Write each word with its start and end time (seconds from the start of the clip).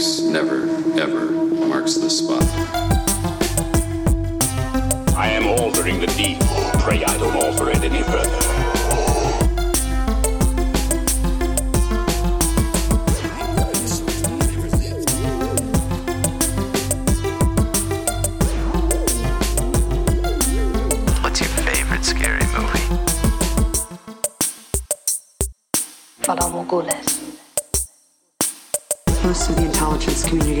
Never, 0.00 0.62
ever 0.98 1.30
marks 1.30 1.96
the 1.96 2.08
spot. 2.08 2.42
I 5.14 5.28
am 5.28 5.46
altering 5.46 6.00
the 6.00 6.06
deed. 6.06 6.40
Pray 6.80 7.04
I 7.04 7.18
don't 7.18 7.36
alter 7.36 7.68
it 7.68 7.84
any 7.84 8.02
further. 8.04 8.39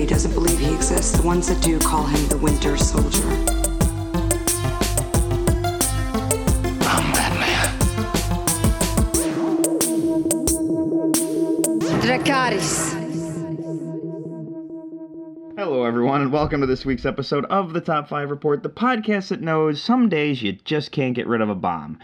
community 0.00 0.06
doesn't 0.06 0.34
believe 0.34 0.58
he 0.58 0.74
exists. 0.74 1.18
The 1.18 1.26
ones 1.26 1.46
that 1.48 1.62
do 1.62 1.78
call 1.78 2.06
him 2.06 2.28
the 2.28 2.38
Winter 2.38 2.76
Soldier. 2.76 3.28
I'm 6.88 7.12
Batman. 7.12 7.68
Dracarys. 12.00 12.96
Hello, 15.58 15.84
everyone, 15.84 16.22
and 16.22 16.32
welcome 16.32 16.62
to 16.62 16.66
this 16.66 16.86
week's 16.86 17.04
episode 17.04 17.44
of 17.46 17.74
the 17.74 17.80
Top 17.82 18.08
5 18.08 18.30
Report, 18.30 18.62
the 18.62 18.70
podcast 18.70 19.28
that 19.28 19.42
knows 19.42 19.82
some 19.82 20.08
days 20.08 20.42
you 20.42 20.52
just 20.52 20.92
can't 20.92 21.14
get 21.14 21.26
rid 21.26 21.42
of 21.42 21.50
a 21.50 21.54
bomb. 21.54 21.98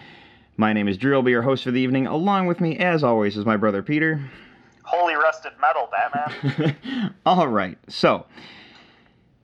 My 0.58 0.74
name 0.74 0.88
is 0.88 0.98
Drew, 0.98 1.14
I'll 1.14 1.22
be 1.22 1.30
your 1.30 1.42
host 1.42 1.64
for 1.64 1.70
the 1.70 1.80
evening. 1.80 2.06
Along 2.06 2.46
with 2.46 2.60
me, 2.60 2.76
as 2.76 3.02
always, 3.02 3.38
is 3.38 3.46
my 3.46 3.56
brother 3.56 3.82
Peter. 3.82 4.30
Holy 4.86 5.14
rusted 5.14 5.52
metal, 5.60 5.88
Batman. 5.90 7.14
All 7.26 7.48
right, 7.48 7.76
so 7.88 8.24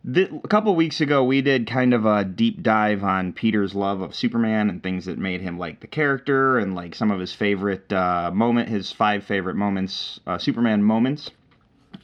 a 0.05 0.48
couple 0.48 0.74
weeks 0.74 1.01
ago, 1.01 1.23
we 1.23 1.42
did 1.42 1.66
kind 1.66 1.95
of 1.95 2.07
a 2.07 2.24
deep 2.24 2.62
dive 2.62 3.04
on 3.04 3.32
Peter's 3.32 3.74
love 3.74 4.01
of 4.01 4.15
Superman 4.15 4.68
and 4.68 4.82
things 4.82 5.04
that 5.04 5.18
made 5.18 5.40
him 5.40 5.59
like 5.59 5.80
the 5.80 5.87
character 5.87 6.59
and 6.59 6.74
like 6.74 6.95
some 6.95 7.10
of 7.10 7.21
his 7.21 7.32
favorite 7.32 7.93
uh, 7.93 8.30
moment, 8.32 8.68
his 8.68 8.90
five 8.90 9.24
favorite 9.24 9.54
moments, 9.54 10.18
uh, 10.26 10.38
Superman 10.38 10.82
moments. 10.82 11.30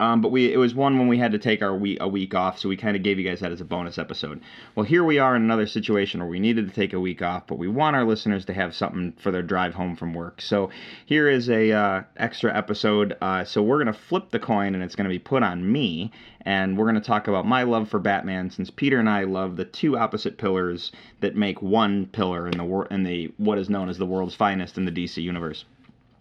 Um, 0.01 0.21
but 0.21 0.31
we 0.31 0.53
it 0.53 0.57
was 0.57 0.75
one 0.75 0.99
when 0.99 1.09
we 1.09 1.19
had 1.19 1.33
to 1.33 1.39
take 1.39 1.63
our 1.63 1.75
week 1.75 1.99
a 2.01 2.09
week 2.09 2.35
off, 2.35 2.59
so 2.59 2.69
we 2.69 2.77
kind 2.77 2.97
of 2.97 3.03
gave 3.03 3.19
you 3.19 3.29
guys 3.29 3.41
that 3.41 3.53
as 3.53 3.61
a 3.61 3.65
bonus 3.65 3.99
episode. 3.99 4.41
Well, 4.75 4.85
here 4.85 5.05
we 5.05 5.19
are 5.19 5.35
in 5.35 5.43
another 5.43 5.67
situation 5.67 6.21
where 6.21 6.29
we 6.29 6.41
needed 6.41 6.69
to 6.69 6.75
take 6.75 6.93
a 6.93 7.01
week 7.01 7.23
off, 7.23 7.47
but 7.47 7.59
we 7.59 7.69
want 7.69 7.97
our 7.97 8.05
listeners 8.05 8.45
to 8.47 8.53
have 8.53 8.75
something 8.75 9.13
for 9.19 9.31
their 9.31 9.43
drive 9.43 9.75
home 9.75 9.97
from 9.97 10.15
work. 10.15 10.41
So 10.41 10.71
here 11.07 11.29
is 11.29 11.51
a 11.51 11.73
uh, 11.73 12.03
extra 12.17 12.57
episode. 12.57 13.17
Uh, 13.21 13.45
so 13.45 13.63
we're 13.63 13.79
gonna 13.79 13.93
flip 13.93 14.31
the 14.31 14.39
coin, 14.39 14.75
and 14.75 14.85
it's 14.85 14.95
gonna 14.95 15.09
be 15.09 15.19
put 15.19 15.43
on 15.43 15.71
me, 15.71 16.13
and 16.43 16.79
we're 16.79 16.87
gonna 16.87 17.01
talk 17.01 17.29
about 17.29 17.47
my 17.47 17.65
love 17.65 17.89
for 17.89 17.99
Batman, 17.99 18.51
since 18.51 18.71
Peter 18.71 18.99
and 18.99 19.09
I 19.09 19.25
love 19.25 19.57
the 19.57 19.65
two 19.65 19.99
opposite 19.99 20.39
pillars 20.39 20.93
that 21.21 21.35
make 21.35 21.61
one 21.61 22.07
pillar 22.07 22.47
in 22.47 22.57
the 22.57 22.65
wor- 22.65 22.87
in 22.87 23.03
the 23.03 23.33
what 23.37 23.59
is 23.59 23.69
known 23.69 23.89
as 23.89 23.99
the 23.99 24.07
world's 24.07 24.35
finest 24.35 24.79
in 24.79 24.85
the 24.85 24.93
DC 24.93 25.23
universe. 25.23 25.65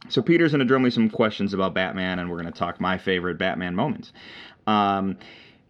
So 0.09 0.21
Peter's 0.21 0.51
going 0.51 0.59
to 0.59 0.65
drill 0.65 0.79
me 0.79 0.89
some 0.89 1.09
questions 1.09 1.53
about 1.53 1.73
Batman, 1.73 2.19
and 2.19 2.29
we're 2.29 2.41
going 2.41 2.51
to 2.51 2.57
talk 2.57 2.79
my 2.79 2.97
favorite 2.97 3.37
Batman 3.37 3.75
moments. 3.75 4.11
Um, 4.65 5.17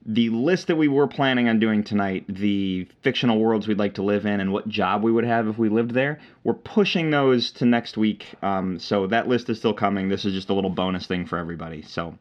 the 0.06 0.30
list 0.30 0.68
that 0.68 0.78
we 0.78 0.88
were 0.88 1.08
planning 1.08 1.50
on 1.50 1.60
doing 1.60 1.84
tonight, 1.84 2.26
the 2.30 2.88
fictional 3.02 3.40
worlds 3.40 3.68
we'd 3.68 3.78
like 3.78 3.96
to 3.96 4.04
live 4.04 4.26
in, 4.26 4.40
and 4.40 4.54
what 4.54 4.68
job 4.68 5.04
we 5.04 5.12
would 5.12 5.26
have 5.26 5.48
if 5.48 5.58
we 5.58 5.70
lived 5.70 5.92
there, 5.92 6.20
we're 6.44 6.54
pushing 6.54 7.10
those 7.10 7.52
to 7.54 7.66
next 7.66 7.98
week. 7.98 8.26
Um, 8.42 8.80
so 8.80 9.08
that 9.08 9.28
list 9.28 9.50
is 9.50 9.58
still 9.58 9.74
coming. 9.74 10.08
This 10.08 10.24
is 10.24 10.34
just 10.34 10.50
a 10.50 10.54
little 10.54 10.70
bonus 10.70 11.08
thing 11.08 11.26
for 11.26 11.38
everybody. 11.38 11.82
So. 11.82 12.18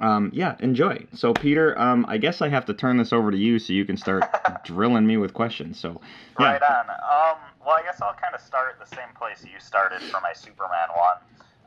Um, 0.00 0.30
yeah, 0.34 0.54
enjoy. 0.60 1.06
So, 1.14 1.32
Peter, 1.32 1.76
um, 1.80 2.04
I 2.06 2.18
guess 2.18 2.42
I 2.42 2.50
have 2.50 2.66
to 2.66 2.74
turn 2.74 2.98
this 2.98 3.12
over 3.12 3.30
to 3.30 3.36
you 3.36 3.58
so 3.58 3.72
you 3.72 3.86
can 3.86 3.96
start 3.96 4.22
drilling 4.64 5.06
me 5.06 5.16
with 5.16 5.32
questions. 5.32 5.80
So, 5.80 6.00
yeah. 6.38 6.52
Right 6.52 6.62
on. 6.62 6.90
Um, 6.90 7.38
well, 7.64 7.76
I 7.76 7.82
guess 7.82 8.00
I'll 8.02 8.14
kind 8.14 8.34
of 8.34 8.40
start 8.40 8.74
at 8.74 8.78
the 8.78 8.94
same 8.94 9.08
place 9.16 9.44
you 9.44 9.58
started 9.58 10.02
for 10.02 10.20
my 10.20 10.34
Superman 10.34 10.88
one, 10.94 11.16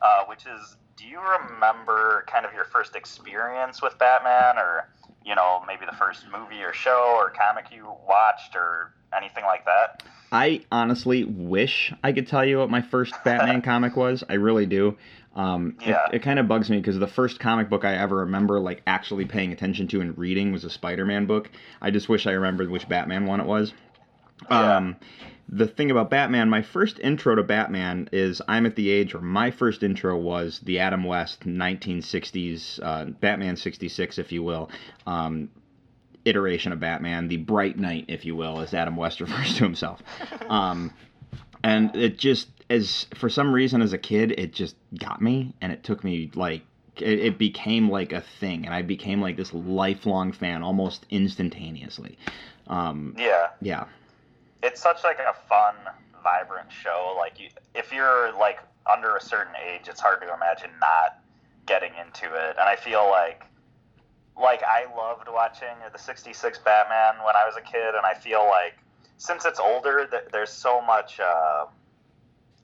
uh, 0.02 0.24
which 0.26 0.46
is, 0.46 0.76
do 0.96 1.06
you 1.06 1.20
remember 1.20 2.24
kind 2.26 2.44
of 2.44 2.52
your 2.52 2.64
first 2.64 2.96
experience 2.96 3.80
with 3.80 3.98
Batman, 3.98 4.58
or 4.58 4.88
you 5.24 5.34
know 5.34 5.62
maybe 5.66 5.86
the 5.86 5.96
first 5.96 6.24
movie 6.32 6.62
or 6.62 6.72
show 6.72 7.14
or 7.16 7.30
comic 7.30 7.66
you 7.72 7.86
watched, 8.08 8.56
or 8.56 8.92
anything 9.16 9.44
like 9.44 9.64
that? 9.64 10.02
I 10.32 10.62
honestly 10.72 11.24
wish 11.24 11.92
I 12.02 12.12
could 12.12 12.26
tell 12.26 12.44
you 12.44 12.58
what 12.58 12.70
my 12.70 12.80
first 12.80 13.14
Batman 13.24 13.60
comic 13.70 13.96
was. 13.96 14.24
I 14.28 14.34
really 14.34 14.66
do. 14.66 14.96
Um, 15.34 15.76
Yeah. 15.80 16.06
It, 16.08 16.16
it 16.16 16.22
kind 16.22 16.38
of 16.38 16.48
bugs 16.48 16.70
me 16.70 16.78
because 16.78 16.98
the 16.98 17.06
first 17.06 17.38
comic 17.38 17.68
book 17.68 17.84
I 17.84 17.94
ever 17.96 18.16
remember 18.16 18.58
like 18.58 18.82
actually 18.86 19.26
paying 19.26 19.52
attention 19.52 19.88
to 19.88 20.00
and 20.00 20.16
reading 20.16 20.52
was 20.52 20.64
a 20.64 20.70
Spider-Man 20.70 21.26
book. 21.26 21.50
I 21.80 21.90
just 21.90 22.08
wish 22.08 22.26
I 22.26 22.32
remembered 22.32 22.70
which 22.70 22.88
Batman 22.88 23.26
one 23.26 23.40
it 23.40 23.46
was. 23.46 23.72
Yeah. 24.50 24.76
Um, 24.76 24.96
the 25.52 25.66
thing 25.66 25.90
about 25.90 26.08
Batman, 26.08 26.48
my 26.48 26.62
first 26.62 26.98
intro 27.00 27.34
to 27.34 27.42
Batman 27.42 28.08
is 28.10 28.40
I'm 28.48 28.64
at 28.64 28.74
the 28.74 28.88
age 28.88 29.12
where 29.12 29.22
my 29.22 29.50
first 29.50 29.82
intro 29.82 30.16
was 30.16 30.60
the 30.60 30.78
Adam 30.78 31.04
West 31.04 31.40
1960s, 31.46 32.80
uh, 32.82 33.04
Batman 33.20 33.56
66, 33.56 34.18
if 34.18 34.32
you 34.32 34.42
will. 34.42 34.70
Um, 35.06 35.50
iteration 36.24 36.72
of 36.72 36.80
Batman, 36.80 37.28
the 37.28 37.36
Bright 37.36 37.78
Knight, 37.78 38.06
if 38.08 38.24
you 38.24 38.34
will, 38.34 38.60
as 38.60 38.72
Adam 38.72 38.96
West 38.96 39.20
refers 39.20 39.54
to 39.58 39.64
himself. 39.64 40.02
Um, 40.48 40.90
and 41.62 41.94
it 41.94 42.18
just, 42.18 42.48
as 42.70 43.06
for 43.14 43.28
some 43.28 43.52
reason, 43.52 43.82
as 43.82 43.92
a 43.92 43.98
kid, 43.98 44.32
it 44.32 44.54
just 44.54 44.74
got 44.98 45.20
me, 45.20 45.54
and 45.60 45.70
it 45.70 45.84
took 45.84 46.02
me 46.02 46.30
like 46.34 46.62
it, 46.96 47.18
it 47.18 47.38
became 47.38 47.90
like 47.90 48.12
a 48.12 48.22
thing, 48.40 48.64
and 48.64 48.74
I 48.74 48.80
became 48.82 49.20
like 49.20 49.36
this 49.36 49.52
lifelong 49.52 50.32
fan 50.32 50.62
almost 50.62 51.04
instantaneously. 51.10 52.18
Um, 52.68 53.14
Yeah. 53.18 53.48
yeah, 53.60 53.84
it's 54.62 54.80
such 54.80 55.04
like 55.04 55.18
a 55.18 55.34
fun, 55.48 55.74
vibrant 56.22 56.70
show. 56.70 57.14
Like 57.16 57.40
you, 57.40 57.48
if 57.74 57.92
you're 57.92 58.32
like 58.38 58.60
under 58.90 59.16
a 59.16 59.20
certain 59.20 59.54
age, 59.56 59.88
it's 59.88 60.00
hard 60.00 60.20
to 60.22 60.32
imagine 60.32 60.70
not 60.80 61.22
getting 61.66 61.92
into 62.00 62.26
it. 62.26 62.56
And 62.58 62.68
I 62.68 62.76
feel 62.76 63.08
like, 63.08 63.44
like 64.40 64.62
I 64.62 64.86
loved 64.96 65.28
watching 65.28 65.74
the 65.92 65.98
'66 65.98 66.58
Batman 66.58 67.24
when 67.24 67.36
I 67.36 67.44
was 67.44 67.56
a 67.56 67.60
kid, 67.60 67.94
and 67.94 68.06
I 68.06 68.14
feel 68.14 68.46
like 68.48 68.74
since 69.18 69.44
it's 69.44 69.60
older, 69.60 70.06
th- 70.10 70.24
there's 70.32 70.50
so 70.50 70.80
much. 70.80 71.20
Uh, 71.20 71.66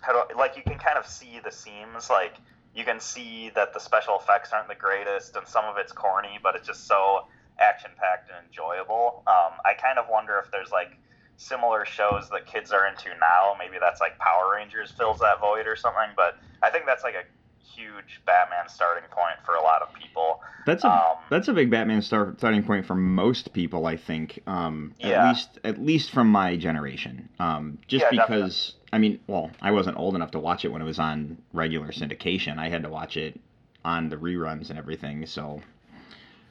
how 0.01 0.13
do 0.13 0.39
like 0.39 0.57
you 0.57 0.63
can 0.63 0.79
kind 0.79 0.97
of 0.99 1.07
see 1.07 1.41
the 1.43 1.53
seams, 1.53 2.11
like. 2.11 2.35
You 2.75 2.85
can 2.85 3.01
see 3.01 3.51
that 3.57 3.75
the 3.75 3.81
special 3.81 4.21
effects 4.21 4.53
aren't 4.53 4.69
the 4.69 4.75
greatest, 4.77 5.35
and 5.35 5.49
some 5.49 5.65
of 5.65 5.79
it's 5.79 5.91
corny, 5.91 6.39
but 6.41 6.55
it's 6.55 6.67
just 6.67 6.87
so 6.87 7.27
action 7.59 7.91
packed 7.97 8.31
and 8.31 8.47
enjoyable. 8.47 9.25
Um, 9.27 9.59
I 9.65 9.75
kind 9.75 9.99
of 9.99 10.07
wonder 10.09 10.41
if 10.45 10.53
there's 10.53 10.71
like 10.71 10.97
similar 11.39 11.85
shows 11.87 12.29
that 12.31 12.45
kids 12.47 12.73
are 12.73 12.87
into 12.87 13.09
now. 13.21 13.55
Maybe 13.59 13.77
that's 13.81 14.01
like 14.01 14.19
Power 14.19 14.53
Rangers 14.57 14.91
fills 14.91 15.21
that 15.21 15.41
void 15.41 15.67
or 15.67 15.77
something. 15.77 16.11
But 16.17 16.37
I 16.63 16.69
think 16.71 16.85
that's 16.85 17.05
like 17.05 17.15
a 17.15 17.25
huge 17.65 18.21
Batman 18.27 18.69
starting 18.69 19.09
point 19.11 19.37
for 19.47 19.55
a 19.55 19.63
lot 19.63 19.81
of 19.83 19.89
people. 19.95 20.41
that's 20.67 20.85
a 20.85 20.89
Um, 20.91 21.17
that's 21.31 21.47
a 21.49 21.53
big 21.53 21.71
Batman 21.71 22.03
start, 22.03 22.39
starting 22.39 22.63
point 22.65 22.85
for 22.85 22.97
most 22.97 23.53
people, 23.53 23.87
I 23.87 23.97
think. 23.97 24.41
Um, 24.47 24.95
at 25.01 25.11
Yeah. 25.11 25.29
least 25.29 25.59
at 25.65 25.79
least 25.81 26.11
from 26.11 26.29
my 26.31 26.57
generation. 26.57 27.29
Um, 27.39 27.79
just 27.87 28.05
Yeah, 28.13 28.25
because 28.25 28.75
I 28.93 28.99
mean, 28.99 29.21
well, 29.29 29.51
I 29.63 29.71
wasn't 29.71 29.97
old 29.97 30.17
enough 30.17 30.33
to 30.33 30.39
watch 30.41 30.65
it 30.65 30.73
when 30.73 30.83
it 30.83 30.87
was 30.87 30.99
on 30.99 31.39
regular 31.53 31.89
syndication. 31.89 32.59
I 32.59 32.69
had 32.69 32.83
to 32.83 32.89
watch 32.91 33.17
it 33.17 33.39
on 33.85 34.09
the 34.09 34.17
reruns 34.17 34.71
and 34.71 34.79
everything. 34.79 35.25
So 35.27 35.63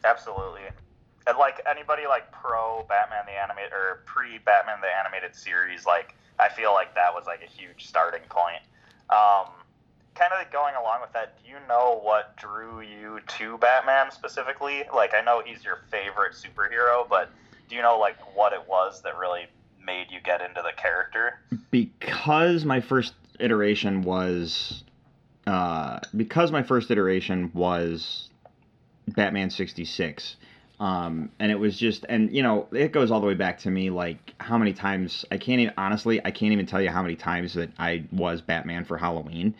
Absolutely. 0.05 0.61
And 1.27 1.37
like 1.37 1.61
anybody 1.69 2.07
like 2.07 2.31
pro 2.31 2.85
Batman 2.87 3.25
the 3.25 3.33
animated 3.33 3.73
or 3.73 4.01
pre 4.05 4.37
Batman 4.39 4.79
the 4.81 4.87
animated 4.87 5.35
series, 5.35 5.85
like 5.85 6.15
I 6.39 6.49
feel 6.49 6.73
like 6.73 6.95
that 6.95 7.13
was 7.13 7.25
like 7.25 7.41
a 7.41 7.49
huge 7.49 7.85
starting 7.87 8.21
point. 8.29 8.61
Um, 9.09 9.51
kind 10.15 10.31
of 10.33 10.51
going 10.51 10.75
along 10.75 11.01
with 11.01 11.13
that, 11.13 11.37
do 11.43 11.49
you 11.49 11.57
know 11.67 11.99
what 12.01 12.35
drew 12.37 12.81
you 12.81 13.19
to 13.39 13.57
Batman 13.57 14.11
specifically? 14.11 14.83
Like 14.93 15.13
I 15.13 15.21
know 15.21 15.41
he's 15.45 15.63
your 15.63 15.81
favorite 15.91 16.33
superhero, 16.33 17.07
but 17.07 17.29
do 17.69 17.75
you 17.75 17.81
know 17.81 17.99
like 17.99 18.17
what 18.35 18.53
it 18.53 18.67
was 18.67 19.01
that 19.03 19.17
really 19.17 19.47
made 19.85 20.07
you 20.09 20.19
get 20.21 20.41
into 20.41 20.61
the 20.61 20.73
character? 20.75 21.39
because 21.71 22.65
my 22.65 22.81
first 22.81 23.13
iteration 23.39 24.01
was 24.01 24.83
uh, 25.45 25.99
because 26.15 26.51
my 26.51 26.63
first 26.63 26.91
iteration 26.91 27.51
was 27.53 28.29
Batman 29.07 29.49
66 29.49 30.35
um, 30.79 31.31
and 31.39 31.51
it 31.51 31.59
was 31.59 31.77
just 31.77 32.05
and 32.07 32.31
you 32.35 32.43
know 32.43 32.67
it 32.71 32.91
goes 32.91 33.09
all 33.09 33.19
the 33.19 33.27
way 33.27 33.33
back 33.33 33.59
to 33.59 33.71
me 33.71 33.89
like 33.89 34.35
how 34.39 34.57
many 34.57 34.73
times 34.73 35.25
I 35.31 35.37
can't 35.37 35.59
even 35.59 35.73
honestly 35.77 36.23
I 36.23 36.31
can't 36.31 36.53
even 36.53 36.67
tell 36.67 36.81
you 36.81 36.89
how 36.89 37.01
many 37.01 37.15
times 37.15 37.55
that 37.55 37.71
I 37.79 38.05
was 38.11 38.41
Batman 38.41 38.85
for 38.85 38.97
Halloween. 38.97 39.55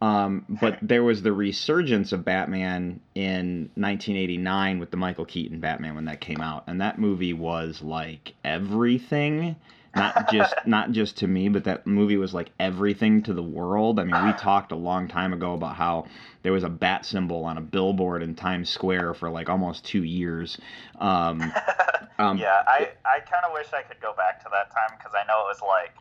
Um, 0.00 0.44
but 0.48 0.78
there 0.82 1.02
was 1.02 1.22
the 1.22 1.32
resurgence 1.32 2.12
of 2.12 2.24
Batman 2.24 3.00
in 3.14 3.70
1989 3.74 4.78
with 4.78 4.90
the 4.90 4.96
Michael 4.96 5.24
Keaton 5.24 5.58
Batman 5.58 5.96
when 5.96 6.04
that 6.04 6.20
came 6.20 6.40
out, 6.40 6.64
and 6.68 6.80
that 6.80 6.98
movie 6.98 7.32
was 7.32 7.82
like 7.82 8.34
everything 8.44 9.56
not 9.94 10.30
just 10.32 10.54
not 10.66 10.92
just 10.92 11.18
to 11.18 11.26
me, 11.26 11.48
but 11.48 11.64
that 11.64 11.86
movie 11.86 12.16
was 12.16 12.34
like 12.34 12.50
everything 12.58 13.22
to 13.22 13.34
the 13.34 13.42
world. 13.42 13.98
I 13.98 14.04
mean, 14.04 14.26
we 14.26 14.32
talked 14.32 14.72
a 14.72 14.76
long 14.76 15.08
time 15.08 15.32
ago 15.32 15.54
about 15.54 15.76
how 15.76 16.06
there 16.42 16.52
was 16.52 16.64
a 16.64 16.68
bat 16.68 17.04
symbol 17.04 17.44
on 17.44 17.58
a 17.58 17.60
billboard 17.60 18.22
in 18.22 18.34
Times 18.34 18.70
Square 18.70 19.14
for 19.14 19.30
like 19.30 19.48
almost 19.48 19.84
two 19.84 20.04
years. 20.04 20.58
Um, 20.98 21.40
um, 22.18 22.38
yeah, 22.38 22.62
I, 22.66 22.90
I 23.04 23.20
kind 23.20 23.44
of 23.44 23.52
wish 23.52 23.72
I 23.72 23.82
could 23.82 24.00
go 24.00 24.14
back 24.14 24.42
to 24.44 24.48
that 24.50 24.70
time 24.70 24.96
because 24.96 25.12
I 25.14 25.26
know 25.26 25.40
it 25.40 25.48
was 25.48 25.60
like 25.62 25.94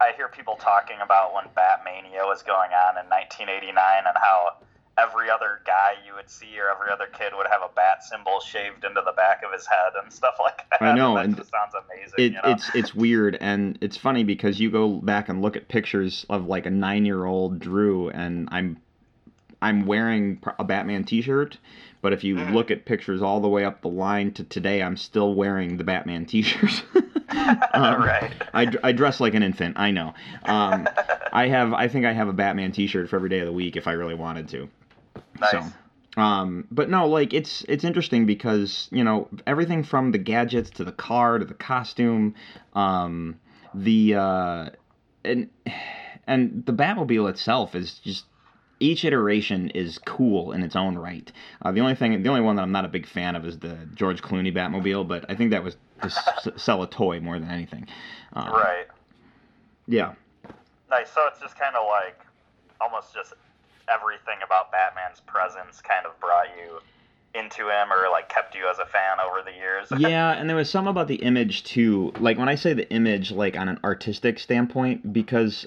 I 0.00 0.12
hear 0.16 0.28
people 0.28 0.56
talking 0.56 0.96
about 1.02 1.34
when 1.34 1.44
Batmania 1.56 2.26
was 2.26 2.42
going 2.42 2.70
on 2.72 2.98
in 2.98 3.08
1989 3.08 3.72
and 4.06 4.16
how 4.16 4.56
every 4.98 5.28
other 5.28 5.60
guy 5.66 5.94
you 6.06 6.14
would 6.14 6.30
see 6.30 6.58
or 6.58 6.70
every 6.70 6.92
other 6.92 7.06
kid 7.06 7.32
would 7.36 7.46
have 7.50 7.62
a 7.62 7.74
bat 7.74 8.04
symbol 8.04 8.40
shaved 8.40 8.84
into 8.84 9.02
the 9.04 9.12
back 9.12 9.42
of 9.44 9.52
his 9.52 9.66
head 9.66 9.92
and 10.02 10.12
stuff 10.12 10.34
like 10.40 10.64
that. 10.70 10.82
I 10.82 10.94
know, 10.94 11.16
and 11.18 11.36
just 11.36 11.50
sounds 11.50 11.74
amazing. 11.74 12.14
it, 12.18 12.22
you 12.22 12.30
know? 12.30 12.40
it's 12.44 12.70
it's 12.74 12.94
weird 12.94 13.36
and 13.40 13.78
it's 13.80 13.96
funny 13.96 14.24
because 14.24 14.60
you 14.60 14.70
go 14.70 14.88
back 14.88 15.28
and 15.28 15.42
look 15.42 15.56
at 15.56 15.68
pictures 15.68 16.24
of 16.28 16.46
like 16.46 16.66
a 16.66 16.70
nine 16.70 17.04
year 17.04 17.24
old 17.24 17.58
Drew 17.58 18.08
and 18.10 18.48
I'm 18.52 18.78
I'm 19.60 19.86
wearing 19.86 20.40
a 20.58 20.64
Batman 20.64 21.04
T-shirt, 21.04 21.56
but 22.02 22.12
if 22.12 22.22
you 22.22 22.36
look 22.36 22.70
at 22.70 22.84
pictures 22.84 23.22
all 23.22 23.40
the 23.40 23.48
way 23.48 23.64
up 23.64 23.80
the 23.80 23.88
line 23.88 24.32
to 24.32 24.44
today, 24.44 24.82
I'm 24.82 24.98
still 24.98 25.34
wearing 25.34 25.78
the 25.78 25.84
Batman 25.84 26.26
T-shirt. 26.26 26.84
Um, 27.74 28.02
right. 28.02 28.32
I, 28.54 28.72
I 28.82 28.92
dress 28.92 29.20
like 29.20 29.34
an 29.34 29.42
infant. 29.42 29.78
I 29.78 29.90
know. 29.90 30.14
Um, 30.44 30.88
I 31.32 31.48
have 31.48 31.72
I 31.72 31.88
think 31.88 32.06
I 32.06 32.12
have 32.12 32.28
a 32.28 32.32
Batman 32.32 32.70
T-shirt 32.72 33.10
for 33.10 33.16
every 33.16 33.28
day 33.28 33.40
of 33.40 33.46
the 33.46 33.52
week 33.52 33.76
if 33.76 33.88
I 33.88 33.92
really 33.92 34.14
wanted 34.14 34.48
to. 34.50 34.68
Nice. 35.40 35.50
So, 35.50 36.20
um, 36.20 36.66
but 36.70 36.88
no, 36.88 37.08
like 37.08 37.32
it's 37.32 37.64
it's 37.68 37.84
interesting 37.84 38.26
because 38.26 38.88
you 38.92 39.02
know 39.04 39.28
everything 39.46 39.82
from 39.82 40.12
the 40.12 40.18
gadgets 40.18 40.70
to 40.70 40.84
the 40.84 40.92
car 40.92 41.38
to 41.38 41.44
the 41.44 41.54
costume, 41.54 42.34
um, 42.74 43.36
the 43.74 44.14
uh, 44.14 44.70
and 45.24 45.48
and 46.26 46.64
the 46.66 46.72
Batmobile 46.72 47.28
itself 47.28 47.74
is 47.74 47.98
just 47.98 48.26
each 48.80 49.04
iteration 49.04 49.70
is 49.70 49.98
cool 49.98 50.52
in 50.52 50.62
its 50.62 50.76
own 50.76 50.98
right. 50.98 51.32
Uh, 51.62 51.72
the 51.72 51.80
only 51.80 51.94
thing, 51.94 52.22
the 52.22 52.28
only 52.28 52.40
one 52.40 52.56
that 52.56 52.62
I'm 52.62 52.72
not 52.72 52.84
a 52.84 52.88
big 52.88 53.06
fan 53.06 53.36
of 53.36 53.46
is 53.46 53.58
the 53.58 53.88
George 53.94 54.20
Clooney 54.20 54.54
Batmobile, 54.54 55.06
but 55.06 55.24
I 55.28 55.34
think 55.34 55.52
that 55.52 55.62
was 55.62 55.76
to 56.00 56.06
s- 56.06 56.48
sell 56.56 56.82
a 56.82 56.86
toy 56.88 57.20
more 57.20 57.38
than 57.38 57.50
anything. 57.50 57.86
Um, 58.34 58.52
right. 58.52 58.86
Yeah. 59.86 60.14
Nice. 60.90 61.10
So 61.12 61.26
it's 61.28 61.40
just 61.40 61.58
kind 61.58 61.76
of 61.76 61.86
like 61.88 62.20
almost 62.80 63.14
just 63.14 63.32
everything 63.88 64.38
about 64.44 64.72
Batman's 64.72 65.20
presence 65.20 65.80
kind 65.80 66.06
of 66.06 66.18
brought 66.20 66.48
you 66.56 66.80
into 67.34 67.68
him 67.68 67.92
or 67.92 68.08
like 68.10 68.28
kept 68.28 68.54
you 68.54 68.66
as 68.68 68.78
a 68.78 68.86
fan 68.86 69.18
over 69.20 69.42
the 69.42 69.52
years. 69.52 69.88
yeah, 69.98 70.32
and 70.32 70.48
there 70.48 70.56
was 70.56 70.70
some 70.70 70.86
about 70.86 71.08
the 71.08 71.16
image 71.16 71.64
too. 71.64 72.12
Like 72.18 72.38
when 72.38 72.48
I 72.48 72.54
say 72.54 72.72
the 72.72 72.88
image, 72.90 73.32
like 73.32 73.56
on 73.56 73.68
an 73.68 73.80
artistic 73.84 74.38
standpoint, 74.38 75.12
because, 75.12 75.66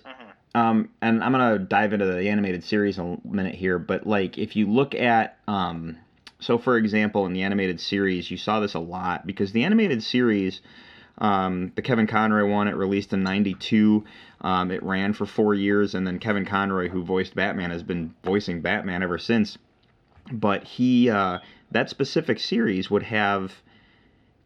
um, 0.56 0.90
and 1.02 1.24
I'm 1.24 1.32
gonna 1.32 1.60
dive 1.60 1.94
into 1.94 2.06
the 2.06 2.30
animated 2.30 2.64
series 2.64 2.98
in 2.98 3.22
a 3.24 3.28
minute 3.28 3.56
here, 3.56 3.80
but 3.80 4.08
like 4.08 4.38
if 4.38 4.56
you 4.56 4.68
look 4.68 4.96
at, 4.96 5.38
um, 5.48 5.98
so 6.40 6.58
for 6.58 6.78
example, 6.78 7.26
in 7.26 7.34
the 7.34 7.44
animated 7.44 7.80
series, 7.82 8.32
you 8.32 8.38
saw 8.38 8.60
this 8.60 8.74
a 8.74 8.80
lot 8.80 9.28
because 9.28 9.52
the 9.52 9.64
animated 9.66 10.02
series, 10.04 10.62
um, 11.18 11.74
the 11.76 11.82
Kevin 11.82 12.08
Conroy 12.08 12.50
one, 12.50 12.68
it 12.68 12.76
released 12.76 13.12
in 13.12 13.24
'92. 13.24 14.06
Um, 14.42 14.70
it 14.72 14.84
ran 14.84 15.14
for 15.14 15.26
four 15.26 15.54
years, 15.56 15.96
and 15.96 16.06
then 16.06 16.20
Kevin 16.20 16.46
Conroy, 16.46 16.90
who 16.90 17.04
voiced 17.04 17.34
Batman, 17.36 17.72
has 17.72 17.82
been 17.84 18.14
voicing 18.24 18.62
Batman 18.62 19.02
ever 19.02 19.18
since. 19.18 19.58
But 20.32 20.64
he, 20.64 21.10
uh, 21.10 21.40
that 21.72 21.90
specific 21.90 22.40
series 22.40 22.92
would 22.92 23.04
have 23.04 23.54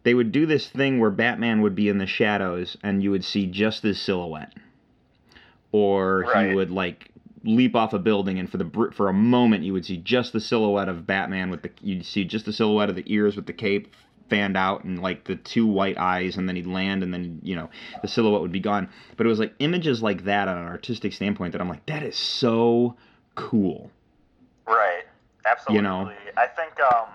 they 0.04 0.14
would 0.14 0.32
do 0.32 0.46
this 0.48 0.68
thing 0.68 1.00
where 1.00 1.12
Batman 1.12 1.62
would 1.62 1.76
be 1.76 1.88
in 1.88 2.00
the 2.00 2.08
shadows 2.08 2.76
and 2.82 3.04
you 3.04 3.12
would 3.12 3.24
see 3.24 3.46
just 3.46 3.84
his 3.84 4.02
silhouette, 4.02 4.54
or 5.72 6.26
Right. 6.34 6.50
he 6.50 6.56
would 6.56 6.72
like 6.72 7.12
leap 7.44 7.76
off 7.76 7.94
a 7.94 8.00
building 8.00 8.38
and 8.40 8.50
for 8.50 8.58
the 8.58 8.92
for 8.94 9.08
a 9.10 9.14
moment 9.14 9.64
you 9.64 9.74
would 9.74 9.86
see 9.86 9.98
just 9.98 10.32
the 10.34 10.40
silhouette 10.40 10.90
of 10.90 11.08
Batman 11.08 11.50
with 11.50 11.64
the 11.64 11.72
you'd 11.82 12.06
see 12.06 12.24
just 12.24 12.46
the 12.46 12.54
silhouette 12.54 12.90
of 12.90 12.96
the 12.96 13.04
ears 13.08 13.36
with 13.36 13.48
the 13.48 13.54
cape 13.54 13.94
fanned 14.32 14.58
out 14.58 14.84
and 14.84 15.00
like 15.02 15.26
the 15.26 15.36
two 15.36 15.68
white 15.68 15.98
eyes 16.00 16.38
and 16.38 16.48
then 16.48 16.56
he'd 16.56 16.66
land 16.66 17.04
and 17.04 17.14
then 17.14 17.40
you 17.44 17.56
know 17.56 17.70
the 18.02 18.08
silhouette 18.08 18.42
would 18.42 18.52
be 18.52 18.60
gone 18.60 18.90
but 19.18 19.26
it 19.28 19.30
was 19.30 19.38
like 19.38 19.54
images 19.60 20.02
like 20.02 20.24
that 20.24 20.48
on 20.48 20.58
an 20.58 20.66
artistic 20.66 21.14
standpoint 21.14 21.52
that 21.52 21.62
I'm 21.62 21.70
like 21.70 21.86
that 21.86 22.02
is 22.02 22.16
so 22.16 22.96
cool 23.36 23.92
Right. 24.72 25.04
Absolutely. 25.46 25.76
You 25.76 25.82
know? 25.82 26.12
I 26.38 26.48
think 26.48 26.80
um, 26.80 27.08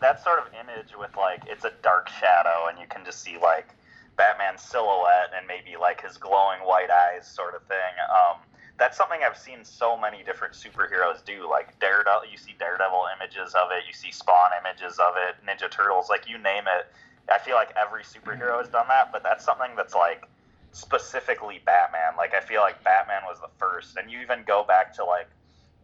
that 0.00 0.22
sort 0.22 0.38
of 0.38 0.46
image 0.54 0.96
with 0.98 1.14
like 1.16 1.42
it's 1.46 1.64
a 1.64 1.72
dark 1.82 2.08
shadow 2.08 2.66
and 2.68 2.78
you 2.78 2.86
can 2.88 3.04
just 3.04 3.22
see 3.22 3.36
like 3.40 3.68
Batman's 4.16 4.62
silhouette 4.62 5.30
and 5.36 5.46
maybe 5.46 5.76
like 5.78 6.00
his 6.00 6.16
glowing 6.16 6.60
white 6.60 6.90
eyes 6.90 7.26
sort 7.26 7.54
of 7.54 7.62
thing. 7.66 7.94
Um, 8.10 8.38
that's 8.78 8.96
something 8.96 9.20
I've 9.24 9.38
seen 9.38 9.64
so 9.64 9.96
many 9.96 10.22
different 10.24 10.54
superheroes 10.54 11.24
do. 11.24 11.48
Like 11.48 11.78
Daredevil, 11.78 12.28
you 12.30 12.36
see 12.36 12.54
Daredevil 12.58 13.06
images 13.16 13.54
of 13.54 13.70
it, 13.70 13.84
you 13.86 13.92
see 13.92 14.10
Spawn 14.10 14.50
images 14.60 14.98
of 14.98 15.14
it, 15.16 15.36
Ninja 15.46 15.70
Turtles, 15.70 16.08
like 16.08 16.28
you 16.28 16.38
name 16.38 16.64
it. 16.66 16.86
I 17.30 17.38
feel 17.38 17.54
like 17.54 17.72
every 17.76 18.02
superhero 18.02 18.58
has 18.58 18.68
done 18.68 18.86
that, 18.88 19.10
but 19.12 19.22
that's 19.22 19.44
something 19.44 19.70
that's 19.76 19.94
like 19.94 20.28
specifically 20.72 21.60
Batman. 21.64 22.16
Like 22.16 22.34
I 22.34 22.40
feel 22.40 22.60
like 22.60 22.82
Batman 22.82 23.22
was 23.26 23.38
the 23.40 23.48
first, 23.58 23.96
and 23.96 24.10
you 24.10 24.20
even 24.20 24.42
go 24.46 24.64
back 24.64 24.92
to 24.96 25.04
like 25.04 25.28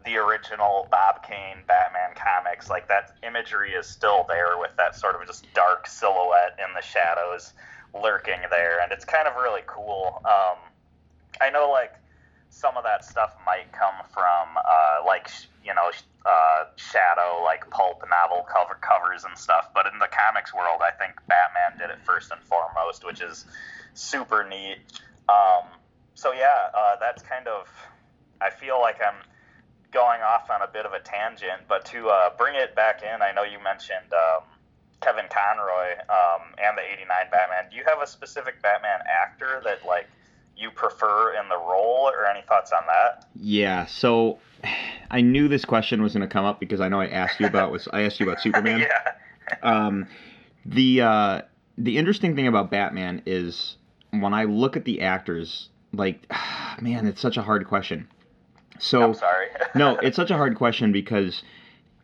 the 0.04 0.16
original 0.16 0.88
Bob 0.90 1.22
Kane 1.22 1.58
Batman 1.68 2.10
comics. 2.16 2.68
Like 2.68 2.88
that 2.88 3.16
imagery 3.22 3.72
is 3.72 3.86
still 3.86 4.24
there 4.28 4.58
with 4.58 4.72
that 4.76 4.96
sort 4.96 5.14
of 5.14 5.26
just 5.26 5.46
dark 5.54 5.86
silhouette 5.86 6.58
in 6.58 6.74
the 6.74 6.82
shadows 6.82 7.52
lurking 7.94 8.40
there, 8.50 8.80
and 8.82 8.90
it's 8.92 9.04
kind 9.04 9.28
of 9.28 9.36
really 9.36 9.62
cool. 9.66 10.20
Um, 10.24 10.58
I 11.40 11.50
know 11.50 11.70
like 11.70 11.94
some 12.50 12.76
of 12.76 12.84
that 12.84 13.04
stuff 13.04 13.36
might 13.46 13.72
come 13.72 13.94
from 14.12 14.48
uh, 14.58 15.06
like 15.06 15.30
you 15.64 15.72
know 15.72 15.90
uh, 16.26 16.64
shadow 16.76 17.42
like 17.42 17.68
pulp 17.70 18.02
novel 18.10 18.46
cover 18.46 18.78
covers 18.80 19.24
and 19.24 19.38
stuff, 19.38 19.70
but 19.72 19.86
in 19.86 19.98
the 19.98 20.08
comics 20.08 20.52
world, 20.52 20.82
I 20.82 20.90
think 20.90 21.14
Batman 21.26 21.78
did 21.78 21.90
it 21.90 22.04
first 22.04 22.30
and 22.30 22.40
foremost, 22.42 23.06
which 23.06 23.22
is 23.22 23.46
super 23.94 24.44
neat. 24.44 24.78
Um, 25.28 25.64
so 26.14 26.32
yeah, 26.32 26.68
uh, 26.74 26.96
that's 27.00 27.22
kind 27.22 27.48
of. 27.48 27.68
I 28.42 28.50
feel 28.50 28.80
like 28.80 28.96
I'm 29.00 29.20
going 29.92 30.22
off 30.22 30.50
on 30.50 30.62
a 30.62 30.66
bit 30.66 30.86
of 30.86 30.92
a 30.92 31.00
tangent, 31.00 31.62
but 31.68 31.84
to 31.86 32.08
uh, 32.08 32.30
bring 32.38 32.54
it 32.54 32.74
back 32.74 33.02
in, 33.02 33.22
I 33.22 33.32
know 33.32 33.42
you 33.42 33.62
mentioned 33.62 34.12
um, 34.12 34.44
Kevin 35.00 35.26
Conroy 35.30 35.92
um, 36.08 36.52
and 36.58 36.76
the 36.76 36.82
'89 36.82 37.06
Batman. 37.30 37.70
Do 37.70 37.76
you 37.76 37.84
have 37.86 38.02
a 38.02 38.06
specific 38.06 38.60
Batman 38.62 39.00
actor 39.06 39.62
that 39.64 39.86
like 39.86 40.08
you 40.60 40.70
prefer 40.70 41.34
in 41.34 41.48
the 41.48 41.56
role, 41.56 42.10
or 42.12 42.26
any 42.26 42.42
thoughts 42.42 42.72
on 42.72 42.82
that? 42.86 43.26
Yeah, 43.34 43.86
so 43.86 44.38
I 45.10 45.20
knew 45.22 45.48
this 45.48 45.64
question 45.64 46.02
was 46.02 46.12
going 46.12 46.28
to 46.28 46.32
come 46.32 46.44
up 46.44 46.60
because 46.60 46.80
I 46.80 46.88
know 46.88 47.00
I 47.00 47.08
asked 47.08 47.40
you 47.40 47.46
about 47.46 47.72
was 47.72 47.88
I 47.92 48.02
asked 48.02 48.20
you 48.20 48.26
about 48.26 48.40
Superman. 48.42 48.80
yeah. 48.80 49.14
Um, 49.62 50.06
the 50.64 51.00
uh, 51.00 51.42
the 51.78 51.98
interesting 51.98 52.36
thing 52.36 52.46
about 52.46 52.70
Batman 52.70 53.22
is 53.26 53.76
when 54.10 54.34
I 54.34 54.44
look 54.44 54.76
at 54.76 54.84
the 54.84 55.02
actors, 55.02 55.68
like, 55.92 56.26
man, 56.80 57.06
it's 57.06 57.20
such 57.20 57.36
a 57.36 57.42
hard 57.42 57.66
question. 57.66 58.08
So 58.78 59.02
I'm 59.02 59.14
sorry. 59.14 59.46
no, 59.74 59.96
it's 59.96 60.16
such 60.16 60.30
a 60.30 60.36
hard 60.36 60.56
question 60.56 60.92
because, 60.92 61.42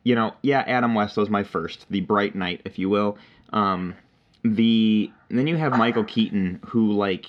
you 0.05 0.15
know, 0.15 0.35
yeah, 0.43 0.61
Adam 0.67 0.95
West 0.95 1.17
was 1.17 1.31
my 1.31 1.43
first, 1.43 1.87
the 1.91 2.01
bright 2.01 2.35
knight, 2.35 2.63
if 2.65 2.79
you 2.79 2.89
will. 2.89 3.19
Um, 3.53 3.95
the 4.43 5.11
then 5.29 5.47
you 5.47 5.57
have 5.57 5.77
Michael 5.77 6.05
Keaton, 6.05 6.61
who 6.67 6.93
like 6.93 7.27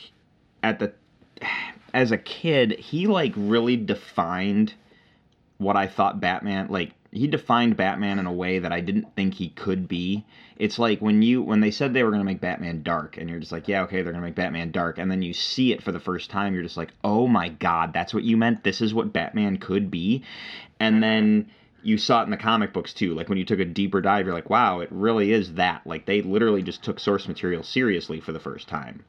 at 0.63 0.79
the 0.79 0.93
as 1.94 2.12
a 2.12 2.17
kid, 2.17 2.72
he 2.79 3.08
like 3.08 3.34
really 3.36 3.77
defined 3.77 4.74
what 5.58 5.75
I 5.75 5.88
thought 5.88 6.20
Batman 6.20 6.67
like 6.70 6.91
he 7.12 7.27
defined 7.27 7.77
Batman 7.77 8.20
in 8.20 8.25
a 8.25 8.34
way 8.34 8.60
that 8.60 8.72
I 8.72 8.82
didn't 8.82 9.15
think 9.15 9.34
he 9.34 9.50
could 9.50 9.88
be. 9.88 10.25
It's 10.58 10.77
like 10.77 11.00
when 11.00 11.22
you 11.22 11.41
when 11.41 11.62
they 11.62 11.72
said 11.72 11.94
they 11.94 12.03
were 12.03 12.12
going 12.12 12.22
to 12.22 12.25
make 12.25 12.41
Batman 12.41 12.84
dark 12.84 13.17
and 13.17 13.29
you're 13.29 13.39
just 13.39 13.51
like, 13.51 13.67
yeah, 13.67 13.84
okay, 13.84 14.01
they're 14.01 14.12
going 14.12 14.22
to 14.22 14.27
make 14.27 14.36
Batman 14.36 14.72
dark 14.72 14.98
and 14.98 15.10
then 15.10 15.22
you 15.22 15.34
see 15.34 15.72
it 15.72 15.84
for 15.84 15.91
the 15.91 16.00
first 16.00 16.29
time, 16.29 16.53
you're 16.53 16.63
just 16.63 16.77
like, 16.77 16.91
"Oh 17.03 17.27
my 17.27 17.50
god, 17.50 17.94
that's 17.94 18.13
what 18.13 18.24
you 18.24 18.38
meant. 18.38 18.63
This 18.63 18.82
is 18.82 18.94
what 18.94 19.13
Batman 19.13 19.58
could 19.58 19.89
be." 19.89 20.24
And 20.79 21.01
then 21.01 21.50
you 21.82 21.98
saw 21.98 22.22
it 22.22 22.25
in 22.25 22.32
the 22.32 22.38
comic 22.38 22.74
books 22.74 22.94
too. 22.94 23.13
Like 23.13 23.29
when 23.29 23.38
you 23.38 23.46
took 23.46 23.60
a 23.60 23.65
deeper 23.65 24.01
dive, 24.01 24.25
you're 24.25 24.36
like, 24.36 24.50
"Wow, 24.50 24.82
it 24.82 24.89
really 24.91 25.32
is 25.32 25.53
that." 25.53 25.88
Like 25.88 26.06
they 26.06 26.22
literally 26.22 26.62
just 26.62 26.84
took 26.84 27.00
source 27.00 27.27
material 27.27 27.63
seriously 27.63 28.20
for 28.20 28.32
the 28.32 28.39
first 28.39 28.67
time. 28.67 29.03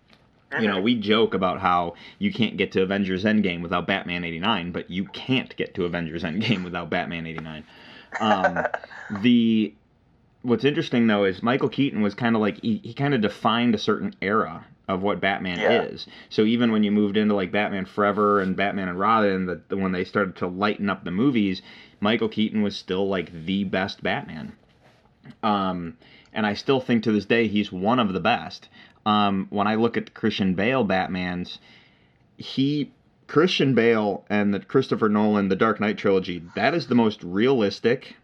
You 0.61 0.67
know, 0.67 0.81
we 0.81 0.95
joke 0.95 1.35
about 1.35 1.61
how 1.61 1.95
you 2.19 2.33
can't 2.33 2.57
get 2.57 2.73
to 2.73 2.83
Avengers 2.83 3.25
Endgame 3.25 3.61
without 3.61 3.87
Batman 3.87 4.25
89, 4.25 4.73
but 4.73 4.91
you 4.91 5.05
can't 5.05 5.55
get 5.57 5.75
to 5.75 5.85
Avengers 5.85 6.23
Endgame 6.23 6.65
without 6.65 6.89
Batman 6.89 7.27
89. 7.27 7.65
Um, 8.21 8.65
the 9.23 9.75
what's 10.43 10.65
interesting 10.65 11.07
though 11.07 11.25
is 11.25 11.43
Michael 11.43 11.69
Keaton 11.69 12.01
was 12.01 12.15
kind 12.15 12.35
of 12.35 12.41
like 12.41 12.63
he, 12.63 12.81
he 12.83 12.95
kind 12.95 13.13
of 13.13 13.21
defined 13.21 13.75
a 13.75 13.79
certain 13.79 14.15
era 14.23 14.65
of 14.89 15.03
what 15.03 15.21
Batman 15.21 15.59
Yeah. 15.59 15.83
is. 15.83 16.07
So 16.31 16.45
even 16.45 16.73
when 16.73 16.83
you 16.83 16.91
moved 16.91 17.19
into 17.19 17.35
like 17.35 17.53
Batman 17.53 17.85
Forever 17.85 18.41
and 18.41 18.57
Batman 18.57 18.89
and 18.89 18.99
Robin, 18.99 19.47
that 19.47 19.77
when 19.77 19.93
they 19.93 20.05
started 20.05 20.37
to 20.37 20.47
lighten 20.47 20.89
up 20.89 21.05
the 21.05 21.11
movies, 21.11 21.61
Michael 22.01 22.29
Keaton 22.29 22.63
was 22.63 22.75
still 22.75 23.07
like 23.07 23.45
the 23.45 23.65
best 23.65 24.03
Batman. 24.03 24.53
Um, 25.43 25.99
and 26.33 26.47
I 26.47 26.55
still 26.55 26.81
think 26.81 27.03
to 27.03 27.13
this 27.13 27.27
day 27.27 27.49
he's 27.49 27.71
one 27.71 27.99
of 27.99 28.13
the 28.15 28.21
best. 28.21 28.69
Um, 29.09 29.47
when 29.49 29.67
I 29.67 29.77
look 29.77 29.97
at 29.97 30.05
the 30.05 30.11
Christian 30.13 30.53
Bale 30.53 30.85
Batman's, 30.85 31.59
he 32.37 32.93
Christian 33.27 33.75
Bale 33.75 34.23
and 34.29 34.53
the 34.53 34.61
Christopher 34.61 35.09
Nolan 35.09 35.49
The 35.49 35.57
Dark 35.57 35.81
Knight 35.81 35.97
trilogy, 35.97 36.43
that 36.55 36.75
is 36.75 36.89
the 36.89 36.95
most 36.95 37.23
realistic 37.23 38.17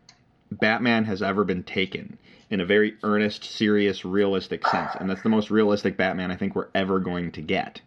Batman 0.52 1.06
has 1.06 1.22
ever 1.22 1.42
been 1.42 1.62
taken 1.62 2.18
in 2.50 2.60
a 2.60 2.66
very 2.66 2.96
earnest, 3.02 3.44
serious, 3.44 4.04
realistic 4.04 4.66
sense. 4.68 4.90
And 5.00 5.08
that's 5.08 5.22
the 5.22 5.30
most 5.30 5.50
realistic 5.50 5.96
Batman 5.96 6.30
I 6.30 6.36
think 6.36 6.54
we're 6.54 6.68
ever 6.74 7.00
going 7.00 7.32
to 7.32 7.40
get. 7.40 7.80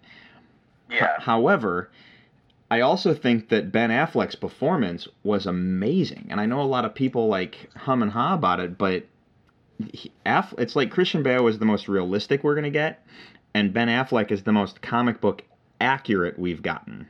Yeah. 0.90 1.20
However, 1.20 1.92
I 2.72 2.82
also 2.82 3.14
think 3.14 3.50
that 3.50 3.72
Ben 3.72 3.92
Affleck's 3.92 4.36
performance 4.36 5.08
was 5.24 5.46
amazing. 5.46 6.28
And 6.32 6.42
I 6.42 6.48
know 6.48 6.62
a 6.62 6.64
lot 6.64 6.84
of 6.84 6.96
people 6.96 7.28
like 7.28 7.70
hum 7.76 8.02
and 8.02 8.12
ha 8.12 8.34
about 8.34 8.60
it, 8.60 8.76
but 8.76 9.06
he, 9.94 10.12
Aff, 10.26 10.54
it's 10.58 10.76
like 10.76 10.92
Christian 10.92 11.24
Bale 11.24 11.44
was 11.44 11.60
the 11.60 11.66
most 11.66 11.88
realistic 11.88 12.44
we're 12.44 12.56
going 12.56 12.64
to 12.64 12.70
get, 12.70 13.06
and 13.54 13.74
Ben 13.74 13.88
Affleck 13.88 14.32
is 14.32 14.44
the 14.44 14.52
most 14.52 14.82
comic 14.82 15.22
book 15.22 15.44
accurate 15.80 16.38
we've 16.40 16.62
gotten. 16.62 17.08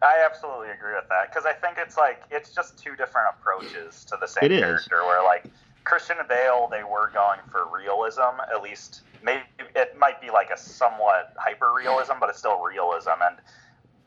I 0.00 0.24
absolutely 0.24 0.68
agree 0.70 0.94
with 0.94 1.08
that 1.08 1.28
because 1.30 1.44
I 1.44 1.52
think 1.52 1.76
it's 1.78 1.96
like 1.96 2.22
it's 2.30 2.54
just 2.54 2.78
two 2.78 2.94
different 2.96 3.28
approaches 3.38 4.04
to 4.04 4.16
the 4.20 4.26
same 4.28 4.44
It 4.44 4.52
is. 4.52 4.60
character. 4.60 5.04
Where 5.04 5.22
like 5.24 5.44
Christian 5.84 6.16
Bale, 6.28 6.68
they 6.70 6.84
were 6.84 7.10
going 7.12 7.40
for 7.50 7.66
realism. 7.74 8.40
At 8.54 8.62
least 8.62 9.02
maybe 9.24 9.42
it 9.74 9.98
might 9.98 10.20
be 10.20 10.30
like 10.30 10.50
a 10.50 10.56
somewhat 10.56 11.34
hyper 11.36 11.72
realism, 11.76 12.12
but 12.20 12.28
it's 12.30 12.38
still 12.38 12.62
realism. 12.62 13.10
And 13.22 13.38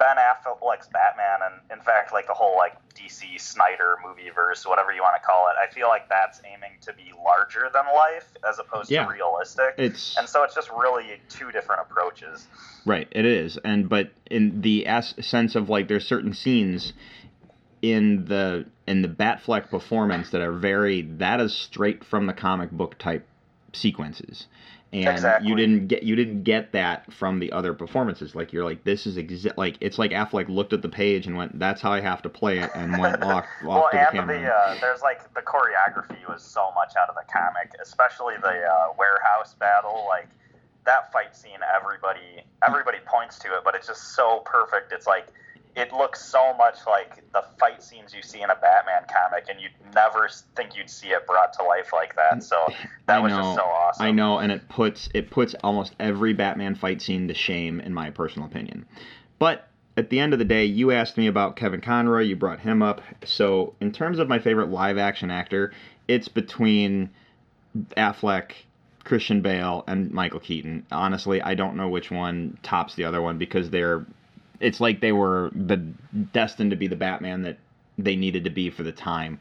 Ben 0.02 0.18
Affleck's 0.18 0.88
Batman, 0.88 1.40
and 1.46 1.80
in 1.80 1.86
fact, 1.86 2.12
like 2.12 2.26
the 2.26 2.34
whole 2.34 2.58
like 2.58 2.74
DC 2.96 3.40
Snyder 3.40 3.98
movie 4.04 4.32
verse, 4.34 4.66
whatever 4.66 4.92
you 4.92 5.02
want 5.04 5.16
to 5.22 5.26
call 5.26 5.48
it, 5.50 5.54
I 5.62 5.72
feel 5.72 5.88
like 5.90 6.10
that's 6.10 6.42
aiming 6.44 6.72
to 6.82 6.94
be 6.94 7.12
larger 7.24 7.70
than 7.72 7.86
life 7.94 8.28
as 8.50 8.58
opposed 8.58 8.90
Yeah. 8.90 9.06
to 9.06 9.12
realistic. 9.12 9.76
It's 9.78 10.18
and 10.18 10.28
so 10.28 10.44
it's 10.44 10.56
just 10.56 10.72
really 10.72 11.22
two 11.30 11.52
different 11.52 11.82
approaches. 11.82 12.48
Right, 12.84 13.08
it 13.12 13.26
is, 13.26 13.58
and 13.64 13.88
but 13.88 14.10
in 14.30 14.62
the 14.62 14.88
as- 14.88 15.14
sense 15.24 15.54
of 15.56 15.70
like 15.70 15.88
there's 15.88 16.08
certain 16.08 16.34
scenes 16.34 16.94
in 17.84 18.26
the 18.26 18.66
in 18.88 19.04
the 19.04 19.08
Batfleck 19.08 19.70
performance 19.70 20.32
that 20.32 20.42
are 20.42 20.52
very 20.52 21.04
that 21.04 21.40
is 21.40 21.54
straight 21.56 22.04
from 22.04 22.26
the 22.26 22.34
comic 22.34 22.72
book 22.72 22.98
type 22.98 23.28
sequences, 23.74 24.48
and 24.94 25.08
Exactly. 25.08 25.48
you 25.50 25.56
didn't 25.56 25.88
get 25.88 26.04
you 26.04 26.16
didn't 26.16 26.44
get 26.44 26.74
that 26.74 27.12
from 27.14 27.40
the 27.40 27.52
other 27.54 27.74
performances. 27.74 28.36
Like 28.36 28.52
you're 28.52 28.66
like 28.66 28.84
this 28.84 29.08
is 29.08 29.16
exa- 29.18 29.56
like 29.58 29.78
it's 29.80 29.98
like 29.98 30.12
Affleck 30.12 30.50
looked 30.50 30.74
at 30.74 30.82
the 30.82 30.90
page 30.90 31.28
and 31.28 31.38
went 31.38 31.58
that's 31.60 31.80
how 31.82 31.92
I 31.94 32.02
have 32.02 32.22
to 32.24 32.30
play 32.30 32.60
it 32.60 32.70
and 32.76 32.98
went 33.00 33.24
off, 33.24 33.46
off 33.46 33.64
well, 33.64 33.90
to 33.92 33.98
the 33.98 34.02
and 34.02 34.12
camera. 34.12 34.40
the 34.42 34.48
uh, 34.54 34.78
there's 34.82 35.02
like 35.02 35.34
the 35.34 35.42
choreography 35.42 36.28
was 36.28 36.44
so 36.44 36.72
much 36.76 36.94
out 37.00 37.08
of 37.10 37.16
the 37.16 37.24
comic, 37.32 37.72
especially 37.82 38.36
the 38.42 38.50
uh, 38.66 38.88
warehouse 38.98 39.54
battle. 39.60 40.06
Like 40.10 40.28
that 40.86 41.12
fight 41.14 41.36
scene, 41.36 41.60
everybody 41.74 42.44
everybody 42.68 42.98
points 43.06 43.40
to 43.40 43.48
it, 43.50 43.62
but 43.64 43.76
it's 43.76 43.88
just 43.88 44.16
so 44.16 44.42
perfect. 44.46 44.92
It's 44.92 45.08
like 45.08 45.28
it 45.76 45.94
looks 45.94 46.24
so 46.24 46.54
much 46.58 46.76
like 46.86 47.24
the 47.32 47.44
fight 47.60 47.82
scenes 47.82 48.14
you 48.14 48.22
see 48.22 48.42
in 48.42 48.50
a 48.50 48.56
Batman 48.56 49.04
comic, 49.10 49.48
and 49.50 49.60
you'd 49.62 49.72
never 49.94 50.30
think 50.56 50.76
you'd 50.76 50.90
see 50.90 51.08
it 51.08 51.26
brought 51.26 51.54
to 51.54 51.64
life 51.64 51.92
like 51.94 52.16
that. 52.16 52.44
So 52.44 52.68
that 53.06 53.18
I 53.18 53.20
was 53.20 53.32
know, 53.32 53.42
just 53.42 53.56
so 53.56 53.64
awesome. 53.64 54.06
I 54.06 54.12
know, 54.12 54.40
and 54.40 54.52
it 54.52 54.68
puts 54.68 55.10
it 55.14 55.30
puts 55.30 55.56
almost 55.64 55.94
every 56.00 56.34
Batman 56.34 56.76
fight 56.76 57.02
scene 57.02 57.28
to 57.28 57.34
shame, 57.34 57.80
in 57.80 57.94
my 57.94 58.10
personal 58.10 58.48
opinion. 58.48 58.86
But 59.40 59.68
at 59.98 60.10
the 60.10 60.20
end 60.20 60.34
of 60.34 60.40
the 60.40 60.46
day, 60.46 60.66
you 60.66 60.92
asked 60.92 61.18
me 61.18 61.28
about 61.28 61.56
Kevin 61.56 61.82
Conroy. 61.82 62.24
You 62.24 62.36
brought 62.36 62.60
him 62.60 62.82
up. 62.82 63.02
So 63.26 63.76
in 63.80 63.92
terms 63.92 64.20
of 64.20 64.28
my 64.28 64.40
favorite 64.40 64.70
live 64.70 64.98
action 64.98 65.32
actor, 65.32 65.74
it's 66.08 66.28
between 66.28 67.10
Affleck, 67.98 68.52
Christian 69.04 69.42
Bale, 69.42 69.84
and 69.88 70.12
Michael 70.12 70.40
Keaton. 70.40 70.86
Honestly, 70.92 71.42
I 71.42 71.56
don't 71.56 71.76
know 71.76 71.90
which 71.90 72.12
one 72.12 72.58
tops 72.62 72.96
the 72.96 73.06
other 73.06 73.22
one 73.22 73.38
because 73.38 73.70
they're. 73.70 74.06
It's 74.62 74.80
like 74.80 75.02
they 75.02 75.12
were 75.12 75.52
the 75.54 75.78
destined 76.34 76.72
to 76.72 76.78
be 76.78 76.88
the 76.88 76.96
Batman 76.96 77.42
that 77.44 77.58
they 77.98 78.16
needed 78.16 78.44
to 78.46 78.50
be 78.50 78.70
for 78.70 78.84
the 78.84 78.92
time. 78.92 79.40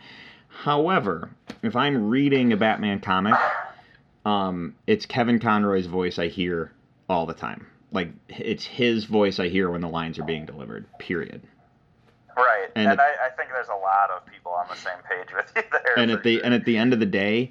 However, 0.49 1.31
if 1.63 1.77
I'm 1.77 2.09
reading 2.09 2.53
a 2.53 2.57
Batman 2.57 3.01
comic, 3.01 3.35
um, 4.25 4.75
it's 4.87 5.07
Kevin 5.07 5.39
Conroy's 5.39 5.87
voice 5.87 6.19
I 6.19 6.29
hear 6.29 6.73
all 7.09 7.27
the 7.27 7.35
time. 7.35 7.67
Like 7.93 8.11
it's 8.29 8.65
his 8.65 9.05
voice 9.05 9.39
I 9.39 9.49
hear 9.49 9.71
when 9.71 9.81
the 9.81 9.89
lines 9.89 10.19
are 10.19 10.25
being 10.25 10.47
delivered. 10.47 10.87
Period. 10.99 11.43
right, 12.37 12.69
and 12.77 12.89
and, 12.89 12.93
it- 12.95 13.01
I, 13.01 13.27
I 13.27 13.31
think 13.37 13.51
there's 13.51 13.69
a 13.69 13.75
lot 13.81 14.11
of 14.11 14.25
people 14.27 14.53
on 14.53 14.67
the 14.69 14.77
same 14.77 14.99
page 15.09 15.35
with 15.35 15.53
you 15.57 15.63
there. 15.71 15.99
and 15.99 16.11
at 16.11 16.23
the 16.23 16.43
and 16.43 16.55
at 16.55 16.65
the 16.65 16.77
end 16.77 16.93
of 16.93 17.01
the 17.01 17.07
day, 17.07 17.51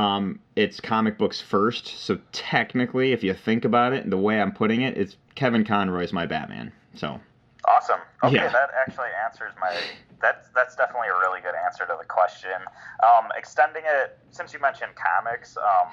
um, 0.00 0.40
it's 0.56 0.80
comic 0.80 1.18
books 1.18 1.40
first. 1.40 1.86
So 1.86 2.18
technically, 2.32 3.12
if 3.12 3.22
you 3.22 3.34
think 3.34 3.64
about 3.66 3.92
it, 3.92 4.08
the 4.08 4.16
way 4.16 4.40
I'm 4.40 4.52
putting 4.52 4.80
it, 4.80 4.96
it's 4.96 5.16
Kevin 5.34 5.64
Conroy's 5.64 6.12
my 6.12 6.24
Batman. 6.26 6.72
So 6.94 7.20
Awesome. 7.66 8.00
Okay, 8.24 8.36
Yeah. 8.36 8.48
that 8.48 8.70
actually 8.74 9.10
answers 9.24 9.52
my. 9.60 9.76
That's 10.22 10.48
that's 10.54 10.76
definitely 10.76 11.08
a 11.08 11.18
really 11.18 11.40
good 11.40 11.54
answer 11.66 11.84
to 11.86 11.96
the 11.98 12.06
question. 12.06 12.50
Um, 13.02 13.28
extending 13.36 13.82
it, 13.86 14.18
since 14.30 14.52
you 14.54 14.60
mentioned 14.60 14.92
comics, 14.94 15.56
um, 15.56 15.88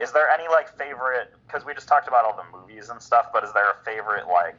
is 0.00 0.12
there 0.12 0.28
any 0.30 0.48
like 0.48 0.68
favorite? 0.78 1.34
Because 1.46 1.64
we 1.64 1.74
just 1.74 1.88
talked 1.88 2.08
about 2.08 2.24
all 2.24 2.36
the 2.36 2.58
movies 2.58 2.88
and 2.88 3.00
stuff, 3.00 3.26
but 3.32 3.44
is 3.44 3.52
there 3.52 3.70
a 3.70 3.76
favorite 3.84 4.26
like? 4.28 4.56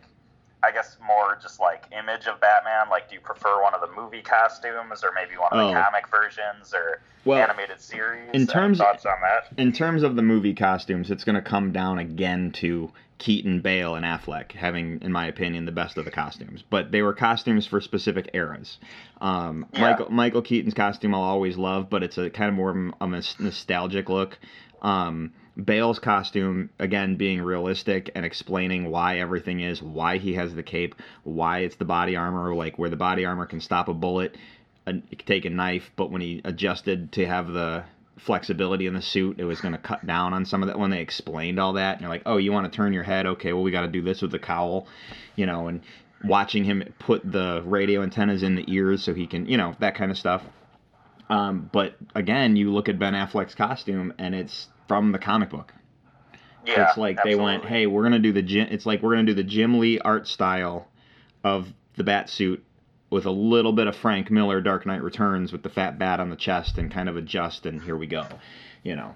I 0.63 0.71
guess 0.71 0.97
more 1.05 1.37
just 1.41 1.59
like 1.59 1.85
image 1.91 2.27
of 2.27 2.39
Batman. 2.39 2.89
Like, 2.89 3.09
do 3.09 3.15
you 3.15 3.21
prefer 3.21 3.61
one 3.63 3.73
of 3.73 3.81
the 3.81 3.89
movie 3.99 4.21
costumes, 4.21 5.03
or 5.03 5.11
maybe 5.15 5.35
one 5.37 5.49
of 5.51 5.57
the 5.57 5.77
Oh. 5.79 5.83
comic 5.83 6.07
versions, 6.09 6.73
or 6.73 7.01
Well, 7.25 7.41
animated 7.41 7.81
series? 7.81 8.29
in 8.29 8.35
Any 8.35 8.45
terms- 8.45 8.77
thoughts 8.77 9.05
on 9.05 9.15
that? 9.21 9.47
in 9.57 9.71
terms 9.71 10.03
of 10.03 10.15
the 10.15 10.21
movie 10.21 10.53
costumes, 10.53 11.09
it's 11.09 11.23
going 11.23 11.35
to 11.35 11.41
come 11.41 11.71
down 11.71 11.97
again 11.97 12.51
to 12.53 12.91
Keaton, 13.17 13.61
Bale, 13.61 13.95
and 13.95 14.03
Affleck 14.05 14.51
having, 14.51 14.99
in 15.01 15.11
my 15.11 15.27
opinion, 15.27 15.65
the 15.65 15.71
best 15.71 15.97
of 15.97 16.05
the 16.05 16.11
costumes. 16.11 16.63
But 16.69 16.91
they 16.91 17.01
were 17.03 17.13
costumes 17.13 17.65
for 17.67 17.79
specific 17.81 18.29
eras. 18.33 18.77
Um, 19.19 19.65
Yeah. 19.73 19.81
Michael 19.81 20.11
Michael 20.11 20.41
Keaton's 20.41 20.73
costume 20.73 21.13
I'll 21.15 21.21
always 21.21 21.57
love, 21.57 21.89
but 21.89 22.01
it's 22.03 22.17
a 22.17 22.29
kind 22.29 22.49
of 22.49 22.55
more 22.55 22.69
of 22.71 22.75
a 22.75 23.21
nostalgic 23.39 24.09
look. 24.09 24.37
Um, 24.81 25.33
Bale's 25.61 25.99
costume, 25.99 26.69
again, 26.79 27.17
being 27.17 27.41
realistic 27.41 28.09
and 28.15 28.25
explaining 28.25 28.89
why 28.89 29.19
everything 29.19 29.59
is, 29.59 29.81
why 29.81 30.17
he 30.17 30.33
has 30.35 30.55
the 30.55 30.63
cape, 30.63 30.95
why 31.23 31.59
it's 31.59 31.75
the 31.75 31.85
body 31.85 32.15
armor, 32.15 32.55
like 32.55 32.79
where 32.79 32.89
the 32.89 32.95
body 32.95 33.25
armor 33.25 33.45
can 33.45 33.59
stop 33.59 33.89
a 33.89 33.93
bullet, 33.93 34.37
a, 34.87 34.93
take 35.25 35.45
a 35.45 35.49
knife, 35.49 35.91
but 35.95 36.09
when 36.09 36.21
he 36.21 36.41
adjusted 36.45 37.11
to 37.13 37.25
have 37.25 37.47
the 37.47 37.83
flexibility 38.17 38.87
in 38.87 38.93
the 38.93 39.01
suit, 39.01 39.39
it 39.39 39.43
was 39.43 39.61
going 39.61 39.73
to 39.73 39.77
cut 39.79 40.05
down 40.05 40.33
on 40.33 40.45
some 40.45 40.61
of 40.63 40.67
that. 40.67 40.79
When 40.79 40.89
they 40.89 41.01
explained 41.01 41.59
all 41.59 41.73
that, 41.73 41.93
and 41.93 42.01
you're 42.01 42.09
like, 42.09 42.23
oh, 42.25 42.37
you 42.37 42.51
want 42.51 42.71
to 42.71 42.75
turn 42.75 42.93
your 42.93 43.03
head? 43.03 43.25
Okay, 43.25 43.51
well, 43.51 43.63
we 43.63 43.71
got 43.71 43.81
to 43.81 43.87
do 43.87 44.01
this 44.01 44.21
with 44.21 44.31
the 44.31 44.39
cowl, 44.39 44.87
you 45.35 45.45
know, 45.45 45.67
and 45.67 45.81
watching 46.23 46.63
him 46.63 46.83
put 46.99 47.29
the 47.29 47.61
radio 47.65 48.03
antennas 48.03 48.43
in 48.43 48.55
the 48.55 48.63
ears 48.67 49.03
so 49.03 49.13
he 49.13 49.27
can, 49.27 49.47
you 49.47 49.57
know, 49.57 49.75
that 49.79 49.95
kind 49.95 50.11
of 50.11 50.17
stuff. 50.17 50.43
Um, 51.29 51.69
but 51.71 51.95
again, 52.13 52.55
you 52.55 52.71
look 52.71 52.89
at 52.89 52.99
Ben 52.99 53.13
Affleck's 53.13 53.55
costume, 53.55 54.13
and 54.17 54.35
it's 54.35 54.67
from 54.91 55.13
the 55.13 55.19
comic 55.19 55.49
book. 55.49 55.73
Yeah, 56.65 56.89
it's 56.89 56.97
like 56.97 57.23
they 57.23 57.35
went, 57.35 57.63
hey, 57.63 57.87
we're 57.87 58.03
gonna 58.03 58.19
do 58.19 58.33
the 58.33 58.41
Jim. 58.41 58.67
It's 58.71 58.85
like 58.85 59.01
we're 59.01 59.11
gonna 59.15 59.23
do 59.25 59.33
the 59.33 59.41
Jim 59.43 59.79
Lee 59.79 59.99
art 59.99 60.27
style 60.27 60.89
of 61.45 61.73
the 61.95 62.03
bat 62.03 62.29
suit 62.29 62.61
with 63.09 63.25
a 63.25 63.31
little 63.31 63.71
bit 63.71 63.87
of 63.87 63.95
Frank 63.95 64.29
Miller 64.29 64.59
Dark 64.59 64.85
Knight 64.85 65.01
Returns 65.01 65.53
with 65.53 65.63
the 65.63 65.69
fat 65.69 65.97
bat 65.97 66.19
on 66.19 66.29
the 66.29 66.35
chest 66.35 66.77
and 66.77 66.91
kind 66.91 67.07
of 67.07 67.15
adjust, 67.15 67.65
and 67.65 67.81
here 67.81 67.95
we 67.95 68.05
go. 68.05 68.27
You 68.83 68.97
know, 68.97 69.15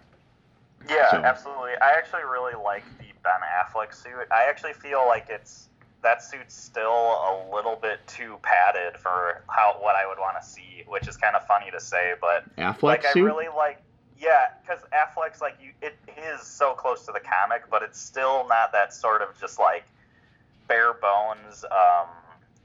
Yeah, 0.89 1.11
So- 1.11 1.17
absolutely. 1.17 1.71
I 1.81 1.91
actually 1.97 2.23
really 2.23 2.53
like 2.63 2.83
the 2.99 3.05
Ben 3.23 3.41
Affleck 3.59 3.93
suit. 3.93 4.27
I 4.31 4.45
actually 4.49 4.73
feel 4.73 5.05
like 5.05 5.27
it's 5.29 5.67
that 6.03 6.23
suit's 6.23 6.55
still 6.55 6.85
a 6.91 7.49
little 7.53 7.75
bit 7.75 7.99
too 8.07 8.37
padded 8.43 8.95
for 8.97 9.41
how 9.49 9.75
what 9.81 9.95
I 9.95 10.07
would 10.07 10.19
want 10.19 10.37
to 10.41 10.47
see, 10.47 10.83
which 10.87 11.07
is 11.07 11.17
kind 11.17 11.35
of 11.35 11.45
funny 11.47 11.69
to 11.71 11.79
say, 11.81 12.13
but 12.21 12.43
Affleck 12.57 12.83
like 12.83 13.05
I 13.05 13.19
really 13.19 13.47
like 13.55 13.81
yeah, 14.19 14.53
because 14.61 14.83
Affleck's 14.93 15.41
like 15.41 15.57
you, 15.61 15.71
it 15.81 15.97
is 16.17 16.45
so 16.45 16.73
close 16.73 17.05
to 17.05 17.11
the 17.11 17.19
comic, 17.19 17.63
but 17.69 17.83
it's 17.83 17.99
still 17.99 18.47
not 18.47 18.71
that 18.71 18.93
sort 18.93 19.21
of 19.21 19.29
just 19.39 19.59
like 19.59 19.85
bare 20.67 20.93
bones, 20.93 21.65
um, 21.65 22.07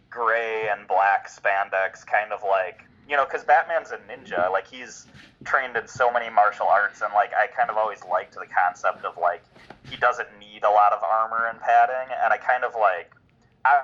gray 0.09 0.69
and 0.69 0.87
black 0.87 1.28
spandex 1.28 2.04
kind 2.07 2.33
of 2.33 2.42
like 2.42 2.85
you 3.09 3.16
know, 3.16 3.25
because 3.25 3.42
Batman's 3.42 3.90
a 3.90 3.99
ninja, 4.07 4.50
like 4.52 4.69
he's 4.69 5.07
trained 5.45 5.76
in 5.76 5.88
so 5.88 6.12
many 6.12 6.30
martial 6.30 6.69
arts, 6.69 7.00
and 7.00 7.12
like 7.12 7.33
I 7.35 7.49
kind 7.49 7.69
of 7.69 7.76
always 7.76 8.04
liked 8.09 8.35
the 8.35 8.47
concept 8.47 9.04
of 9.04 9.19
like 9.19 9.42
he 9.88 9.97
doesn't 9.97 10.28
need 10.38 10.62
a 10.62 10.71
lot 10.71 10.92
of 10.92 11.02
armor 11.02 11.49
and 11.50 11.59
padding, 11.61 12.14
and 12.23 12.33
I 12.33 12.37
kind 12.37 12.62
of 12.62 12.75
like 12.78 13.12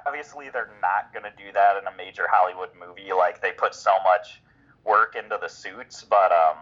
obviously 0.07 0.49
they're 0.51 0.71
not 0.81 1.13
going 1.13 1.25
to 1.25 1.37
do 1.37 1.53
that 1.53 1.77
in 1.77 1.87
a 1.87 1.97
major 1.97 2.27
Hollywood 2.31 2.71
movie, 2.79 3.13
like 3.13 3.43
they 3.43 3.51
put 3.51 3.75
so 3.75 3.91
much 4.05 4.41
work 4.85 5.17
into 5.17 5.37
the 5.41 5.49
suits, 5.49 6.05
but 6.09 6.31
um. 6.31 6.57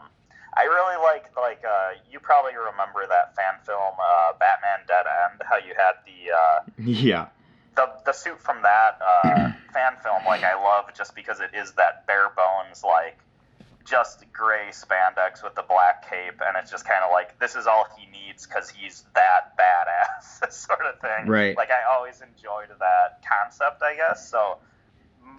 I 0.57 0.65
really 0.65 1.03
like 1.03 1.35
like 1.37 1.63
uh, 1.65 1.99
you 2.11 2.21
probably 2.21 2.57
remember 2.57 3.07
that 3.09 3.35
fan 3.35 3.55
film 3.65 3.95
uh, 3.99 4.33
Batman 4.39 4.87
Dead 4.87 5.05
End 5.31 5.43
how 5.49 5.57
you 5.57 5.75
had 5.77 5.95
the 6.07 6.33
uh, 6.33 6.61
yeah, 6.79 7.29
the 7.77 7.91
the 8.07 8.13
suit 8.13 8.41
from 8.41 8.63
that 8.63 8.99
uh, 9.03 9.53
fan 9.73 9.95
film 10.03 10.25
like 10.27 10.45
I 10.45 10.55
love 10.55 10.87
just 10.97 11.15
because 11.15 11.41
it 11.41 11.51
is 11.55 11.73
that 11.73 12.07
bare 12.07 12.31
bones 12.37 12.83
like 12.85 13.19
just 13.85 14.25
gray 14.33 14.69
spandex 14.71 15.43
with 15.45 15.55
the 15.55 15.63
black 15.63 16.09
cape, 16.09 16.41
and 16.45 16.57
it's 16.57 16.71
just 16.71 16.87
kind 16.87 17.05
of 17.05 17.11
like 17.11 17.39
this 17.39 17.55
is 17.55 17.67
all 17.67 17.87
he 17.97 18.07
needs 18.11 18.47
because 18.47 18.71
he's 18.71 19.05
that 19.15 19.57
badass, 19.59 20.51
sort 20.53 20.81
of 20.81 21.01
thing. 21.01 21.27
Right. 21.27 21.57
Like 21.57 21.71
I 21.71 21.95
always 21.95 22.21
enjoyed 22.21 22.69
that 22.79 23.23
concept, 23.29 23.83
I 23.83 23.97
guess. 23.97 24.31
So 24.31 24.59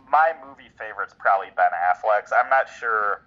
my 0.09 0.33
movie 0.45 0.69
favorite's 0.77 1.15
probably 1.17 1.47
Ben 1.55 1.71
Affleck's. 1.73 2.31
I'm 2.31 2.49
not 2.49 2.67
sure 2.69 3.21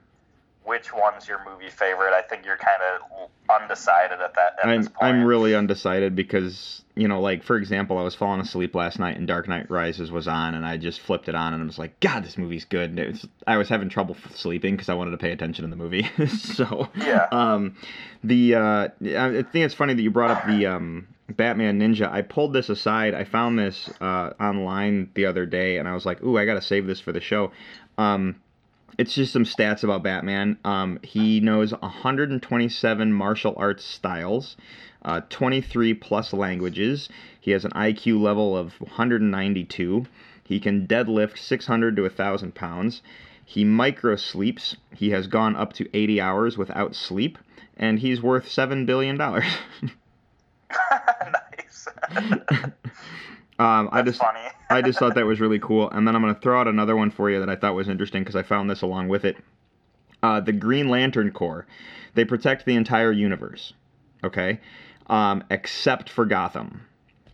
which 0.65 0.93
one's 0.93 1.27
your 1.27 1.41
movie 1.49 1.71
favorite. 1.71 2.13
I 2.13 2.23
think 2.23 2.45
you're 2.45 2.57
kind 2.59 2.83
of 2.83 3.31
undecided 3.63 4.21
at 4.21 4.35
that. 4.35 4.57
At 4.63 4.69
I'm 4.69 4.83
this 4.83 4.89
point. 4.89 5.03
I'm 5.03 5.25
really 5.25 5.55
undecided 5.55 6.15
because 6.15 6.83
you 6.95 7.07
know, 7.09 7.21
like 7.21 7.43
for 7.45 7.57
example, 7.57 7.97
I 7.97 8.03
was 8.03 8.15
falling 8.15 8.41
asleep 8.41 8.75
last 8.75 8.99
night 8.99 9.17
and 9.17 9.27
Dark 9.27 9.49
Knight 9.49 9.71
Rises 9.71 10.11
was 10.11 10.27
on, 10.29 10.55
and 10.55 10.67
I 10.67 10.77
just 10.77 11.01
flipped 11.01 11.29
it 11.29 11.35
on 11.35 11.55
and 11.55 11.63
I 11.63 11.67
was 11.67 11.79
like, 11.79 11.99
God, 12.01 12.25
this 12.25 12.37
movie's 12.37 12.65
good. 12.65 12.91
And 12.91 12.99
it 12.99 13.09
was, 13.09 13.27
I 13.47 13.57
was 13.57 13.69
having 13.69 13.89
trouble 13.89 14.17
sleeping 14.35 14.75
because 14.75 14.89
I 14.89 14.95
wanted 14.95 15.13
to 15.13 15.19
pay 15.19 15.31
attention 15.33 15.65
in 15.65 15.71
the 15.71 15.77
movie. 15.77 16.09
so 16.29 16.89
Yeah. 16.97 17.27
um, 17.33 17.77
the 18.25 18.55
uh, 18.57 18.89
I 19.01 19.43
think 19.43 19.55
it's 19.65 19.75
funny 19.75 19.95
that 19.95 20.03
you 20.03 20.11
brought 20.11 20.31
up 20.31 20.47
the 20.47 20.67
um. 20.67 21.09
Batman 21.31 21.79
Ninja. 21.79 22.11
I 22.11 22.23
pulled 22.23 22.55
this 22.55 22.71
aside. 22.71 23.13
I 23.13 23.25
found 23.25 23.59
this 23.59 23.91
uh, 24.01 24.31
online 24.41 25.11
the 25.13 25.27
other 25.27 25.45
day, 25.45 25.77
and 25.77 25.87
I 25.87 25.93
was 25.93 26.07
like, 26.07 26.23
"Ooh, 26.23 26.39
I 26.39 26.47
gotta 26.47 26.63
save 26.63 26.87
this 26.87 27.01
for 27.01 27.13
the 27.13 27.21
show." 27.21 27.53
Um, 27.99 28.37
it's 28.97 29.15
just 29.15 29.33
some 29.33 29.45
stats 29.45 29.85
about 29.85 30.03
Batman. 30.03 30.59
Um, 30.65 30.99
he 31.03 31.41
knows 31.41 31.73
127 31.73 33.13
martial 33.13 33.55
arts 33.57 33.85
styles, 33.85 34.57
uh, 35.03 35.21
23 35.29 35.95
plus 35.95 36.33
languages. 36.33 37.09
He 37.41 37.51
has 37.53 37.65
an 37.65 37.73
IQ 37.73 38.21
level 38.21 38.57
of 38.57 38.81
192. 38.81 40.07
He 40.45 40.61
can 40.61 40.87
deadlift 40.87 41.39
600 41.39 41.97
to 41.97 42.03
1,000 42.03 42.55
pounds. 42.55 43.03
He 43.45 43.65
micro 43.65 44.17
sleeps. 44.17 44.77
He 44.95 45.11
has 45.11 45.27
gone 45.27 45.57
up 45.57 45.73
to 45.75 45.89
80 45.97 46.21
hours 46.21 46.59
without 46.59 46.95
sleep, 46.95 47.39
and 47.77 47.99
he's 47.99 48.23
worth 48.23 48.47
$7 48.47 48.87
billion. 48.87 49.21
um, 49.21 49.43
nice. 51.59 51.89
I 53.59 54.03
just. 54.03 54.21
funny. 54.21 54.41
I 54.71 54.83
just 54.83 54.99
thought 54.99 55.15
that 55.15 55.25
was 55.27 55.41
really 55.41 55.59
cool. 55.59 55.91
And 55.91 56.07
then 56.07 56.15
I'm 56.15 56.23
going 56.23 56.35
to 56.35 56.41
throw 56.41 56.61
out 56.61 56.69
another 56.69 56.95
one 56.97 57.11
for 57.11 57.31
you 57.31 57.41
that 57.41 57.49
I 57.49 57.57
thought 57.57 57.75
was 57.75 57.89
interesting 57.89 58.23
because 58.23 58.37
I 58.37 58.43
found 58.43 58.69
this 58.71 58.83
along 58.83 59.09
with 59.09 59.25
it. 59.25 59.37
Uh, 60.23 60.41
the 60.41 60.53
Green 60.53 60.89
Lantern 60.89 61.31
Corps. 61.33 61.67
They 62.15 62.25
protect 62.25 62.65
the 62.67 62.75
entire 62.75 63.13
universe, 63.13 63.73
okay? 64.25 64.61
Um, 65.09 65.45
except 65.51 66.11
for 66.11 66.25
Gotham. 66.27 66.83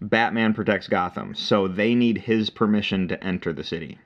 Batman 0.00 0.52
protects 0.54 0.86
Gotham, 0.88 1.34
so 1.34 1.66
they 1.66 1.94
need 1.94 2.18
his 2.18 2.50
permission 2.50 3.08
to 3.08 3.24
enter 3.24 3.52
the 3.52 3.64
city. 3.64 3.98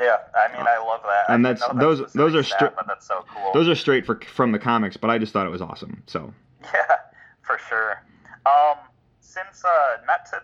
yeah, 0.00 0.16
I 0.34 0.48
mean, 0.56 0.66
I 0.66 0.78
love 0.78 1.00
that. 1.04 1.32
And 1.32 1.44
that's- 1.44 1.64
that 1.66 1.78
those- 1.78 2.12
those 2.14 2.34
are 2.34 2.42
stat, 2.42 2.72
stri- 2.72 2.76
but 2.76 2.86
that's 2.88 3.06
so 3.06 3.24
cool. 3.32 3.52
Those 3.54 3.68
are 3.68 3.74
straight 3.76 4.04
for, 4.04 4.16
from 4.26 4.50
the 4.50 4.58
comics, 4.58 4.96
but 4.96 5.10
I 5.10 5.18
just 5.18 5.32
thought 5.32 5.46
it 5.46 5.50
was 5.50 5.62
awesome. 5.62 6.02
So, 6.06 6.34
Yeah, 6.64 6.96
for 7.42 7.58
sure. 7.68 8.02
Um, 8.44 8.78
since 9.20 9.64
uh, 9.64 9.96
not 10.06 10.26
to 10.26 10.42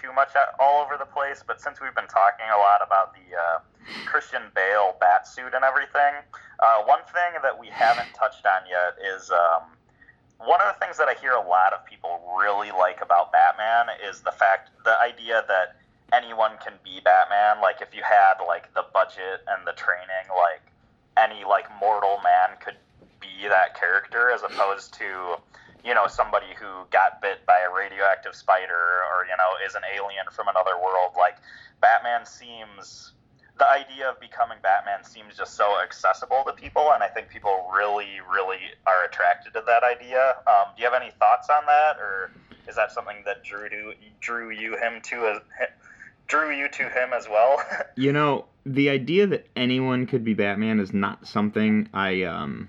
too 0.00 0.12
much 0.12 0.30
all 0.58 0.82
over 0.82 0.96
the 0.98 1.06
place, 1.06 1.42
but 1.46 1.60
since 1.60 1.80
we've 1.80 1.94
been 1.94 2.10
talking 2.10 2.46
a 2.52 2.58
lot 2.58 2.80
about 2.84 3.14
the 3.14 3.36
uh, 3.36 3.58
Christian 4.06 4.42
Bale 4.54 4.96
bat 5.00 5.26
suit 5.26 5.54
and 5.54 5.64
everything, 5.64 6.14
uh, 6.60 6.82
one 6.84 7.00
thing 7.12 7.40
that 7.42 7.58
we 7.58 7.68
haven't 7.68 8.12
touched 8.14 8.46
on 8.46 8.62
yet 8.68 8.96
is 9.00 9.30
um, 9.30 9.74
one 10.38 10.60
of 10.60 10.74
the 10.74 10.78
things 10.84 10.98
that 10.98 11.08
I 11.08 11.14
hear 11.14 11.32
a 11.32 11.46
lot 11.46 11.72
of 11.72 11.84
people 11.86 12.20
really 12.38 12.70
like 12.70 13.00
about 13.02 13.32
Batman 13.32 13.94
is 14.08 14.20
the 14.20 14.32
fact, 14.32 14.70
the 14.84 14.98
idea 15.00 15.44
that 15.48 15.76
anyone 16.12 16.52
can 16.62 16.74
be 16.84 17.00
Batman. 17.04 17.60
Like 17.62 17.80
if 17.80 17.94
you 17.94 18.02
had 18.02 18.42
like 18.46 18.72
the 18.74 18.84
budget 18.92 19.42
and 19.48 19.66
the 19.66 19.72
training, 19.72 20.28
like 20.30 20.62
any 21.16 21.44
like 21.44 21.66
mortal 21.80 22.20
man 22.22 22.56
could 22.60 22.76
be 23.20 23.48
that 23.48 23.78
character, 23.78 24.30
as 24.30 24.42
opposed 24.42 24.94
to 24.94 25.36
you 25.84 25.94
know 25.94 26.06
somebody 26.06 26.46
who 26.58 26.86
got 26.90 27.20
bit 27.20 27.44
by 27.46 27.60
a 27.60 27.72
radioactive 27.72 28.34
spider 28.34 28.74
or 28.74 29.26
you 29.26 29.36
know 29.36 29.66
is 29.66 29.74
an 29.74 29.82
alien 29.94 30.26
from 30.32 30.48
another 30.48 30.76
world. 30.76 31.12
Like 31.16 31.36
Batman 31.80 32.24
seems 32.26 33.12
the 33.58 33.70
idea 33.70 34.10
of 34.10 34.18
becoming 34.20 34.58
Batman 34.62 35.04
seems 35.04 35.36
just 35.36 35.54
so 35.54 35.80
accessible 35.80 36.42
to 36.46 36.52
people, 36.52 36.90
and 36.92 37.02
I 37.02 37.08
think 37.08 37.28
people 37.28 37.70
really, 37.72 38.18
really 38.32 38.58
are 38.86 39.04
attracted 39.04 39.52
to 39.52 39.62
that 39.66 39.84
idea. 39.84 40.36
Um, 40.46 40.74
do 40.76 40.82
you 40.82 40.90
have 40.90 41.00
any 41.00 41.12
thoughts 41.12 41.48
on 41.50 41.64
that, 41.66 41.96
or 41.98 42.32
is 42.66 42.74
that 42.76 42.90
something 42.90 43.22
that 43.26 43.44
drew 43.44 43.68
to 43.68 43.94
drew 44.20 44.50
you 44.50 44.76
him 44.76 45.00
to 45.02 45.28
as 45.28 45.38
drew 46.26 46.56
you 46.56 46.68
to 46.68 46.82
him 46.82 47.12
as 47.12 47.28
well? 47.28 47.62
you 47.96 48.12
know, 48.12 48.46
the 48.66 48.90
idea 48.90 49.26
that 49.28 49.46
anyone 49.54 50.06
could 50.06 50.24
be 50.24 50.34
Batman 50.34 50.80
is 50.80 50.92
not 50.92 51.26
something 51.26 51.88
I, 51.94 52.22
um, 52.22 52.68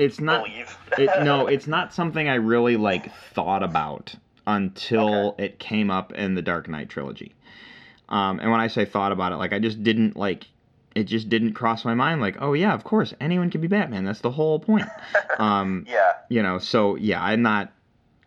it's 0.00 0.20
not. 0.20 0.46
It, 0.98 1.24
no, 1.24 1.46
it's 1.48 1.66
not 1.66 1.92
something 1.92 2.28
I 2.28 2.36
really 2.36 2.76
like 2.76 3.14
thought 3.34 3.62
about 3.62 4.14
until 4.46 5.34
it 5.38 5.58
came 5.58 5.90
up 5.90 6.12
in 6.12 6.34
the 6.34 6.42
Dark 6.42 6.68
Knight 6.68 6.88
trilogy. 6.88 7.34
Um, 8.08 8.40
and 8.40 8.50
when 8.50 8.60
I 8.60 8.66
say 8.66 8.84
thought 8.84 9.12
about 9.12 9.32
it, 9.32 9.36
like 9.36 9.52
I 9.52 9.58
just 9.58 9.82
didn't 9.82 10.16
like 10.16 10.46
it 10.94 11.04
just 11.04 11.28
didn't 11.28 11.52
cross 11.52 11.84
my 11.84 11.94
mind 11.94 12.20
like, 12.20 12.36
oh 12.40 12.52
yeah, 12.52 12.74
of 12.74 12.82
course, 12.82 13.14
anyone 13.20 13.50
can 13.50 13.60
be 13.60 13.68
Batman. 13.68 14.04
That's 14.04 14.20
the 14.20 14.30
whole 14.30 14.58
point. 14.58 14.88
Um, 15.38 15.86
yeah. 15.88 16.12
you 16.28 16.42
know, 16.42 16.58
so 16.58 16.96
yeah, 16.96 17.22
I'm 17.22 17.40
not 17.40 17.72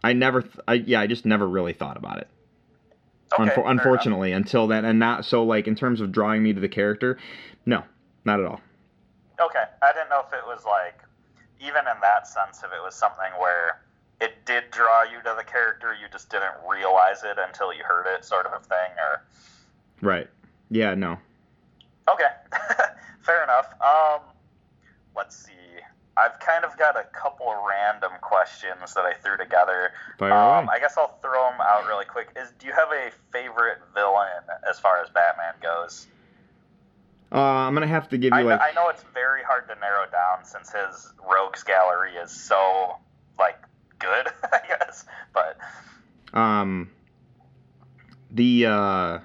I 0.03 0.13
never 0.13 0.41
th- 0.41 0.59
I 0.67 0.73
yeah, 0.75 0.99
I 0.99 1.05
just 1.05 1.25
never 1.25 1.47
really 1.47 1.73
thought 1.73 1.95
about 1.95 2.17
it. 2.17 2.27
Okay. 3.31 3.43
Unfor- 3.43 3.53
fair 3.53 3.63
enough. 3.63 3.71
unfortunately, 3.71 4.31
until 4.31 4.65
then 4.65 4.83
and 4.83 4.97
not 4.97 5.23
so 5.25 5.43
like 5.43 5.67
in 5.67 5.75
terms 5.75 6.01
of 6.01 6.11
drawing 6.11 6.41
me 6.41 6.53
to 6.53 6.59
the 6.59 6.69
character, 6.69 7.19
no, 7.67 7.83
not 8.25 8.39
at 8.39 8.47
all. 8.47 8.61
Okay, 9.39 9.63
I 9.81 9.93
didn't 9.93 10.09
know 10.09 10.23
if 10.25 10.33
it 10.33 10.45
was 10.47 10.63
like, 10.65 11.02
even 11.63 11.81
in 11.87 11.99
that 12.01 12.27
sense, 12.27 12.59
if 12.59 12.71
it 12.71 12.83
was 12.83 12.95
something 12.95 13.31
where 13.39 13.79
it 14.21 14.45
did 14.45 14.69
draw 14.71 15.03
you 15.03 15.17
to 15.23 15.33
the 15.37 15.43
character, 15.43 15.93
you 15.93 16.07
just 16.11 16.29
didn't 16.29 16.53
realize 16.69 17.23
it 17.23 17.37
until 17.37 17.73
you 17.73 17.83
heard 17.83 18.05
it, 18.07 18.25
sort 18.25 18.45
of 18.45 18.53
a 18.53 18.59
thing, 18.63 18.91
or 18.97 19.23
Right. 20.01 20.29
Yeah, 20.69 20.95
no. 20.95 21.17
okay, 22.11 22.31
fair 23.21 23.43
enough. 23.43 23.67
Um, 23.81 24.21
let's 25.15 25.35
see. 25.35 25.51
I've 26.15 26.39
kind 26.39 26.63
of 26.63 26.77
got 26.77 26.95
a 26.95 27.05
couple 27.05 27.47
of 27.49 27.57
random 27.67 28.11
questions 28.21 28.93
that 28.93 29.03
I 29.05 29.13
threw 29.13 29.37
together. 29.37 29.91
Um. 30.21 30.69
I 30.69 30.77
guess 30.79 30.95
I'll 30.97 31.17
throw 31.21 31.49
them 31.49 31.59
out 31.61 31.87
really 31.87 32.05
quick. 32.05 32.29
Is 32.35 32.51
do 32.59 32.67
you 32.67 32.73
have 32.73 32.89
a 32.91 33.09
favorite 33.31 33.79
villain 33.95 34.43
as 34.69 34.79
far 34.79 35.01
as 35.01 35.09
Batman 35.09 35.55
goes? 35.61 36.07
Uh, 37.33 37.37
I'm 37.37 37.73
gonna 37.73 37.87
have 37.87 38.09
to 38.09 38.17
give 38.17 38.31
you 38.31 38.39
I, 38.39 38.43
like 38.43 38.61
I 38.61 38.73
know 38.73 38.89
it's 38.89 39.03
very 39.13 39.41
hard 39.41 39.67
to 39.67 39.75
narrow 39.79 40.05
down 40.11 40.45
since 40.45 40.71
his 40.71 41.11
rogues 41.27 41.63
gallery 41.63 42.13
is 42.15 42.31
so 42.31 42.97
like 43.39 43.59
good, 43.97 44.27
I 44.53 44.59
guess. 44.67 45.05
But 45.33 45.57
um 46.37 46.91
the 48.29 48.67
uh 48.67 49.19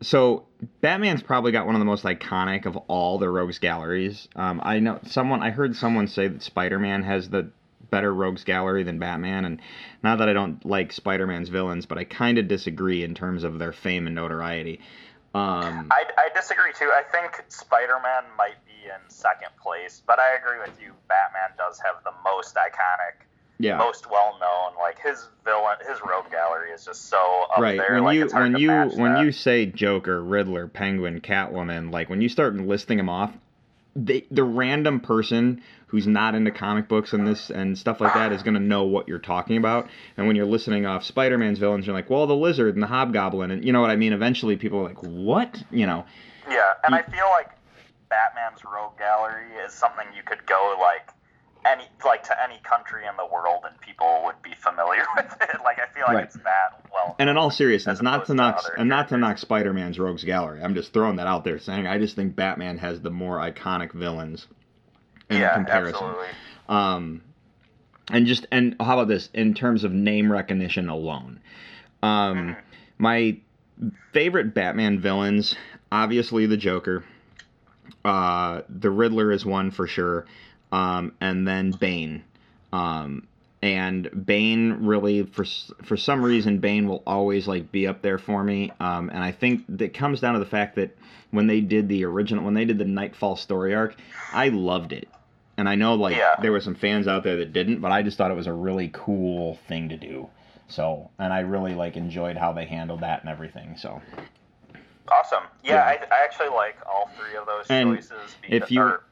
so 0.00 0.46
Batman's 0.80 1.22
probably 1.22 1.52
got 1.52 1.66
one 1.66 1.74
of 1.74 1.80
the 1.80 1.84
most 1.84 2.04
iconic 2.04 2.66
of 2.66 2.76
all 2.88 3.18
the 3.18 3.28
rogues 3.28 3.58
galleries. 3.58 4.28
Um, 4.34 4.60
I 4.64 4.78
know 4.78 5.00
someone 5.04 5.42
I 5.42 5.50
heard 5.50 5.76
someone 5.76 6.06
say 6.06 6.28
that 6.28 6.42
Spider-Man 6.42 7.02
has 7.02 7.28
the 7.28 7.50
better 7.90 8.14
rogues 8.14 8.44
gallery 8.44 8.82
than 8.84 8.98
Batman 8.98 9.44
and 9.44 9.60
not 10.02 10.18
that 10.18 10.28
I 10.28 10.32
don't 10.32 10.64
like 10.64 10.92
Spider-Man's 10.92 11.50
villains, 11.50 11.84
but 11.84 11.98
I 11.98 12.04
kind 12.04 12.38
of 12.38 12.48
disagree 12.48 13.04
in 13.04 13.14
terms 13.14 13.44
of 13.44 13.58
their 13.58 13.72
fame 13.72 14.06
and 14.06 14.14
notoriety. 14.14 14.80
Um, 15.34 15.88
I, 15.90 16.04
I 16.18 16.28
disagree 16.34 16.72
too. 16.78 16.90
I 16.92 17.02
think 17.10 17.42
Spider-Man 17.48 18.24
might 18.36 18.62
be 18.66 18.72
in 18.84 19.08
second 19.08 19.50
place, 19.62 20.02
but 20.06 20.18
I 20.18 20.34
agree 20.36 20.58
with 20.58 20.78
you. 20.80 20.92
Batman 21.08 21.56
does 21.56 21.80
have 21.80 22.04
the 22.04 22.12
most 22.22 22.54
iconic, 22.54 23.24
yeah. 23.58 23.78
most 23.78 24.10
well-known. 24.10 24.74
Like 24.78 24.98
his 25.00 25.28
villain, 25.44 25.76
his 25.88 26.00
rogue 26.06 26.30
gallery 26.30 26.70
is 26.70 26.84
just 26.84 27.06
so 27.06 27.46
up 27.50 27.58
right 27.58 27.78
there. 27.78 27.94
when 27.94 28.04
like, 28.04 28.16
you 28.16 28.28
when 28.28 28.56
you 28.56 29.00
when 29.00 29.14
that. 29.14 29.24
you 29.24 29.32
say 29.32 29.64
joker 29.66 30.22
riddler 30.22 30.68
penguin 30.68 31.20
catwoman 31.20 31.90
like 31.90 32.10
when 32.10 32.20
you 32.20 32.28
start 32.28 32.54
listing 32.54 32.98
them 32.98 33.08
off 33.08 33.32
they, 33.94 34.26
the 34.30 34.44
random 34.44 35.00
person 35.00 35.62
who's 35.86 36.06
not 36.06 36.34
into 36.34 36.50
comic 36.50 36.88
books 36.88 37.12
and 37.12 37.26
this 37.26 37.50
and 37.50 37.76
stuff 37.76 38.00
like 38.00 38.14
that 38.14 38.32
is 38.32 38.42
going 38.42 38.54
to 38.54 38.60
know 38.60 38.84
what 38.84 39.08
you're 39.08 39.18
talking 39.18 39.58
about. 39.58 39.88
And 40.16 40.26
when 40.26 40.36
you're 40.36 40.46
listening 40.46 40.86
off 40.86 41.04
spider-man's 41.04 41.58
villains 41.58 41.86
you're 41.86 41.94
like 41.94 42.08
well 42.08 42.26
the 42.26 42.34
lizard 42.34 42.74
and 42.74 42.82
the 42.82 42.86
hobgoblin 42.86 43.50
and 43.50 43.64
you 43.64 43.72
know 43.72 43.80
what 43.80 43.90
i 43.90 43.96
mean? 43.96 44.12
Eventually 44.12 44.56
people 44.56 44.78
are 44.80 44.88
like 44.88 45.02
what? 45.02 45.62
You 45.70 45.86
know? 45.86 46.04
Yeah, 46.48 46.72
and 46.84 46.94
I 46.94 47.02
feel 47.02 47.26
like 47.30 47.50
Batman's 48.08 48.64
rogue 48.64 48.98
gallery 48.98 49.46
is 49.64 49.72
something 49.72 50.06
you 50.16 50.22
could 50.22 50.44
go 50.46 50.76
like 50.80 51.10
any 51.66 51.84
like 52.04 52.22
to 52.24 52.34
any 52.42 52.58
country 52.64 53.02
in 53.06 53.16
the 53.16 53.26
world 53.32 53.62
and 53.68 53.80
people 53.80 54.22
would 54.24 54.40
be 54.42 54.52
familiar 54.54 55.04
with 55.16 55.32
it. 55.40 55.56
Like 55.64 55.78
I 55.78 55.86
feel 55.94 56.04
like 56.08 56.14
Right. 56.16 56.24
it's 56.24 56.34
that 56.36 56.84
well. 56.92 57.14
and 57.18 57.30
in 57.30 57.36
all 57.36 57.50
seriousness 57.50 58.02
not 58.02 58.26
to 58.26 58.34
knock 58.34 58.64
and 58.76 58.88
not 58.88 59.08
to 59.10 59.16
knock 59.16 59.38
spider-man's 59.38 59.98
rogues 59.98 60.24
gallery 60.24 60.60
i'm 60.62 60.74
just 60.74 60.92
throwing 60.92 61.16
that 61.16 61.26
out 61.26 61.44
there 61.44 61.58
saying 61.58 61.86
i 61.86 61.98
just 61.98 62.16
think 62.16 62.34
batman 62.36 62.76
has 62.78 63.00
the 63.00 63.10
more 63.10 63.38
iconic 63.38 63.92
villains 63.92 64.46
in 65.30 65.38
yeah, 65.38 65.54
comparison 65.54 66.04
absolutely. 66.04 66.28
um 66.68 67.22
and 68.10 68.26
just 68.26 68.46
and 68.50 68.74
how 68.80 68.94
about 68.98 69.08
this 69.08 69.30
in 69.32 69.54
terms 69.54 69.84
of 69.84 69.92
name 69.92 70.30
recognition 70.30 70.88
alone 70.88 71.40
um 72.02 72.56
my 72.98 73.36
favorite 74.12 74.52
batman 74.54 75.00
villains 75.00 75.54
obviously 75.92 76.46
the 76.46 76.56
joker 76.56 77.04
Uh, 78.04 78.62
the 78.68 78.90
Riddler 78.90 79.30
is 79.30 79.46
one 79.46 79.70
for 79.70 79.86
sure, 79.86 80.26
um, 80.72 81.12
and 81.20 81.46
then 81.46 81.70
Bane. 81.70 82.24
Um, 82.72 83.26
and 83.62 84.26
Bane 84.26 84.78
really, 84.86 85.22
for 85.24 85.44
for 85.84 85.96
some 85.96 86.24
reason, 86.24 86.58
Bane 86.58 86.88
will 86.88 87.02
always 87.06 87.46
like 87.46 87.70
be 87.70 87.86
up 87.86 88.02
there 88.02 88.18
for 88.18 88.42
me. 88.42 88.72
Um, 88.80 89.08
and 89.10 89.22
I 89.22 89.30
think 89.30 89.64
that 89.78 89.94
comes 89.94 90.18
down 90.20 90.34
to 90.34 90.40
the 90.40 90.46
fact 90.46 90.74
that 90.76 90.96
when 91.30 91.46
they 91.46 91.60
did 91.60 91.88
the 91.88 92.04
original, 92.04 92.44
when 92.44 92.54
they 92.54 92.64
did 92.64 92.78
the 92.78 92.84
Nightfall 92.84 93.36
story 93.36 93.74
arc, 93.74 93.94
I 94.32 94.48
loved 94.48 94.92
it. 94.92 95.08
And 95.56 95.68
I 95.68 95.76
know 95.76 95.94
like 95.94 96.16
Yeah. 96.16 96.34
there 96.42 96.50
were 96.50 96.60
some 96.60 96.74
fans 96.74 97.06
out 97.06 97.22
there 97.22 97.36
that 97.36 97.52
didn't, 97.52 97.80
but 97.80 97.92
I 97.92 98.02
just 98.02 98.18
thought 98.18 98.30
it 98.32 98.36
was 98.36 98.48
a 98.48 98.52
really 98.52 98.90
cool 98.92 99.58
thing 99.68 99.90
to 99.90 99.96
do. 99.96 100.28
So, 100.68 101.10
and 101.18 101.32
I 101.32 101.40
really 101.40 101.74
like 101.74 101.96
enjoyed 101.96 102.36
how 102.36 102.52
they 102.52 102.64
handled 102.64 103.00
that 103.00 103.20
and 103.20 103.28
everything. 103.30 103.76
So, 103.76 104.00
Awesome. 105.10 105.44
Yeah, 105.62 105.74
Yeah. 105.74 105.82
I, 106.10 106.14
I 106.14 106.24
actually 106.24 106.48
like 106.48 106.76
all 106.86 107.10
three 107.18 107.36
of 107.36 107.46
those 107.46 107.66
And 107.68 107.96
choices. 107.96 108.36
if 108.48 108.70
you- 108.70 108.80
or- 108.80 109.04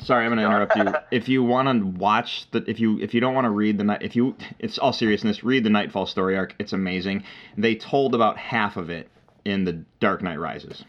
sorry, 0.00 0.24
I'm 0.24 0.30
gonna 0.30 0.46
interrupt 0.46 0.76
you. 0.76 0.94
If 1.10 1.28
you 1.28 1.42
want 1.42 1.68
to 1.68 1.86
watch 1.86 2.50
the, 2.50 2.64
if 2.68 2.80
you 2.80 2.98
if 3.00 3.14
you 3.14 3.20
don't 3.20 3.34
want 3.34 3.46
to 3.46 3.50
read 3.50 3.78
the 3.78 3.84
night, 3.84 4.02
if 4.02 4.14
you, 4.16 4.36
it's 4.58 4.78
all 4.78 4.92
seriousness, 4.92 5.42
read 5.42 5.64
the 5.64 5.70
Nightfall 5.70 6.06
story 6.06 6.36
arc. 6.36 6.54
It's 6.58 6.72
amazing. 6.72 7.24
They 7.56 7.74
told 7.74 8.14
about 8.14 8.36
half 8.36 8.76
of 8.76 8.90
it 8.90 9.08
in 9.44 9.64
the 9.64 9.84
Dark 10.00 10.22
Knight 10.22 10.38
Rises. 10.38 10.84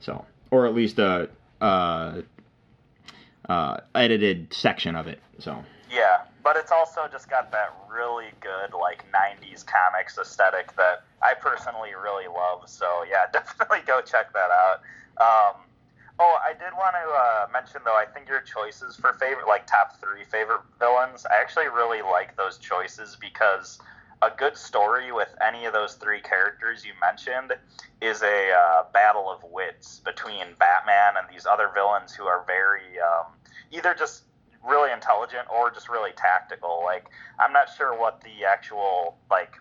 So, 0.00 0.24
or 0.50 0.66
at 0.66 0.74
least 0.74 0.98
a, 0.98 1.30
uh, 1.60 2.22
uh, 3.48 3.76
edited 3.94 4.52
section 4.52 4.96
of 4.96 5.06
it. 5.06 5.20
So, 5.38 5.64
Yeah, 5.90 6.22
but 6.42 6.56
it's 6.56 6.72
also 6.72 7.08
just 7.10 7.30
got 7.30 7.52
that 7.52 7.74
really 7.88 8.30
good 8.40 8.76
like 8.78 9.04
'90s 9.12 9.64
comics 9.64 10.18
aesthetic 10.18 10.74
that 10.76 11.04
I 11.22 11.34
personally 11.34 11.90
really 11.94 12.26
love. 12.26 12.68
So 12.68 13.04
yeah, 13.08 13.26
definitely 13.32 13.80
go 13.86 14.00
check 14.00 14.32
that 14.32 14.50
out. 14.50 14.80
Um, 15.18 15.65
oh, 16.18 16.38
I 16.44 16.52
did 16.52 16.72
want 16.76 16.94
to 16.94 17.12
uh, 17.12 17.46
mention 17.52 17.80
though. 17.84 17.96
I 17.96 18.06
think 18.06 18.28
your 18.28 18.40
choices 18.40 18.96
for 18.96 19.12
favorite, 19.14 19.46
like 19.46 19.66
top 19.66 20.00
three 20.00 20.24
favorite 20.24 20.62
villains, 20.78 21.26
I 21.26 21.40
actually 21.40 21.68
really 21.68 22.02
like 22.02 22.36
those 22.36 22.58
choices 22.58 23.16
because 23.20 23.78
a 24.22 24.30
good 24.30 24.56
story 24.56 25.12
with 25.12 25.28
any 25.46 25.66
of 25.66 25.72
those 25.72 25.94
three 25.94 26.20
characters 26.20 26.84
you 26.84 26.92
mentioned 27.00 27.52
is 28.00 28.22
a 28.22 28.50
uh, 28.50 28.84
battle 28.92 29.30
of 29.30 29.44
wits 29.50 30.00
between 30.00 30.54
Batman 30.58 31.14
and 31.18 31.26
these 31.32 31.46
other 31.46 31.70
villains 31.74 32.14
who 32.14 32.24
are 32.24 32.44
very 32.46 32.98
um, 33.00 33.32
either 33.70 33.94
just 33.94 34.22
really 34.66 34.92
intelligent 34.92 35.46
or 35.54 35.70
just 35.70 35.88
really 35.88 36.12
tactical. 36.16 36.82
Like 36.84 37.06
I'm 37.38 37.52
not 37.52 37.68
sure 37.76 37.98
what 37.98 38.22
the 38.22 38.44
actual 38.44 39.16
like 39.30 39.52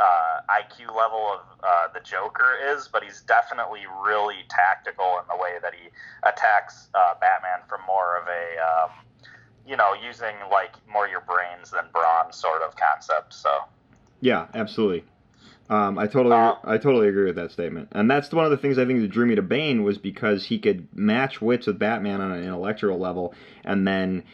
uh, 0.00 0.40
IQ 0.48 0.94
level 0.94 1.18
of 1.34 1.40
uh, 1.62 1.88
the 1.92 2.00
Joker 2.00 2.56
is, 2.72 2.88
but 2.88 3.02
he's 3.02 3.22
definitely 3.22 3.82
really 4.04 4.44
tactical 4.48 5.18
in 5.18 5.24
the 5.28 5.40
way 5.40 5.56
that 5.62 5.74
he 5.74 5.88
attacks 6.22 6.88
uh, 6.94 7.14
Batman 7.20 7.60
from 7.68 7.80
more 7.86 8.16
of 8.16 8.26
a 8.28 8.58
um, 8.60 8.90
you 9.66 9.76
know 9.76 9.94
using 9.94 10.34
like 10.50 10.74
more 10.90 11.08
your 11.08 11.22
brains 11.22 11.70
than 11.70 11.84
brawn 11.92 12.32
sort 12.32 12.62
of 12.62 12.76
concept. 12.76 13.34
So 13.34 13.50
yeah, 14.20 14.46
absolutely. 14.54 15.04
Um, 15.70 15.98
I 15.98 16.06
totally, 16.06 16.34
Uh, 16.34 16.54
I 16.64 16.78
totally 16.78 17.08
agree 17.08 17.26
with 17.26 17.36
that 17.36 17.50
statement, 17.50 17.88
and 17.92 18.10
that's 18.10 18.32
one 18.32 18.46
of 18.46 18.50
the 18.50 18.56
things 18.56 18.78
I 18.78 18.86
think 18.86 19.02
that 19.02 19.08
drew 19.08 19.26
me 19.26 19.34
to 19.34 19.42
Bane 19.42 19.82
was 19.82 19.98
because 19.98 20.46
he 20.46 20.58
could 20.58 20.88
match 20.96 21.42
wits 21.42 21.66
with 21.66 21.78
Batman 21.78 22.22
on 22.22 22.32
an 22.32 22.42
intellectual 22.42 22.98
level, 22.98 23.34
and 23.64 23.86
then 23.86 24.24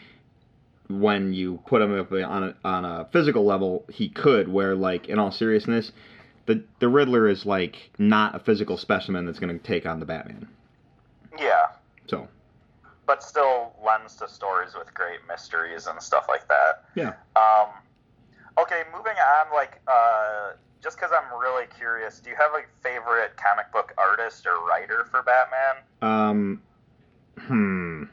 when 0.89 1.33
you 1.33 1.61
put 1.67 1.83
him 1.83 1.99
up 1.99 2.13
on 2.13 2.43
a, 2.45 2.55
on 2.65 2.85
a 2.85 3.09
physical 3.13 3.45
level, 3.45 3.85
he 3.91 4.09
could. 4.09 4.49
Where, 4.49 4.75
like, 4.75 5.09
in 5.09 5.19
all 5.19 5.31
seriousness, 5.33 5.93
the 6.47 6.63
the 6.79 6.89
Riddler 6.89 7.29
is 7.29 7.47
like 7.47 7.91
not 7.99 8.35
a 8.35 8.39
physical 8.39 8.77
specimen 8.77 9.27
that's 9.27 9.39
going 9.39 9.57
to 9.59 9.65
take 9.65 9.87
on 9.87 10.01
the 10.01 10.07
Batman. 10.07 10.49
yeah, 11.39 11.67
So 12.07 12.29
but 13.07 13.23
still 13.23 13.75
lends 13.85 14.17
to 14.17 14.29
stories 14.29 14.75
with 14.75 14.93
great 14.95 15.21
mysteries 15.29 15.87
and 15.87 16.01
stuff 16.03 16.27
like 16.29 16.47
that. 16.49 16.85
yeah, 16.95 17.15
Um, 17.37 17.69
okay, 18.59 18.83
moving 18.95 19.13
on. 19.13 19.53
Like, 19.55 19.81
uh, 19.87 20.53
just 20.83 20.97
because 20.97 21.11
I'm 21.13 21.39
really 21.39 21.67
curious, 21.79 22.19
do 22.21 22.31
you 22.31 22.37
have 22.37 22.53
a 22.53 22.63
favorite 22.83 23.37
comic 23.37 23.71
book 23.73 23.93
artist 23.99 24.47
or 24.47 24.67
writer 24.67 25.07
for 25.11 25.23
Batman? 25.23 25.83
um, 26.03 26.63
hmm. 27.39 28.05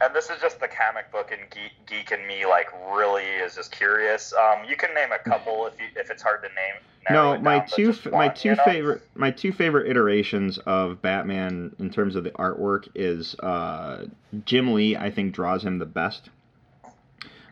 And 0.00 0.14
this 0.14 0.30
is 0.30 0.40
just 0.40 0.60
the 0.60 0.68
comic 0.68 1.10
book 1.10 1.32
and 1.32 1.50
geek, 1.50 1.72
geek 1.86 2.12
and 2.12 2.26
me. 2.26 2.46
Like, 2.46 2.68
really 2.94 3.24
is 3.24 3.56
just 3.56 3.72
curious. 3.72 4.32
Um, 4.32 4.64
you 4.68 4.76
can 4.76 4.94
name 4.94 5.10
a 5.12 5.18
couple 5.18 5.66
if 5.66 5.78
you 5.80 5.86
if 5.96 6.10
it's 6.10 6.22
hard 6.22 6.42
to 6.42 6.48
name. 6.48 6.74
No, 7.10 7.38
my 7.38 7.58
down, 7.58 7.68
two 7.68 7.94
my 8.10 8.28
two 8.28 8.50
you 8.50 8.54
know? 8.56 8.64
favorite 8.64 9.02
my 9.14 9.30
two 9.30 9.52
favorite 9.52 9.90
iterations 9.90 10.58
of 10.58 11.00
Batman 11.00 11.74
in 11.78 11.90
terms 11.90 12.16
of 12.16 12.24
the 12.24 12.30
artwork 12.32 12.88
is 12.94 13.34
uh, 13.36 14.06
Jim 14.44 14.74
Lee. 14.74 14.96
I 14.96 15.10
think 15.10 15.34
draws 15.34 15.64
him 15.64 15.78
the 15.78 15.86
best. 15.86 16.28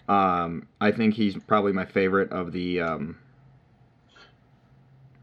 Um, 0.09 0.69
I 0.81 0.93
think 0.93 1.15
he's 1.15 1.37
probably 1.37 1.73
my 1.73 1.87
favorite 1.87 2.33
of 2.33 2.53
the. 2.53 2.81
Um, 2.81 3.19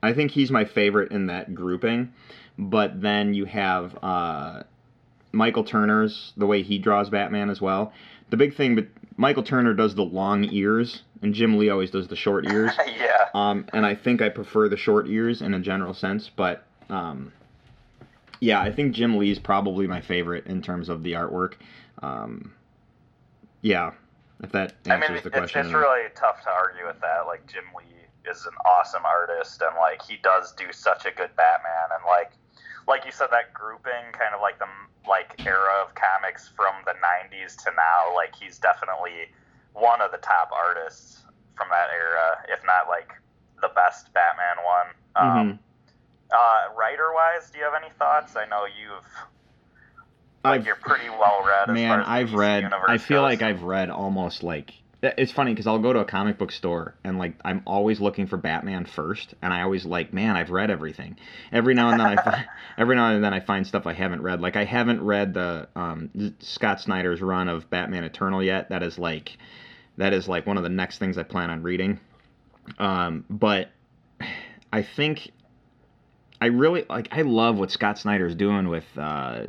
I 0.01 0.13
think 0.13 0.31
he's 0.31 0.51
my 0.51 0.65
favorite 0.65 1.11
in 1.11 1.27
that 1.27 1.55
grouping, 1.55 2.11
but 2.57 3.01
then 3.01 3.33
you 3.33 3.45
have 3.45 3.97
uh, 4.03 4.63
Michael 5.33 5.63
Turner's 5.63 6.31
the 6.37 6.45
way 6.45 6.61
he 6.61 6.77
draws 6.77 7.09
Batman 7.09 7.49
as 7.49 7.59
well. 7.59 7.91
The 8.29 8.37
big 8.37 8.55
thing, 8.55 8.75
but 8.75 8.87
Michael 9.17 9.43
Turner 9.43 9.73
does 9.73 9.95
the 9.95 10.03
long 10.03 10.45
ears, 10.45 11.01
and 11.21 11.33
Jim 11.33 11.57
Lee 11.57 11.69
always 11.69 11.91
does 11.91 12.07
the 12.07 12.15
short 12.15 12.45
ears. 12.51 12.71
yeah. 12.97 13.25
Um, 13.33 13.65
and 13.73 13.85
I 13.85 13.95
think 13.95 14.21
I 14.21 14.29
prefer 14.29 14.69
the 14.69 14.77
short 14.77 15.07
ears 15.07 15.41
in 15.41 15.53
a 15.53 15.59
general 15.59 15.93
sense, 15.93 16.29
but 16.33 16.63
um, 16.89 17.33
yeah, 18.39 18.61
I 18.61 18.71
think 18.71 18.93
Jim 18.93 19.17
Lee's 19.17 19.39
probably 19.39 19.87
my 19.87 20.01
favorite 20.01 20.45
in 20.45 20.61
terms 20.61 20.87
of 20.87 21.01
the 21.03 21.13
artwork. 21.13 21.53
Um, 22.01 22.53
yeah, 23.61 23.91
if 24.43 24.51
that 24.51 24.73
I 24.85 24.95
answers 24.95 25.09
mean, 25.09 25.17
the 25.23 25.29
it's, 25.29 25.37
question. 25.37 25.65
it's 25.65 25.73
really 25.73 26.09
tough 26.15 26.43
to 26.43 26.49
argue 26.49 26.85
with 26.85 26.99
that. 27.01 27.25
Like 27.25 27.45
Jim 27.47 27.63
Lee 27.75 28.29
is 28.29 28.45
an 28.45 28.53
awesome 28.65 29.03
artist, 29.05 29.61
and 29.61 29.75
like 29.77 30.01
he 30.03 30.17
does 30.21 30.51
do 30.53 30.65
such 30.71 31.05
a 31.05 31.11
good 31.11 31.35
Batman, 31.35 31.89
and 31.95 32.03
like 32.05 32.33
like 32.87 33.05
you 33.05 33.11
said, 33.11 33.27
that 33.31 33.53
grouping, 33.53 34.11
kind 34.13 34.33
of 34.35 34.41
like 34.41 34.59
the 34.59 34.65
like 35.07 35.35
era 35.45 35.83
of 35.85 35.93
comics 35.95 36.49
from 36.55 36.73
the 36.85 36.93
'90s 36.93 37.55
to 37.63 37.71
now. 37.71 38.13
Like 38.15 38.35
he's 38.35 38.57
definitely 38.57 39.31
one 39.73 40.01
of 40.01 40.11
the 40.11 40.17
top 40.19 40.49
artists 40.51 41.23
from 41.55 41.67
that 41.69 41.89
era, 41.93 42.37
if 42.49 42.63
not 42.65 42.87
like 42.87 43.11
the 43.61 43.69
best 43.75 44.13
Batman 44.13 44.63
one. 44.65 44.87
Um, 45.15 45.47
Mhm. 45.53 45.59
uh, 46.35 46.73
writer 46.75 47.13
wise, 47.13 47.49
do 47.51 47.59
you 47.59 47.63
have 47.65 47.73
any 47.75 47.91
thoughts? 47.99 48.35
I 48.35 48.45
know 48.45 48.65
you've 48.65 49.05
like 50.43 50.55
I've- 50.59 50.65
you're 50.65 50.75
pretty 50.75 51.09
well 51.09 51.41
read. 51.45 51.69
as 51.69 51.73
Man, 51.73 51.89
far 51.89 52.01
as 52.01 52.07
I've 52.07 52.27
DC 52.29 52.37
read. 52.37 52.73
I 52.87 52.97
feel 52.97 53.21
goes. 53.21 53.23
like 53.29 53.41
I've 53.41 53.63
read 53.63 53.89
almost 53.89 54.43
like. 54.43 54.73
It's 55.03 55.33
funny 55.33 55.51
because 55.51 55.67
I'll 55.67 55.79
go 55.79 55.91
to 55.91 55.99
a 55.99 56.05
comic 56.05 56.37
book 56.37 56.51
store 56.51 56.95
and 57.03 57.17
like 57.17 57.33
I'm 57.43 57.61
always 57.67 57.99
looking 57.99 58.25
for 58.25 58.37
Batman 58.37 58.85
first, 58.85 59.33
and 59.41 59.53
I 59.53 59.61
always 59.61 59.85
like, 59.85 60.13
man, 60.13 60.37
I've 60.37 60.49
read 60.49 60.71
everything. 60.71 61.17
Every 61.51 61.73
now 61.73 61.89
and 61.89 61.99
then 61.99 62.07
I 62.07 62.23
find, 62.23 62.45
every 62.77 62.95
now 62.95 63.09
and 63.09 63.23
then 63.23 63.33
I 63.33 63.41
find 63.41 63.67
stuff 63.67 63.85
I 63.85 63.93
haven't 63.93 64.21
read. 64.21 64.39
Like 64.39 64.55
I 64.55 64.63
haven't 64.63 65.03
read 65.03 65.33
the 65.33 65.67
um, 65.75 66.35
Scott 66.39 66.79
Snyder's 66.79 67.21
run 67.21 67.49
of 67.49 67.69
Batman 67.69 68.05
Eternal 68.05 68.41
yet. 68.41 68.69
That 68.69 68.81
is 68.81 68.97
like, 68.97 69.37
that 69.97 70.13
is 70.13 70.29
like 70.29 70.47
one 70.47 70.57
of 70.57 70.63
the 70.63 70.69
next 70.69 70.99
things 70.99 71.17
I 71.17 71.23
plan 71.23 71.49
on 71.49 71.63
reading. 71.63 71.99
Um, 72.79 73.25
but 73.29 73.71
I 74.71 74.81
think 74.81 75.31
I 76.39 76.47
really 76.47 76.85
like. 76.89 77.09
I 77.11 77.21
love 77.21 77.57
what 77.57 77.71
Scott 77.71 77.99
Snyder's 77.99 78.35
doing 78.35 78.69
with. 78.69 78.85
Uh, 78.97 79.47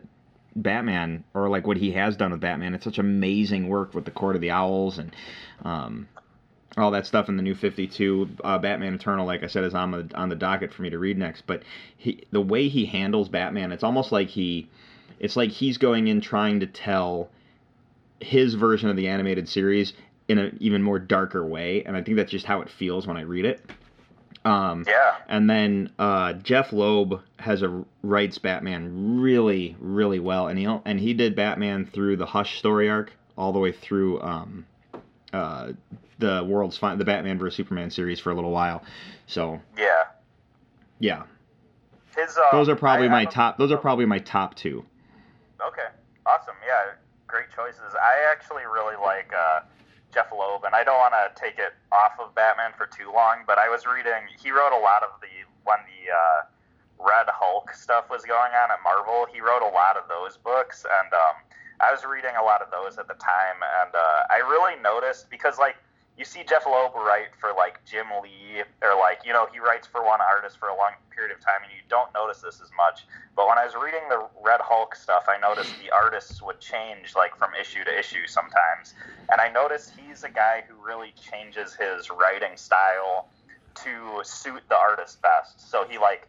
Batman 0.56 1.24
or 1.34 1.48
like 1.48 1.66
what 1.66 1.76
he 1.76 1.92
has 1.92 2.16
done 2.16 2.32
with 2.32 2.40
Batman. 2.40 2.74
It's 2.74 2.84
such 2.84 2.98
amazing 2.98 3.68
work 3.68 3.94
with 3.94 4.04
the 4.04 4.10
Court 4.10 4.36
of 4.36 4.40
the 4.40 4.50
Owls 4.50 4.98
and 4.98 5.14
um, 5.64 6.08
all 6.76 6.90
that 6.92 7.06
stuff 7.06 7.28
in 7.28 7.36
the 7.36 7.42
New 7.42 7.54
Fifty 7.54 7.86
Two. 7.86 8.28
Uh, 8.42 8.58
Batman 8.58 8.94
Eternal, 8.94 9.26
like 9.26 9.42
I 9.42 9.46
said, 9.46 9.64
is 9.64 9.74
on 9.74 9.90
the 9.90 10.10
on 10.14 10.28
the 10.28 10.36
docket 10.36 10.72
for 10.72 10.82
me 10.82 10.90
to 10.90 10.98
read 10.98 11.18
next. 11.18 11.46
But 11.46 11.62
he, 11.96 12.24
the 12.30 12.40
way 12.40 12.68
he 12.68 12.86
handles 12.86 13.28
Batman, 13.28 13.72
it's 13.72 13.84
almost 13.84 14.12
like 14.12 14.28
he, 14.28 14.68
it's 15.18 15.36
like 15.36 15.50
he's 15.50 15.78
going 15.78 16.08
in 16.08 16.20
trying 16.20 16.60
to 16.60 16.66
tell 16.66 17.30
his 18.20 18.54
version 18.54 18.88
of 18.88 18.96
the 18.96 19.08
animated 19.08 19.48
series 19.48 19.92
in 20.28 20.38
an 20.38 20.56
even 20.60 20.82
more 20.82 20.98
darker 20.98 21.44
way, 21.44 21.84
and 21.84 21.96
I 21.96 22.02
think 22.02 22.16
that's 22.16 22.30
just 22.30 22.46
how 22.46 22.62
it 22.62 22.70
feels 22.70 23.06
when 23.06 23.16
I 23.16 23.22
read 23.22 23.44
it. 23.44 23.60
Um, 24.44 24.84
yeah. 24.86 25.16
and 25.28 25.48
then 25.48 25.90
uh, 25.98 26.34
Jeph 26.34 26.72
Loeb 26.72 27.22
has 27.38 27.62
a 27.62 27.84
writes 28.02 28.36
Batman 28.38 29.20
really, 29.20 29.74
really 29.80 30.18
well, 30.18 30.48
and 30.48 30.58
he 30.58 30.66
and 30.66 31.00
he 31.00 31.14
did 31.14 31.34
Batman 31.34 31.86
through 31.86 32.16
the 32.16 32.26
Hush 32.26 32.58
story 32.58 32.90
arc 32.90 33.12
all 33.38 33.52
the 33.52 33.58
way 33.58 33.72
through 33.72 34.20
um, 34.20 34.66
uh, 35.32 35.72
the 36.18 36.44
world's 36.44 36.76
fin- 36.76 36.98
the 36.98 37.04
Batman 37.04 37.38
vs 37.38 37.56
Superman 37.56 37.90
series 37.90 38.20
for 38.20 38.30
a 38.30 38.34
little 38.34 38.50
while. 38.50 38.82
So 39.26 39.60
Yeah. 39.78 40.04
yeah, 40.98 41.22
His, 42.16 42.36
uh, 42.36 42.50
those 42.52 42.68
are 42.68 42.76
probably 42.76 43.06
I- 43.06 43.10
my 43.10 43.20
I'm 43.22 43.28
top. 43.28 43.56
Those 43.56 43.72
are 43.72 43.78
probably 43.78 44.04
my 44.04 44.18
top 44.18 44.54
two. 44.54 44.84
Okay, 45.66 45.88
awesome. 46.26 46.54
Yeah, 46.66 46.92
great 47.26 47.46
choices. 47.56 47.80
I 47.94 48.30
actually 48.30 48.64
really 48.66 48.96
like 48.96 49.32
uh, 49.36 49.60
Jeph 50.14 50.30
Loeb, 50.30 50.62
and 50.64 50.74
I 50.74 50.84
don't 50.84 50.96
want 50.96 51.12
to 51.12 51.34
take 51.34 51.58
it 51.58 51.74
off 51.90 52.14
of 52.22 52.34
Batman 52.34 52.70
for 52.78 52.86
too 52.86 53.10
long, 53.12 53.42
but 53.46 53.58
I 53.58 53.68
was 53.68 53.84
reading. 53.84 54.30
He 54.38 54.54
wrote 54.54 54.70
a 54.70 54.78
lot 54.78 55.02
of 55.02 55.10
the 55.20 55.28
when 55.66 55.82
the 55.90 56.12
uh, 56.14 56.40
Red 57.02 57.26
Hulk 57.28 57.74
stuff 57.74 58.08
was 58.08 58.22
going 58.22 58.52
on 58.54 58.70
at 58.70 58.78
Marvel, 58.82 59.26
he 59.26 59.40
wrote 59.40 59.62
a 59.62 59.72
lot 59.74 59.96
of 59.96 60.08
those 60.08 60.36
books, 60.36 60.86
and 60.86 61.12
um, 61.12 61.36
I 61.80 61.90
was 61.90 62.04
reading 62.04 62.32
a 62.38 62.44
lot 62.44 62.62
of 62.62 62.70
those 62.70 62.96
at 62.96 63.08
the 63.08 63.18
time, 63.18 63.58
and 63.82 63.92
uh, 63.94 64.30
I 64.30 64.38
really 64.38 64.80
noticed 64.80 65.28
because 65.28 65.58
like 65.58 65.76
you 66.16 66.24
see 66.24 66.44
Jeph 66.44 66.66
Loeb 66.66 66.94
write 66.94 67.34
for 67.38 67.50
like 67.56 67.84
Jim 67.84 68.06
Lee, 68.22 68.62
or 68.82 68.94
like 68.98 69.20
you 69.24 69.32
know 69.32 69.46
he 69.52 69.58
writes 69.58 69.86
for 69.86 70.04
one 70.04 70.20
artist 70.20 70.58
for 70.58 70.68
a 70.68 70.76
long 70.76 70.92
period 71.14 71.34
of 71.34 71.40
time, 71.40 71.62
and 71.62 71.72
you 71.72 71.82
don't 71.88 72.12
notice 72.14 72.40
this 72.40 72.60
as 72.60 72.70
much. 72.76 73.06
But 73.34 73.48
when 73.48 73.58
I 73.58 73.64
was 73.64 73.74
reading 73.74 74.06
the 74.08 74.26
Red 74.44 74.60
Hulk 74.62 74.94
stuff, 74.94 75.24
I 75.28 75.38
noticed 75.38 75.74
the 75.82 75.90
artists 75.90 76.40
would 76.42 76.60
change 76.60 77.14
like 77.16 77.36
from 77.36 77.50
issue 77.60 77.82
to 77.84 77.98
issue 77.98 78.26
sometimes, 78.26 78.94
and 79.32 79.40
I 79.40 79.48
noticed 79.50 79.92
he's 79.98 80.22
a 80.22 80.30
guy 80.30 80.62
who 80.68 80.74
really 80.84 81.12
changes 81.18 81.74
his 81.74 82.10
writing 82.10 82.56
style 82.56 83.28
to 83.82 84.20
suit 84.22 84.62
the 84.68 84.76
artist 84.78 85.20
best. 85.20 85.68
So 85.70 85.84
he 85.88 85.98
like 85.98 86.28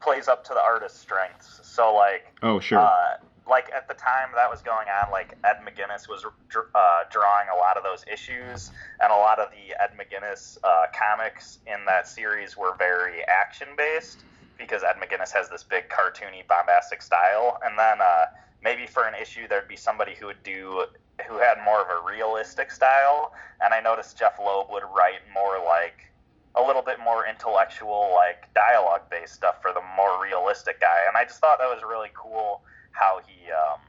plays 0.00 0.28
up 0.28 0.44
to 0.44 0.54
the 0.54 0.62
artist's 0.62 0.98
strengths. 0.98 1.60
So 1.62 1.94
like 1.94 2.34
Oh, 2.42 2.58
sure. 2.58 2.78
uh, 2.80 3.16
like 3.48 3.70
at 3.74 3.86
the 3.88 3.94
time 3.94 4.28
that 4.34 4.50
was 4.50 4.62
going 4.62 4.88
on, 4.88 5.10
like 5.10 5.36
Ed 5.44 5.58
McGuinness 5.64 6.08
was 6.08 6.24
uh, 6.24 6.80
drawing 7.10 7.46
a 7.54 7.56
lot 7.56 7.76
of 7.76 7.84
those 7.84 8.04
issues, 8.12 8.70
and 9.00 9.12
a 9.12 9.16
lot 9.16 9.38
of 9.38 9.48
the 9.50 9.74
Ed 9.80 9.90
McGuinness 9.96 10.58
uh, 10.64 10.86
comics 10.92 11.58
in 11.66 11.84
that 11.86 12.08
series 12.08 12.56
were 12.56 12.74
very 12.76 13.22
action 13.28 13.68
based 13.76 14.24
because 14.58 14.82
Ed 14.82 14.96
McGuinness 14.96 15.32
has 15.32 15.48
this 15.48 15.62
big 15.62 15.88
cartoony, 15.88 16.46
bombastic 16.48 17.02
style. 17.02 17.58
And 17.64 17.78
then 17.78 18.00
uh, 18.00 18.26
maybe 18.62 18.86
for 18.86 19.06
an 19.06 19.14
issue 19.14 19.46
there'd 19.48 19.68
be 19.68 19.76
somebody 19.76 20.14
who 20.14 20.26
would 20.26 20.42
do 20.42 20.84
who 21.26 21.38
had 21.38 21.56
more 21.64 21.80
of 21.80 21.88
a 21.88 22.06
realistic 22.06 22.70
style, 22.70 23.32
and 23.64 23.72
I 23.72 23.80
noticed 23.80 24.18
Jeph 24.18 24.38
Loeb 24.38 24.70
would 24.70 24.82
write 24.94 25.22
more 25.32 25.58
like 25.64 26.12
a 26.56 26.62
little 26.62 26.82
bit 26.82 26.98
more 26.98 27.26
intellectual, 27.26 28.12
like 28.14 28.52
dialogue 28.54 29.02
based 29.10 29.34
stuff 29.34 29.62
for 29.62 29.72
the 29.72 29.80
more 29.96 30.22
realistic 30.22 30.80
guy. 30.80 31.04
And 31.08 31.16
I 31.16 31.24
just 31.24 31.40
thought 31.40 31.58
that 31.58 31.68
was 31.68 31.82
really 31.88 32.10
cool 32.14 32.62
how 32.98 33.20
he, 33.26 33.50
um, 33.52 33.80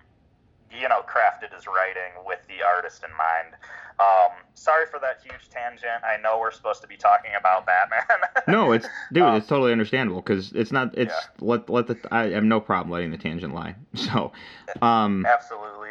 you 0.80 0.88
know, 0.90 1.02
crafted 1.02 1.54
his 1.56 1.66
writing 1.68 2.12
with 2.26 2.40
the 2.48 2.64
artist 2.66 3.04
in 3.04 3.10
mind. 3.12 3.56
Um, 4.00 4.38
sorry 4.54 4.86
for 4.86 5.00
that 5.00 5.18
huge 5.24 5.50
tangent. 5.50 6.04
I 6.04 6.18
know 6.22 6.40
we're 6.40 6.52
supposed 6.52 6.82
to 6.82 6.88
be 6.88 6.98
talking 6.98 7.32
about 7.40 7.66
Batman. 7.66 8.04
no, 8.48 8.72
it's 8.74 8.88
dude, 9.12 9.24
Um, 9.24 9.36
it's 9.36 9.48
totally 9.48 9.72
understandable 9.72 10.22
because 10.22 10.52
it's 10.54 10.72
not. 10.72 10.96
It's 10.98 11.14
let 11.40 11.70
let 11.70 11.88
the. 11.88 11.98
I 12.12 12.30
have 12.30 12.44
no 12.44 12.60
problem 12.60 12.92
letting 12.92 13.12
the 13.12 13.18
tangent 13.18 13.54
lie. 13.54 13.76
So, 13.96 14.34
um, 14.82 15.26
Absolutely. 15.26 15.90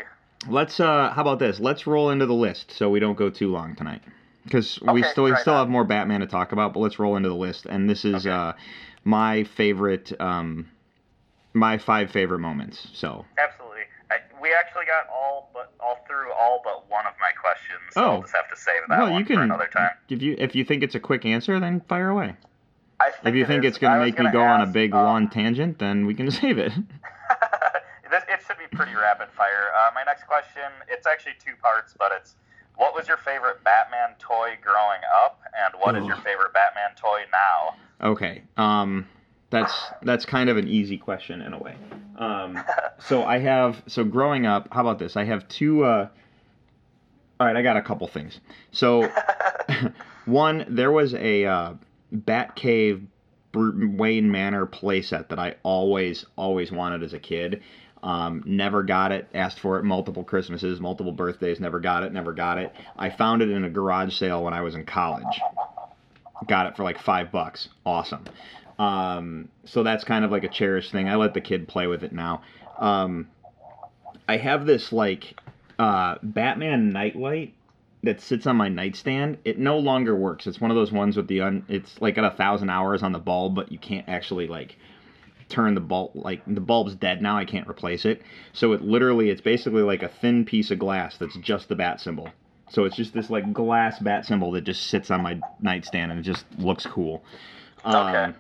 let's. 0.49 0.79
uh 0.79 1.11
How 1.11 1.23
about 1.23 1.39
this? 1.41 1.59
Let's 1.59 1.87
roll 1.87 2.11
into 2.11 2.27
the 2.27 2.35
list 2.35 2.71
so 2.71 2.89
we 2.91 3.01
don't 3.01 3.17
go 3.17 3.31
too 3.31 3.51
long 3.51 3.75
tonight. 3.75 4.03
Because 4.45 4.81
we 4.81 5.01
Okay, 5.01 5.11
still 5.11 5.25
we 5.25 5.35
still 5.35 5.55
on. 5.55 5.61
have 5.61 5.69
more 5.69 5.83
Batman 5.85 6.21
to 6.21 6.27
talk 6.27 6.53
about, 6.53 6.73
but 6.73 6.79
let's 6.81 7.01
roll 7.01 7.17
into 7.17 7.29
the 7.29 7.35
list. 7.35 7.67
And 7.67 7.91
this 7.91 8.05
is 8.05 8.25
Okay. 8.27 8.31
uh 8.31 8.53
my 9.05 9.43
favorite 9.43 10.13
um 10.21 10.69
my 11.57 11.79
five 11.79 12.11
favorite 12.11 12.41
moments. 12.41 12.89
So 12.93 13.25
Absolutely. 13.39 13.83
I, 14.11 14.17
we 14.41 14.53
actually 14.55 14.85
got 14.87 15.09
all 15.13 15.51
but 15.53 15.73
all 15.81 15.99
through 16.07 16.31
all 16.33 16.61
but 16.63 16.89
one 16.91 17.07
of 17.07 17.15
my 17.21 17.31
questions. 17.33 17.81
So 17.93 18.01
Oh. 18.01 18.11
I'll 18.17 18.21
just 18.23 18.37
have 18.37 18.49
to 18.51 18.57
save 18.57 18.83
that 18.89 18.99
well, 18.99 19.11
one 19.11 19.21
you 19.21 19.27
for 19.27 19.33
can 19.35 19.43
another 19.43 19.69
time. 19.73 19.91
if 20.09 20.23
you 20.23 20.37
if 20.39 20.55
you 20.55 20.65
think 20.65 20.83
it's 20.83 20.95
a 20.95 21.01
quick 21.01 21.25
answer, 21.25 21.59
then 21.59 21.81
fire 21.89 22.11
away. 22.11 22.37
If 23.25 23.35
you 23.35 23.43
it 23.45 23.47
think 23.49 23.65
is. 23.65 23.71
it's 23.71 23.79
gonna 23.79 24.01
make 24.01 24.19
me 24.19 24.31
go 24.31 24.43
on 24.43 24.61
a 24.63 24.67
big 24.67 24.95
um, 24.95 25.05
long 25.05 25.29
tangent, 25.29 25.79
then 25.79 26.07
we 26.07 26.15
can 26.15 26.31
save 26.43 26.59
it. 26.59 26.73
this, 28.11 28.23
it 28.29 28.41
should 28.47 28.59
be 28.59 28.77
pretty 28.77 28.95
rapid 28.95 29.29
fire. 29.37 29.71
Uh, 29.77 29.91
my 29.95 30.03
next 30.05 30.25
question, 30.27 30.63
it's 30.89 31.07
actually 31.07 31.35
two 31.45 31.53
parts, 31.63 31.95
but 31.99 32.13
it's 32.13 32.37
what 32.77 32.95
was 32.95 33.09
your 33.09 33.17
favorite 33.19 33.63
Batman 33.65 34.15
toy 34.19 34.57
growing 34.63 35.01
up, 35.25 35.41
and 35.65 35.75
what 35.81 35.97
is 35.97 36.07
your 36.07 36.17
favorite 36.17 36.53
Batman 36.53 36.91
toy 36.97 37.21
now? 37.33 38.09
Okay. 38.13 38.43
Um 38.57 39.07
that's 39.51 39.73
that's 40.03 40.25
kind 40.25 40.51
of 40.51 40.57
an 40.57 40.69
easy 40.69 40.99
question 40.99 41.41
in 41.43 41.53
a 41.53 41.59
way. 41.59 41.77
Um 42.19 42.59
so 42.99 43.25
I 43.25 43.39
have 43.39 43.83
so 43.87 44.05
growing 44.05 44.47
up, 44.47 44.69
how 44.73 44.81
about 44.81 44.99
this? 44.99 45.17
I 45.17 45.25
have 45.25 45.47
two 45.49 45.85
uh 45.85 46.09
All 47.39 47.47
right, 47.47 47.57
I 47.57 47.63
got 47.63 47.77
a 47.77 47.83
couple 47.83 48.07
things. 48.09 48.41
So 48.73 49.11
one, 50.25 50.67
there 50.69 50.93
was 50.93 51.15
a 51.15 51.45
uh 51.45 51.75
Batcave 52.15 53.07
Wayne 53.55 54.31
Manor 54.31 54.67
playset 54.67 55.29
that 55.29 55.39
I 55.39 55.57
always 55.63 56.27
always 56.37 56.71
wanted 56.71 57.03
as 57.03 57.13
a 57.13 57.19
kid. 57.19 57.63
Um, 58.03 58.43
never 58.47 58.83
got 58.83 59.11
it. 59.11 59.29
Asked 59.35 59.59
for 59.61 59.79
it 59.79 59.85
multiple 59.85 60.23
Christmases, 60.23 60.81
multiple 60.81 61.13
birthdays. 61.13 61.59
Never 61.59 61.81
got 61.81 62.03
it. 62.03 62.13
Never 62.13 62.33
got 62.33 62.59
it. 62.59 62.73
I 62.97 63.11
found 63.11 63.43
it 63.43 63.51
in 63.51 63.65
a 63.65 63.71
garage 63.71 64.15
sale 64.15 64.45
when 64.45 64.55
I 64.55 64.61
was 64.61 64.75
in 64.75 64.85
college. 64.85 65.41
Got 66.47 66.67
it 66.67 66.77
for 66.77 66.85
like 66.85 67.01
five 67.01 67.33
bucks. 67.33 67.69
Awesome. 67.85 68.25
Um, 68.79 69.49
so 69.65 69.83
that's 69.83 70.05
kind 70.05 70.25
of 70.25 70.31
like 70.31 70.45
a 70.45 70.49
cherished 70.49 70.93
thing. 70.93 71.09
I 71.09 71.17
let 71.17 71.35
the 71.35 71.41
kid 71.41 71.67
play 71.69 71.87
with 71.87 72.03
it 72.05 72.13
now. 72.13 72.43
Um, 72.79 73.29
I 74.29 74.37
have 74.37 74.67
this 74.67 74.93
like 74.93 75.39
uh, 75.79 76.17
Batman 76.23 76.91
nightlight 76.93 77.55
that 78.03 78.21
sits 78.21 78.47
on 78.47 78.57
my 78.57 78.69
nightstand. 78.69 79.39
It 79.45 79.59
no 79.59 79.79
longer 79.79 80.15
works. 80.15 80.47
It's 80.47 80.61
one 80.61 80.71
of 80.71 80.77
those 80.77 80.93
ones 80.93 81.17
with 81.17 81.27
the 81.29 81.41
un. 81.41 81.65
It's 81.69 82.01
like 82.01 82.15
got 82.15 82.33
a 82.33 82.37
thousand 82.37 82.71
hours 82.71 83.03
on 83.03 83.13
the 83.13 83.19
bulb, 83.19 83.55
but 83.55 83.73
you 83.73 83.79
can't 83.79 84.09
actually 84.09 84.47
like 84.47 84.77
turn 85.49 85.75
the 85.75 85.81
bulb. 85.81 86.13
Like 86.15 86.43
the 86.47 86.61
bulb's 86.61 86.95
dead 86.95 87.23
now. 87.23 87.37
I 87.39 87.45
can't 87.45 87.69
replace 87.69 88.05
it. 88.05 88.23
So 88.53 88.73
it 88.73 88.83
literally, 88.83 89.31
it's 89.31 89.41
basically 89.41 89.83
like 89.83 90.03
a 90.03 90.09
thin 90.09 90.45
piece 90.45 90.71
of 90.71 90.79
glass 90.79 91.17
that's 91.17 91.37
just 91.37 91.69
the 91.69 91.77
bat 91.77 92.01
symbol. 92.01 92.29
So 92.69 92.85
it's 92.85 92.97
just 92.97 93.15
this 93.15 93.31
like 93.31 93.53
glass 93.53 93.99
bat 94.01 94.27
symbol 94.27 94.53
that 94.53 94.63
just 94.63 94.89
sits 94.89 95.11
on 95.11 95.23
my 95.23 95.41
nightstand 95.61 96.11
and 96.11 96.21
it 96.21 96.25
just 96.25 96.45
looks 96.59 96.85
cool. 96.85 97.23
Um, 97.85 98.15
Okay. 98.15 98.39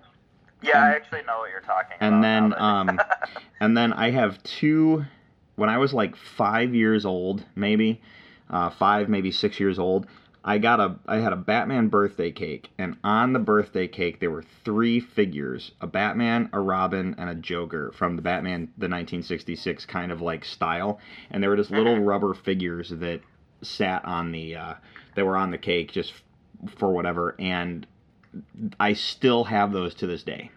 Yeah, 0.62 0.83
I 0.83 0.90
actually 0.90 1.23
know 1.27 1.38
what 1.38 1.51
you're 1.51 1.61
talking 1.61 1.97
and 2.01 2.16
about. 2.16 2.23
then 2.23 2.55
um 2.61 3.01
and 3.61 3.77
then 3.77 3.92
i 3.92 4.11
have 4.11 4.42
two 4.42 5.05
when 5.57 5.69
i 5.69 5.79
was 5.79 5.92
like 5.95 6.16
five 6.16 6.75
years 6.75 7.05
old 7.05 7.45
maybe 7.55 8.01
uh, 8.51 8.71
five 8.71 9.09
maybe 9.09 9.31
six 9.31 9.59
years 9.61 9.79
old 9.79 10.07
i 10.45 10.59
got 10.59 10.81
a 10.81 10.97
i 11.07 11.16
had 11.16 11.33
a 11.33 11.37
batman 11.37 11.88
birthday 11.88 12.31
cake 12.31 12.71
and 12.79 12.97
on 13.05 13.33
the 13.33 13.38
birthday 13.38 13.87
cake 13.88 14.21
there 14.21 14.31
were 14.31 14.45
three 14.64 15.01
figures 15.01 15.73
a 15.81 15.87
batman 15.87 16.49
a 16.53 16.61
robin 16.61 17.14
and 17.19 17.29
a 17.31 17.35
joker 17.35 17.92
from 17.92 18.16
the 18.16 18.23
batman 18.23 18.62
the 18.79 18.88
1966 18.88 19.85
kind 19.87 20.12
of 20.12 20.21
like 20.21 20.45
style 20.45 20.99
and 21.31 21.42
there 21.42 21.51
were 21.51 21.57
just 21.57 21.71
little 21.71 21.99
rubber 22.01 22.35
figures 22.35 22.90
that 22.90 23.21
sat 23.62 24.05
on 24.05 24.33
the 24.33 24.55
uh 24.55 24.75
that 25.14 25.25
were 25.25 25.37
on 25.37 25.51
the 25.51 25.59
cake 25.59 25.90
just 25.92 26.12
for 26.77 26.92
whatever 26.92 27.35
and 27.38 27.87
i 28.81 28.92
still 28.92 29.44
have 29.44 29.72
those 29.72 29.94
to 29.94 30.07
this 30.07 30.22
day 30.22 30.51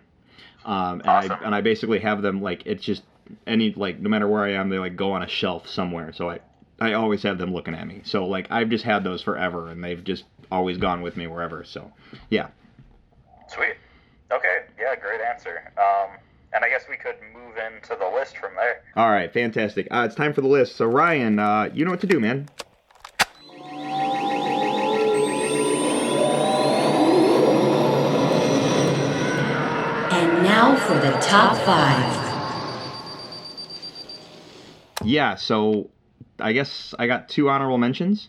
um, 0.65 0.99
and 1.01 1.09
Awesome. 1.09 1.31
I 1.31 1.45
and 1.45 1.55
I 1.55 1.61
basically 1.61 1.99
have 1.99 2.21
them 2.21 2.41
like 2.41 2.63
it's 2.65 2.83
just 2.83 3.03
any 3.47 3.71
like 3.71 3.99
no 3.99 4.09
matter 4.09 4.27
where 4.27 4.43
I 4.43 4.51
am 4.53 4.69
they 4.69 4.77
like 4.77 4.95
go 4.97 5.13
on 5.13 5.23
a 5.23 5.27
shelf 5.27 5.67
somewhere 5.69 6.11
so 6.11 6.29
I 6.29 6.39
I 6.81 6.93
always 6.93 7.23
have 7.23 7.37
them 7.37 7.53
looking 7.53 7.73
at 7.73 7.87
me 7.87 8.01
so 8.03 8.25
like 8.25 8.47
I've 8.51 8.69
just 8.69 8.83
had 8.83 9.03
those 9.03 9.21
forever 9.21 9.69
and 9.69 9.81
they've 9.83 10.03
just 10.03 10.25
always 10.51 10.77
gone 10.77 11.01
with 11.01 11.15
me 11.15 11.27
wherever 11.27 11.63
so 11.63 11.91
yeah 12.29 12.49
Sweet. 13.47 13.75
Okay. 14.31 14.57
Yeah, 14.79 14.95
great 14.95 15.21
answer. 15.21 15.71
Um, 15.77 16.17
and 16.53 16.63
I 16.63 16.69
guess 16.69 16.83
we 16.89 16.97
could 16.97 17.15
move 17.33 17.55
into 17.57 17.95
the 17.99 18.09
list 18.13 18.37
from 18.37 18.51
there. 18.55 18.81
all 18.95 19.09
right 19.09 19.31
fantastic 19.33 19.87
uh, 19.91 20.03
it's 20.05 20.15
time 20.15 20.33
for 20.33 20.41
the 20.41 20.47
list 20.47 20.75
so 20.75 20.85
Ryan 20.85 21.39
uh, 21.39 21.69
you 21.73 21.85
know 21.85 21.91
what 21.91 22.01
to 22.01 22.07
do 22.07 22.19
man 22.19 22.49
now 30.59 30.75
for 30.75 30.95
the 30.95 31.11
top 31.21 31.55
five. 31.65 32.27
yeah 35.05 35.35
so 35.35 35.89
I 36.37 36.51
guess 36.51 36.93
I 36.99 37.07
got 37.07 37.29
two 37.29 37.49
honorable 37.49 37.77
mentions 37.77 38.27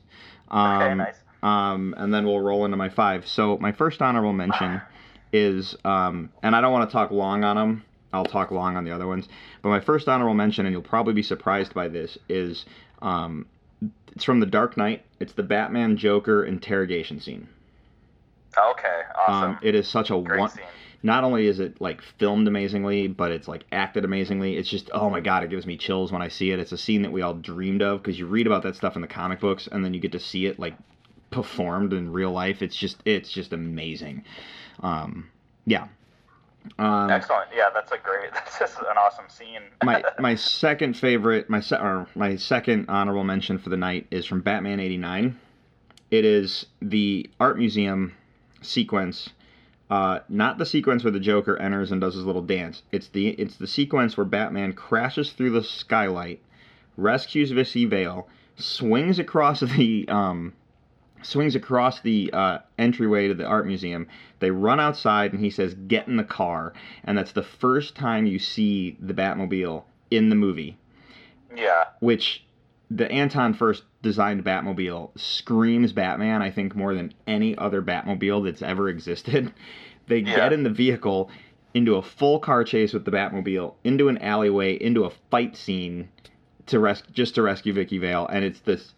um, 0.48 0.82
Okay, 0.82 0.94
nice. 0.94 1.16
um, 1.42 1.94
and 1.98 2.14
then 2.14 2.24
we'll 2.26 2.40
roll 2.40 2.64
into 2.64 2.76
my 2.76 2.88
five. 2.88 3.26
So 3.26 3.56
my 3.58 3.72
first 3.72 4.00
honorable 4.02 4.32
mention 4.32 4.80
is, 5.32 5.76
um, 5.84 6.30
and 6.42 6.56
I 6.56 6.60
don't 6.60 6.72
want 6.72 6.88
to 6.90 6.92
talk 6.92 7.10
long 7.12 7.44
on 7.44 7.54
them. 7.56 7.84
I'll 8.12 8.24
talk 8.24 8.50
long 8.50 8.76
on 8.76 8.84
the 8.84 8.90
other 8.90 9.06
ones. 9.06 9.28
But 9.62 9.68
my 9.68 9.78
first 9.80 10.08
honorable 10.08 10.34
mention, 10.34 10.66
and 10.66 10.72
you'll 10.72 10.82
probably 10.82 11.14
be 11.14 11.22
surprised 11.22 11.72
by 11.72 11.86
this, 11.86 12.18
is 12.28 12.64
um, 13.00 13.46
it's 14.14 14.24
from 14.24 14.40
The 14.40 14.46
Dark 14.46 14.76
Knight. 14.76 15.04
It's 15.20 15.32
the 15.34 15.44
Batman 15.44 15.96
Joker 15.96 16.44
interrogation 16.44 17.20
scene. 17.20 17.48
Okay. 18.58 19.00
Awesome. 19.28 19.50
Um, 19.52 19.58
it 19.62 19.76
is 19.76 19.86
such 19.86 20.10
a 20.10 20.20
great 20.20 20.40
one. 20.40 20.50
scene. 20.50 20.64
Not 21.02 21.24
only 21.24 21.46
is 21.46 21.60
it 21.60 21.80
like 21.80 22.02
filmed 22.02 22.46
amazingly, 22.46 23.08
but 23.08 23.32
it's 23.32 23.48
like 23.48 23.64
acted 23.72 24.04
amazingly. 24.04 24.56
It's 24.56 24.68
just 24.68 24.90
oh 24.92 25.08
my 25.08 25.20
god, 25.20 25.42
it 25.42 25.50
gives 25.50 25.66
me 25.66 25.76
chills 25.76 26.12
when 26.12 26.22
I 26.22 26.28
see 26.28 26.50
it. 26.50 26.58
It's 26.58 26.72
a 26.72 26.78
scene 26.78 27.02
that 27.02 27.12
we 27.12 27.22
all 27.22 27.34
dreamed 27.34 27.82
of 27.82 28.02
because 28.02 28.18
you 28.18 28.26
read 28.26 28.46
about 28.46 28.62
that 28.64 28.76
stuff 28.76 28.96
in 28.96 29.02
the 29.02 29.08
comic 29.08 29.40
books, 29.40 29.68
and 29.70 29.84
then 29.84 29.94
you 29.94 30.00
get 30.00 30.12
to 30.12 30.20
see 30.20 30.46
it 30.46 30.58
like 30.58 30.74
performed 31.30 31.92
in 31.92 32.12
real 32.12 32.32
life. 32.32 32.60
It's 32.60 32.76
just 32.76 32.98
it's 33.06 33.30
just 33.30 33.52
amazing. 33.52 34.24
Um, 34.82 35.30
yeah. 35.64 35.88
Um, 36.78 37.08
Excellent. 37.10 37.48
Yeah, 37.54 37.70
that's 37.72 37.92
a 37.92 37.98
great. 37.98 38.30
That's 38.34 38.58
just 38.58 38.78
an 38.80 38.98
awesome 38.98 39.24
scene. 39.28 39.62
my 39.82 40.02
my 40.18 40.34
second 40.34 40.94
favorite, 40.94 41.48
my 41.48 41.60
se- 41.60 41.78
or 41.78 42.06
my 42.14 42.36
second 42.36 42.90
honorable 42.90 43.24
mention 43.24 43.58
for 43.58 43.70
the 43.70 43.78
night 43.78 44.06
is 44.10 44.26
from 44.26 44.42
Batman 44.42 44.78
'89. 44.78 45.38
It 46.10 46.24
is 46.26 46.66
the 46.82 47.30
art 47.38 47.56
museum 47.56 48.14
sequence 48.60 49.30
Uh, 49.90 50.20
not 50.28 50.56
the 50.58 50.64
sequence 50.66 51.02
where 51.02 51.10
the 51.10 51.18
Joker 51.18 51.56
enters 51.56 51.90
and 51.90 52.00
does 52.00 52.14
his 52.14 52.24
little 52.24 52.42
dance. 52.42 52.82
It's 52.92 53.08
the 53.08 53.28
it's 53.30 53.56
the 53.56 53.66
sequence 53.66 54.16
where 54.16 54.24
Batman 54.24 54.72
crashes 54.72 55.32
through 55.32 55.50
the 55.50 55.64
skylight, 55.64 56.40
rescues 56.96 57.50
Vicki 57.50 57.86
Vale, 57.86 58.28
swings 58.56 59.18
across 59.18 59.60
the 59.76 60.06
um, 60.08 60.52
swings 61.22 61.56
across 61.56 62.00
the 62.00 62.30
uh, 62.32 62.58
entryway 62.78 63.28
to 63.28 63.34
the 63.34 63.44
art 63.44 63.66
museum. 63.66 64.06
They 64.38 64.52
run 64.52 64.78
outside 64.78 65.32
and 65.32 65.42
he 65.42 65.50
says, 65.50 65.74
"Get 65.74 66.06
in 66.06 66.16
the 66.16 66.24
car," 66.24 66.72
and 67.02 67.18
that's 67.18 67.32
the 67.32 67.42
first 67.42 67.96
time 67.96 68.26
you 68.26 68.38
see 68.38 68.96
the 69.00 69.14
Batmobile 69.14 69.82
in 70.10 70.28
the 70.28 70.36
movie 70.36 70.76
Yeah. 71.56 71.84
which 72.00 72.44
the 72.90 73.10
Anton 73.10 73.54
Furst 73.54 73.84
designed 74.02 74.44
Batmobile 74.44 75.10
screams 75.18 75.92
Batman, 75.92 76.42
I 76.42 76.50
think, 76.50 76.74
more 76.74 76.94
than 76.94 77.12
any 77.26 77.56
other 77.58 77.82
Batmobile 77.82 78.44
that's 78.44 78.62
ever 78.62 78.88
existed. 78.88 79.52
They 80.06 80.18
Yeah. 80.20 80.34
get 80.36 80.52
in 80.52 80.64
the 80.64 80.70
vehicle 80.70 81.30
into 81.72 81.94
a 81.94 82.02
full 82.02 82.40
car 82.40 82.64
chase 82.64 82.92
with 82.92 83.04
the 83.04 83.12
Batmobile, 83.12 83.74
into 83.84 84.08
an 84.08 84.18
alleyway, 84.18 84.74
into 84.74 85.04
a 85.04 85.10
fight 85.30 85.56
scene 85.56 86.08
to 86.66 86.80
res- 86.80 87.04
just 87.12 87.36
to 87.36 87.42
rescue 87.42 87.72
Vicki 87.72 87.98
Vale, 87.98 88.26
and 88.26 88.44
it's 88.44 88.58
this. 88.58 88.94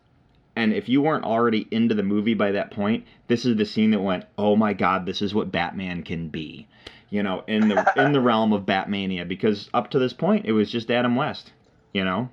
And 0.56 0.72
if 0.72 0.88
you 0.88 1.02
weren't 1.02 1.24
already 1.24 1.66
into 1.70 1.94
the 1.94 2.02
movie 2.02 2.32
by 2.32 2.52
that 2.52 2.70
point, 2.70 3.04
this 3.28 3.44
is 3.44 3.56
the 3.58 3.66
scene 3.66 3.90
that 3.90 4.00
went, 4.00 4.24
"Oh 4.38 4.56
my 4.56 4.72
God, 4.72 5.04
this 5.04 5.20
is 5.20 5.34
what 5.34 5.52
Batman 5.52 6.02
can 6.02 6.28
be," 6.28 6.66
you 7.10 7.22
know, 7.22 7.44
in 7.46 7.68
the 7.68 7.92
in 7.96 8.12
the 8.12 8.20
realm 8.30 8.54
of 8.54 8.64
Batmania. 8.64 9.28
Because 9.28 9.68
up 9.74 9.90
to 9.90 9.98
this 9.98 10.14
point, 10.14 10.46
it 10.46 10.52
was 10.52 10.70
just 10.70 10.90
Adam 10.90 11.14
West, 11.14 11.52
you 11.92 12.04
know. 12.06 12.30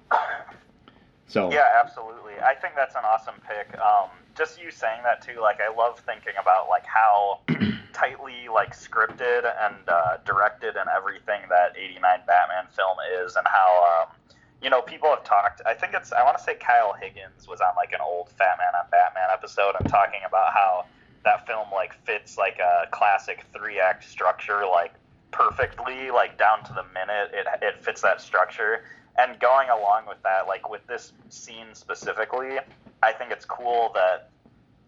So 1.29 1.51
Yeah, 1.51 1.65
absolutely. 1.79 2.33
I 2.43 2.55
think 2.55 2.73
that's 2.75 2.95
an 2.95 3.05
awesome 3.05 3.35
pick. 3.47 3.77
Um, 3.79 4.09
just 4.35 4.59
you 4.61 4.71
saying 4.71 5.01
that 5.03 5.21
too, 5.21 5.39
like 5.41 5.59
I 5.61 5.73
love 5.73 5.99
thinking 5.99 6.33
about 6.41 6.67
like 6.69 6.85
how 6.85 7.41
tightly 7.93 8.49
like 8.51 8.75
scripted 8.75 9.45
and 9.45 9.77
uh, 9.87 10.17
directed 10.25 10.75
and 10.75 10.89
everything 10.89 11.41
that 11.49 11.77
'89 11.77 12.01
Batman 12.25 12.65
film 12.73 12.97
is, 13.21 13.35
and 13.35 13.45
how 13.45 13.69
um, 13.85 14.15
you 14.61 14.71
know 14.71 14.81
people 14.81 15.09
have 15.09 15.23
talked. 15.23 15.61
I 15.67 15.75
think 15.75 15.93
it's 15.93 16.11
I 16.11 16.23
want 16.23 16.37
to 16.37 16.43
say 16.43 16.55
Kyle 16.55 16.93
Higgins 16.99 17.47
was 17.47 17.61
on 17.61 17.75
like 17.77 17.93
an 17.93 18.01
old 18.01 18.29
Fat 18.29 18.57
Man 18.57 18.73
on 18.73 18.89
Batman 18.89 19.29
episode 19.31 19.75
and 19.79 19.87
talking 19.87 20.21
about 20.25 20.51
how 20.51 20.85
that 21.25 21.45
film 21.45 21.67
like 21.71 21.93
fits 22.05 22.39
like 22.39 22.57
a 22.57 22.87
classic 22.89 23.45
three 23.53 23.79
act 23.79 24.03
structure 24.03 24.63
like 24.65 24.93
perfectly 25.31 26.09
like 26.09 26.39
down 26.39 26.63
to 26.63 26.73
the 26.73 26.83
minute 26.93 27.29
it, 27.33 27.45
it 27.61 27.83
fits 27.83 28.01
that 28.01 28.19
structure 28.19 28.83
and 29.19 29.39
going 29.39 29.69
along 29.69 30.03
with 30.07 30.17
that 30.23 30.47
like 30.47 30.69
with 30.69 30.85
this 30.87 31.11
scene 31.29 31.67
specifically 31.73 32.57
i 33.03 33.11
think 33.11 33.31
it's 33.31 33.45
cool 33.45 33.91
that 33.93 34.29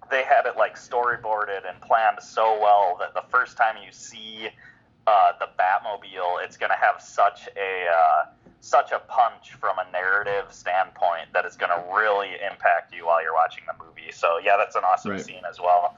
they 0.09 0.23
had 0.23 0.45
it 0.45 0.57
like 0.57 0.75
storyboarded 0.75 1.61
and 1.69 1.79
planned 1.81 2.17
so 2.21 2.57
well 2.61 2.97
that 2.99 3.13
the 3.13 3.23
first 3.29 3.57
time 3.57 3.75
you 3.85 3.91
see 3.91 4.47
uh, 5.07 5.31
the 5.39 5.47
batmobile 5.59 6.43
it's 6.43 6.57
going 6.57 6.69
to 6.69 6.77
have 6.79 7.01
such 7.01 7.47
a 7.57 7.87
uh, 7.89 8.25
such 8.59 8.91
a 8.91 8.99
punch 9.07 9.53
from 9.59 9.75
a 9.79 9.91
narrative 9.91 10.45
standpoint 10.51 11.27
that 11.33 11.45
it's 11.45 11.55
going 11.57 11.71
to 11.71 11.83
really 11.95 12.29
impact 12.51 12.93
you 12.93 13.07
while 13.07 13.21
you're 13.23 13.33
watching 13.33 13.63
the 13.65 13.83
movie. 13.83 14.11
So 14.11 14.37
yeah 14.43 14.57
that's 14.57 14.75
an 14.75 14.83
awesome 14.83 15.11
Right. 15.11 15.21
scene 15.21 15.41
as 15.49 15.59
well. 15.59 15.97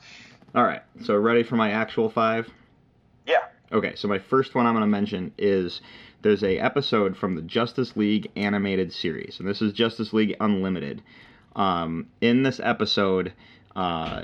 All 0.55 0.63
right, 0.63 0.81
so 1.03 1.17
ready 1.17 1.43
for 1.43 1.55
my 1.57 1.71
actual 1.71 2.09
five? 2.09 2.49
yeah. 3.25 3.39
Okay, 3.71 3.95
so 3.95 4.07
my 4.07 4.19
first 4.19 4.53
one 4.55 4.65
I'm 4.67 4.73
going 4.73 4.81
to 4.83 4.87
mention 4.87 5.33
is 5.37 5.81
there's 6.23 6.43
a 6.43 6.57
episode 6.57 7.15
from 7.15 7.35
the 7.35 7.41
Justice 7.41 7.95
League 7.95 8.31
animated 8.35 8.91
series, 8.91 9.39
and 9.39 9.47
this 9.47 9.61
is 9.61 9.73
Justice 9.73 10.13
League 10.13 10.35
Unlimited. 10.39 11.03
Um, 11.55 12.07
in 12.21 12.43
this 12.43 12.59
episode, 12.63 13.33
uh, 13.75 14.23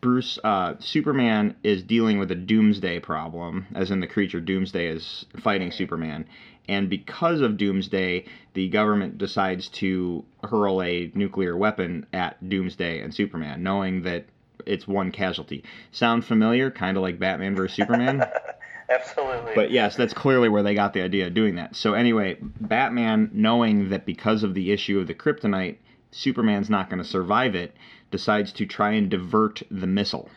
Bruce 0.00 0.38
uh, 0.44 0.74
Superman 0.80 1.56
is 1.62 1.82
dealing 1.82 2.18
with 2.18 2.30
a 2.30 2.36
doomsday 2.36 3.00
problem, 3.00 3.66
as 3.74 3.90
in 3.90 4.00
the 4.00 4.06
creature 4.06 4.40
Doomsday 4.40 4.88
is 4.88 5.24
fighting 5.40 5.72
Superman. 5.72 6.26
And 6.68 6.90
because 6.90 7.40
of 7.40 7.56
Doomsday, 7.56 8.26
the 8.52 8.68
government 8.68 9.16
decides 9.16 9.68
to 9.68 10.24
hurl 10.44 10.82
a 10.82 11.10
nuclear 11.14 11.56
weapon 11.56 12.06
at 12.12 12.46
Doomsday 12.46 13.00
and 13.00 13.14
Superman, 13.14 13.62
knowing 13.62 14.02
that 14.02 14.26
it's 14.66 14.86
one 14.86 15.10
casualty. 15.10 15.64
Sound 15.92 16.24
familiar? 16.24 16.70
Kind 16.70 16.96
of 16.96 17.02
like 17.02 17.18
Batman 17.18 17.56
vs 17.56 17.76
Superman. 17.76 18.24
absolutely 18.88 19.52
But 19.54 19.70
yes, 19.70 19.96
that's 19.96 20.14
clearly 20.14 20.48
where 20.48 20.62
they 20.62 20.74
got 20.74 20.92
the 20.92 21.02
idea 21.02 21.26
of 21.26 21.34
doing 21.34 21.56
that. 21.56 21.76
So 21.76 21.94
anyway, 21.94 22.36
Batman, 22.40 23.30
knowing 23.32 23.90
that 23.90 24.06
because 24.06 24.42
of 24.42 24.54
the 24.54 24.72
issue 24.72 24.98
of 24.98 25.06
the 25.06 25.14
kryptonite, 25.14 25.76
Superman's 26.10 26.70
not 26.70 26.88
going 26.88 27.02
to 27.02 27.08
survive 27.08 27.54
it, 27.54 27.74
decides 28.10 28.52
to 28.52 28.66
try 28.66 28.92
and 28.92 29.10
divert 29.10 29.62
the 29.70 29.86
missile. 29.86 30.30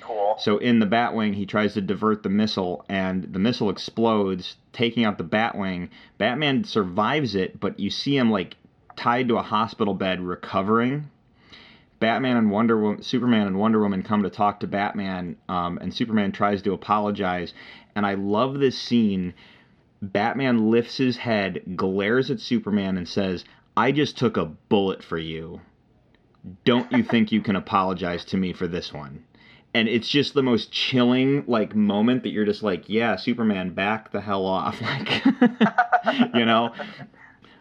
cool 0.00 0.36
So 0.38 0.58
in 0.58 0.78
the 0.78 0.86
Batwing, 0.86 1.34
he 1.34 1.46
tries 1.46 1.74
to 1.74 1.80
divert 1.80 2.22
the 2.22 2.28
missile, 2.28 2.84
and 2.88 3.24
the 3.32 3.38
missile 3.38 3.70
explodes, 3.70 4.56
taking 4.72 5.04
out 5.04 5.18
the 5.18 5.24
Batwing. 5.24 5.88
Batman 6.18 6.64
survives 6.64 7.34
it, 7.34 7.58
but 7.58 7.80
you 7.80 7.90
see 7.90 8.16
him 8.16 8.30
like 8.30 8.56
tied 8.96 9.28
to 9.28 9.38
a 9.38 9.42
hospital 9.42 9.94
bed, 9.94 10.20
recovering. 10.20 11.10
Batman 11.98 12.36
and 12.36 12.50
Wonder 12.50 12.78
Woman, 12.78 13.02
Superman 13.02 13.46
and 13.46 13.58
Wonder 13.58 13.80
Woman 13.80 14.02
come 14.02 14.22
to 14.22 14.30
talk 14.30 14.60
to 14.60 14.66
Batman, 14.66 15.36
um, 15.48 15.78
and 15.80 15.94
Superman 15.94 16.32
tries 16.32 16.62
to 16.62 16.72
apologize. 16.72 17.54
And 17.94 18.04
I 18.04 18.14
love 18.14 18.58
this 18.58 18.78
scene. 18.78 19.34
Batman 20.02 20.70
lifts 20.70 20.98
his 20.98 21.16
head, 21.16 21.62
glares 21.74 22.30
at 22.30 22.40
Superman, 22.40 22.96
and 22.96 23.08
says, 23.08 23.44
"I 23.76 23.92
just 23.92 24.18
took 24.18 24.36
a 24.36 24.44
bullet 24.44 25.02
for 25.02 25.18
you. 25.18 25.60
Don't 26.64 26.90
you 26.92 27.02
think 27.02 27.32
you 27.32 27.40
can 27.40 27.56
apologize 27.56 28.24
to 28.26 28.36
me 28.36 28.52
for 28.52 28.66
this 28.66 28.92
one?" 28.92 29.24
and 29.76 29.88
it's 29.88 30.08
just 30.08 30.32
the 30.32 30.42
most 30.42 30.72
chilling 30.72 31.44
like 31.46 31.76
moment 31.76 32.22
that 32.22 32.30
you're 32.30 32.46
just 32.46 32.62
like 32.62 32.88
yeah 32.88 33.14
superman 33.14 33.74
back 33.74 34.10
the 34.10 34.22
hell 34.22 34.46
off 34.46 34.80
like 34.82 35.22
you 36.34 36.46
know 36.46 36.72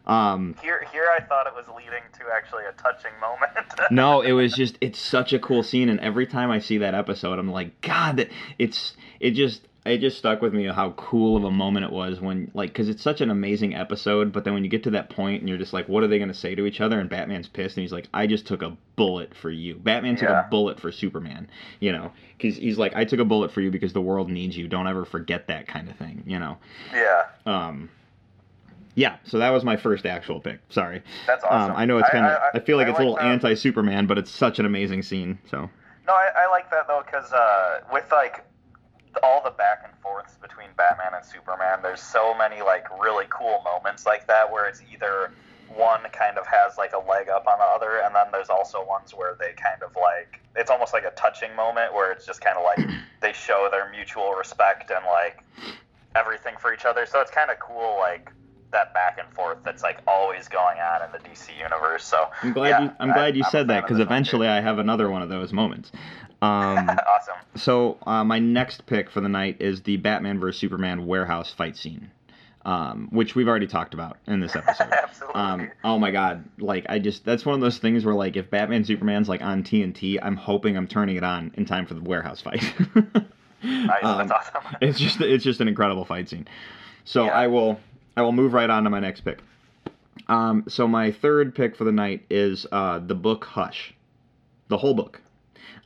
um 0.08 0.56
Here, 0.62 0.86
here, 0.91 1.08
I 1.15 1.22
thought 1.22 1.48
it 1.48 1.54
was 1.56 1.65
leading 1.76 2.04
to 2.20 2.26
actually 2.36 2.63
a 2.65 2.72
touching 2.82 3.12
moment. 3.20 3.52
no 3.91 4.22
it 4.22 4.32
was 4.34 4.54
just 4.54 4.78
it's 4.82 5.00
such 5.00 5.34
a 5.34 5.39
cool 5.39 5.63
scene 5.63 5.89
and 5.89 6.00
every 6.00 6.26
time 6.28 6.50
i 6.52 6.60
see 6.60 6.78
that 6.80 6.94
episode 6.96 7.38
i'm 7.39 7.52
like 7.52 7.80
god 7.82 8.30
it's 8.58 8.96
it 9.20 9.32
just 9.32 9.68
it 9.86 10.00
just 10.00 10.18
stuck 10.18 10.41
with 10.41 10.54
me 10.54 10.65
how 10.65 10.91
cool 10.91 11.38
of 11.38 11.44
a 11.44 11.52
moment 11.52 11.86
it 11.86 11.91
was 11.91 12.20
when 12.20 12.50
like 12.56 12.70
because 12.72 12.89
it's 12.89 13.04
such 13.04 13.22
an 13.22 13.30
amazing 13.30 13.76
episode 13.76 14.32
but 14.32 14.44
then 14.44 14.54
when 14.54 14.63
you 14.63 14.70
get 14.70 14.84
to 14.84 14.89
that 14.91 15.10
point 15.10 15.41
and 15.41 15.50
you're 15.50 15.58
just 15.58 15.74
like 15.74 15.88
what 15.88 16.04
are 16.04 16.08
they 16.08 16.18
going 16.18 16.28
to 16.28 16.34
say 16.34 16.56
to 16.56 16.65
each 16.65 16.82
other? 16.82 17.00
and 17.00 17.10
batman's 17.10 17.48
pissed 17.48 17.78
and 17.78 17.84
he's 17.84 17.94
like 17.94 18.08
i 18.13 18.26
just 18.26 18.48
took 18.48 18.62
a 18.63 18.76
bullet 18.96 19.36
for 19.36 19.52
you. 19.52 19.76
Batman 19.76 20.15
took 20.15 20.30
Yeah. 20.30 20.48
a 20.48 20.50
bullet 20.50 20.80
for 20.80 20.91
superman 20.91 21.50
you 21.80 21.91
know? 21.91 22.12
Because 22.38 22.58
he's 22.58 22.78
like 22.78 22.96
i 22.96 23.06
took 23.06 23.20
a 23.20 23.26
bullet 23.26 23.52
for 23.52 23.62
you 23.62 23.70
because 23.70 23.94
the 23.94 24.02
world 24.02 24.30
needs 24.30 24.56
you. 24.58 24.68
Don't 24.68 24.88
ever 24.88 25.06
forget 25.06 25.48
that 25.48 25.68
kind 25.68 25.89
of 25.89 25.96
thing 25.98 26.24
you 26.26 26.39
know? 26.39 26.58
Yeah, 26.94 27.24
um 27.46 27.89
yeah 28.95 29.17
so 29.23 29.38
that 29.38 29.49
was 29.51 29.63
my 29.63 29.77
first 29.77 30.05
actual 30.05 30.39
pick 30.39 30.60
sorry 30.69 31.03
that's 31.27 31.43
awesome. 31.43 31.71
um, 31.71 31.77
i 31.77 31.86
know 31.86 31.97
it's 31.97 32.10
kind 32.10 32.25
of 32.25 32.41
I, 32.53 32.60
feel 32.60 32.77
like 32.77 32.88
I 32.88 32.91
it's 32.91 32.99
a 32.99 33.03
little 33.03 33.19
anti-superman 33.19 34.08
but 34.08 34.17
it's 34.17 34.31
such 34.31 34.60
an 34.60 34.65
amazing 34.65 35.03
scene 35.03 35.38
so 35.49 35.69
No, 36.08 36.13
I, 36.13 36.29
I 36.38 36.51
like 36.51 36.69
that 36.71 36.88
though 36.88 37.03
because 37.05 37.31
uh, 37.34 37.81
with 37.91 38.12
like 38.12 38.45
all 39.23 39.41
the 39.43 39.51
back 39.51 39.81
and 39.84 39.93
forths 40.01 40.36
between 40.36 40.67
Batman 40.77 41.13
and 41.15 41.25
Superman, 41.25 41.79
there's 41.81 42.01
so 42.01 42.36
many 42.38 42.62
like 42.62 42.86
really 43.01 43.25
cool 43.29 43.62
moments 43.63 44.05
like 44.05 44.27
that 44.27 44.51
where 44.51 44.67
it's 44.67 44.81
either 44.91 45.31
one 45.73 46.01
kind 46.12 46.38
of 46.38 46.45
has 46.45 46.77
like 46.77 46.93
a 46.93 47.10
leg 47.10 47.29
up 47.29 47.47
on 47.47 47.58
the 47.58 47.65
other, 47.65 48.01
and 48.05 48.13
then 48.13 48.27
there's 48.31 48.49
also 48.49 48.86
ones 48.86 49.13
where 49.15 49.36
they 49.39 49.53
kind 49.53 49.81
of 49.84 49.95
like 49.95 50.41
it's 50.55 50.69
almost 50.69 50.93
like 50.93 51.05
a 51.05 51.12
touching 51.12 51.55
moment 51.55 51.93
where 51.93 52.12
it's 52.12 52.25
just 52.25 52.41
kind 52.41 52.58
of 52.58 52.63
like 52.63 52.88
they 53.21 53.34
show 53.34 53.67
their 53.71 53.89
mutual 53.91 54.34
respect 54.34 54.91
and 54.91 55.03
like 55.05 55.43
everything 56.15 56.55
for 56.60 56.73
each 56.73 56.86
other. 56.86 57.05
So 57.05 57.19
it's 57.19 57.31
kind 57.31 57.49
of 57.49 57.58
cool 57.60 57.97
like 57.99 58.31
that 58.75 58.93
back 58.93 59.17
and 59.19 59.27
forth 59.33 59.57
that's 59.63 59.81
like 59.83 59.99
always 60.07 60.47
going 60.47 60.77
on 60.79 61.01
in 61.05 61.11
the 61.11 61.17
DC 61.29 61.57
universe. 61.57 62.05
So 62.05 62.29
I'm 62.43 62.53
glad 62.53 62.69
yeah, 62.69 62.83
you 62.83 62.91
I'm 62.99 63.11
glad 63.13 63.35
you 63.35 63.43
I'm 63.45 63.51
said 63.51 63.67
that 63.69 63.83
because 63.83 63.99
eventually 63.99 64.47
I 64.47 64.61
have 64.61 64.77
another 64.79 65.09
one 65.09 65.21
of 65.21 65.29
those 65.29 65.51
moments. 65.53 65.91
Um, 66.41 66.89
awesome. 67.07 67.35
so 67.55 67.97
uh, 68.05 68.23
my 68.23 68.39
next 68.39 68.85
pick 68.85 69.09
for 69.09 69.21
the 69.21 69.29
night 69.29 69.57
is 69.61 69.81
the 69.81 69.97
Batman 69.97 70.39
vs 70.39 70.59
Superman 70.59 71.05
warehouse 71.07 71.51
fight 71.53 71.77
scene, 71.77 72.11
um, 72.65 73.07
which 73.11 73.33
we've 73.35 73.47
already 73.47 73.67
talked 73.67 73.93
about 73.93 74.17
in 74.27 74.39
this 74.41 74.55
episode. 74.55 74.89
Absolutely. 75.03 75.41
Um, 75.41 75.71
oh 75.83 75.97
my 75.97 76.11
god, 76.11 76.43
like 76.59 76.85
I 76.89 76.99
just 76.99 77.23
that's 77.25 77.45
one 77.45 77.55
of 77.55 77.61
those 77.61 77.77
things 77.77 78.03
where 78.05 78.13
like 78.13 78.35
if 78.35 78.49
Batman 78.49 78.83
Superman's 78.83 79.29
like 79.29 79.41
on 79.41 79.63
TNT, 79.63 80.19
I'm 80.21 80.35
hoping 80.35 80.75
I'm 80.77 80.88
turning 80.88 81.15
it 81.15 81.23
on 81.23 81.51
in 81.55 81.65
time 81.65 81.85
for 81.85 81.93
the 81.95 82.01
warehouse 82.01 82.41
fight. 82.41 82.63
Nice, 83.63 84.03
Um, 84.03 84.27
that's 84.27 84.31
awesome. 84.31 84.75
it's 84.79 84.99
just 84.99 85.19
it's 85.21 85.43
just 85.43 85.59
an 85.59 85.67
incredible 85.67 86.05
fight 86.05 86.29
scene. 86.29 86.47
So 87.03 87.25
Yeah. 87.25 87.31
I 87.31 87.47
will 87.47 87.79
I 88.18 88.22
will 88.22 88.32
move 88.32 88.53
right 88.53 88.70
on 88.70 88.84
to 88.84 88.89
my 88.89 88.99
next 88.99 89.22
pick. 89.22 89.39
Um, 90.28 90.63
so 90.68 90.88
my 90.88 91.11
third 91.11 91.53
pick 91.55 91.76
for 91.76 91.84
the 91.84 91.91
night 91.91 92.26
is 92.30 92.66
uh, 92.72 92.99
the 92.99 93.16
book 93.16 93.45
Hush, 93.45 93.93
the 94.70 94.78
whole 94.78 94.93
book. 94.93 95.22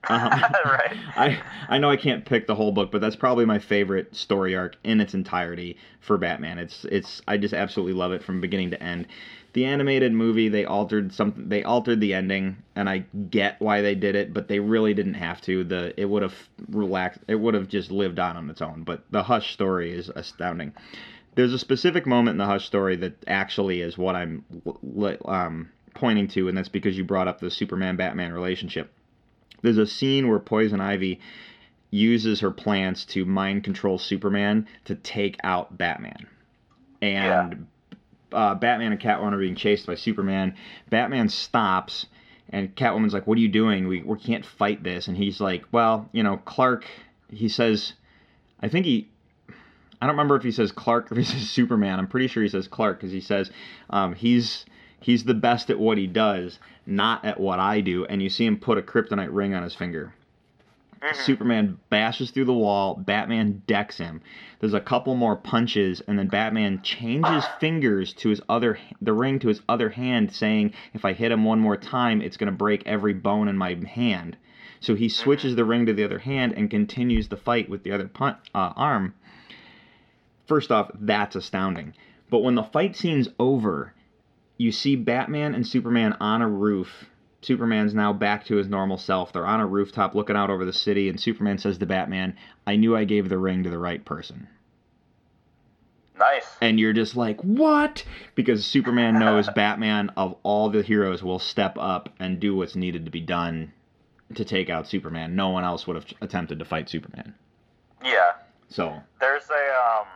Um, 0.08 0.30
right. 0.66 0.98
I 1.18 1.42
I 1.68 1.78
know 1.78 1.90
I 1.90 1.98
can't 1.98 2.26
pick 2.26 2.48
the 2.48 2.56
whole 2.56 2.72
book, 2.72 2.92
but 2.92 3.02
that's 3.02 3.16
probably 3.16 3.46
my 3.46 3.60
favorite 3.60 4.16
story 4.16 4.56
arc 4.56 4.76
in 4.84 5.02
its 5.02 5.14
entirety 5.14 5.78
for 6.00 6.18
Batman. 6.18 6.58
It's 6.58 6.86
it's 6.86 7.22
I 7.28 7.38
just 7.38 7.54
absolutely 7.54 7.94
love 7.94 8.12
it 8.14 8.24
from 8.24 8.40
beginning 8.42 8.72
to 8.72 8.82
end. 8.82 9.08
the 9.54 9.66
animated 9.66 10.14
movie 10.14 10.48
they 10.50 10.66
altered 10.66 11.12
something 11.14 11.50
they 11.50 11.64
altered 11.64 12.00
the 12.00 12.14
ending 12.14 12.56
and 12.76 12.88
i 12.90 13.00
get 13.32 13.60
why 13.60 13.82
they 13.82 13.96
did 13.96 14.16
it 14.16 14.34
but 14.34 14.48
they 14.48 14.60
really 14.60 14.94
didn't 14.94 15.16
have 15.16 15.42
to 15.42 15.64
the 15.64 15.94
it 16.00 16.06
would 16.06 16.22
have 16.22 16.36
relaxed 16.70 17.20
it 17.28 17.36
would 17.36 17.54
have 17.56 17.68
just 17.68 17.92
lived 17.92 18.20
on 18.20 18.38
on 18.38 18.50
its 18.50 18.62
own 18.62 18.84
but 18.84 19.04
the 19.12 19.24
hush 19.24 19.54
story 19.54 19.92
is 19.92 20.10
astounding 20.16 20.72
there's 21.40 21.54
a 21.54 21.60
specific 21.60 22.06
moment 22.06 22.36
in 22.36 22.38
the 22.38 22.46
hush 22.46 22.66
story 22.66 22.96
that 22.96 23.14
actually 23.28 23.82
is 23.82 23.98
what 23.98 24.16
i'm 24.16 24.44
um, 25.26 25.70
pointing 25.94 26.28
to 26.28 26.48
and 26.48 26.58
that's 26.58 26.70
because 26.70 26.98
you 26.98 27.04
brought 27.04 27.28
up 27.28 27.40
the 27.40 27.50
superman 27.50 27.96
batman 27.96 28.34
relationship 28.34 28.92
there's 29.62 29.78
a 29.78 29.88
scene 29.88 30.28
where 30.28 30.40
poison 30.40 30.82
ivy 30.82 31.20
uses 31.92 32.42
her 32.42 32.52
plants 32.52 33.06
to 33.06 33.26
mind 33.26 33.64
control 33.64 33.98
superman 33.98 34.68
to 34.86 34.96
take 34.96 35.38
out 35.44 35.78
batman 35.78 36.28
and 37.02 37.68
uh, 38.32 38.56
Batman 38.56 38.92
and 38.92 39.02
Catwoman 39.02 39.34
are 39.34 39.40
being 39.40 39.56
chased 39.56 39.88
by 39.88 39.96
Superman. 39.96 40.56
Batman 40.90 41.30
stops, 41.30 42.06
and 42.50 42.76
Catwoman's 42.76 43.14
like, 43.14 43.28
"What 43.28 43.38
are 43.38 43.42
you 43.42 43.50
doing? 43.50 43.88
We 43.88 44.02
we 44.02 44.18
can't 44.18 44.46
fight 44.46 44.84
this." 44.84 45.08
And 45.08 45.18
he's 45.18 45.40
like, 45.40 45.64
"Well, 45.72 46.10
you 46.12 46.24
know, 46.24 46.38
Clark." 46.38 46.86
He 47.32 47.50
says, 47.50 47.94
"I 48.62 48.68
think 48.68 48.86
he." 48.86 49.10
I 50.02 50.06
don't 50.06 50.16
remember 50.16 50.36
if 50.36 50.44
he 50.44 50.52
says 50.52 50.72
Clark 50.72 51.12
or 51.12 51.20
if 51.20 51.28
he 51.28 51.34
says 51.34 51.50
Superman. 51.50 52.00
I'm 52.00 52.08
pretty 52.08 52.28
sure 52.28 52.44
he 52.44 52.50
says 52.50 52.68
Clark 52.68 53.00
because 53.00 53.12
he 53.12 53.22
says 53.22 53.52
um, 53.90 54.16
he's 54.16 54.66
he's 55.02 55.24
the 55.24 55.34
best 55.34 55.70
at 55.70 55.80
what 55.80 55.98
he 55.98 56.08
does, 56.08 56.60
not 56.86 57.26
at 57.26 57.40
what 57.40 57.60
I 57.60 57.82
do. 57.82 58.06
And 58.06 58.22
you 58.22 58.30
see 58.30 58.46
him 58.46 58.58
put 58.58 58.78
a 58.78 58.82
kryptonite 58.82 59.30
ring 59.32 59.54
on 59.54 59.64
his 59.64 59.76
finger. 59.76 60.14
Mm-hmm. 61.02 61.22
Superman 61.22 61.80
bashes 61.90 62.32
through 62.32 62.46
the 62.46 62.54
wall. 62.54 62.96
Batman 62.96 63.64
decks 63.68 63.98
him. 63.98 64.22
There's 64.60 64.74
a 64.74 64.82
couple 64.82 65.16
more 65.16 65.38
punches, 65.38 66.02
and 66.02 66.20
then 66.20 66.28
Batman 66.28 66.82
changes 66.82 67.46
fingers 67.60 68.14
to 68.16 68.30
his 68.30 68.42
other 68.50 68.78
the 69.02 69.14
ring 69.14 69.40
to 69.40 69.48
his 69.48 69.62
other 69.70 69.90
hand, 69.90 70.34
saying, 70.34 70.74
"If 70.94 71.06
I 71.06 71.14
hit 71.14 71.32
him 71.32 71.46
one 71.46 71.60
more 71.60 71.78
time, 71.78 72.22
it's 72.22 72.36
gonna 72.36 72.52
break 72.52 72.84
every 72.86 73.14
bone 73.14 73.48
in 73.48 73.58
my 73.58 73.76
hand." 73.76 74.36
So 74.82 74.96
he 74.96 75.10
switches 75.10 75.56
the 75.56 75.66
ring 75.66 75.86
to 75.86 75.94
the 75.94 76.04
other 76.04 76.20
hand 76.20 76.54
and 76.56 76.70
continues 76.70 77.28
the 77.28 77.38
fight 77.38 77.70
with 77.70 77.84
the 77.84 77.92
other 77.92 78.08
pun- 78.08 78.38
uh, 78.56 78.74
arm. 78.76 79.14
First 80.50 80.72
off, 80.72 80.92
that's 80.94 81.38
astounding. 81.38 81.94
But 82.30 82.40
when 82.40 82.56
the 82.56 82.64
fight 82.64 82.98
scene's 82.98 83.30
over, 83.40 83.94
you 84.58 84.74
see 84.74 84.98
Batman 84.98 85.56
and 85.56 85.66
Superman 85.66 86.18
on 86.20 86.42
a 86.42 86.50
roof 86.50 87.06
Superman's 87.42 87.94
now 87.94 88.12
back 88.12 88.46
to 88.46 88.56
his 88.56 88.68
normal 88.68 88.98
self. 88.98 89.32
They're 89.32 89.46
on 89.46 89.62
a 89.62 89.68
rooftop 89.68 90.14
looking 90.14 90.36
out 90.36 90.50
over 90.50 90.66
the 90.66 90.74
city, 90.74 91.10
and 91.10 91.20
Superman 91.20 91.58
says 91.58 91.78
to 91.78 91.86
Batman, 91.86 92.36
I 92.68 92.76
knew 92.76 92.96
I 92.96 93.06
gave 93.06 93.30
the 93.30 93.38
ring 93.38 93.64
to 93.64 93.70
the 93.70 93.78
right 93.78 94.04
person. 94.04 94.48
Nice. 96.18 96.58
And 96.60 96.80
you're 96.80 96.92
just 96.92 97.16
like, 97.16 97.40
what? 97.42 98.04
Because 98.36 98.66
Superman 98.66 99.14
knows 99.20 99.48
Batman, 99.56 100.12
of 100.18 100.36
all 100.44 100.70
the 100.70 100.84
heroes, 100.84 101.24
will 101.24 101.40
step 101.40 101.78
up 101.80 102.10
and 102.20 102.42
do 102.42 102.56
what's 102.56 102.76
needed 102.76 103.06
to 103.06 103.12
be 103.12 103.22
done 103.22 103.72
to 104.36 104.44
take 104.44 104.70
out 104.70 104.88
Superman. 104.88 105.36
No 105.36 105.50
one 105.50 105.64
else 105.64 105.88
would 105.88 105.96
have 105.96 106.06
attempted 106.20 106.60
to 106.60 106.66
fight 106.66 106.90
Superman. 106.90 107.34
Yeah. 108.04 108.34
So. 108.68 109.02
There's 109.22 109.50
a, 109.50 110.00
um, 110.00 110.08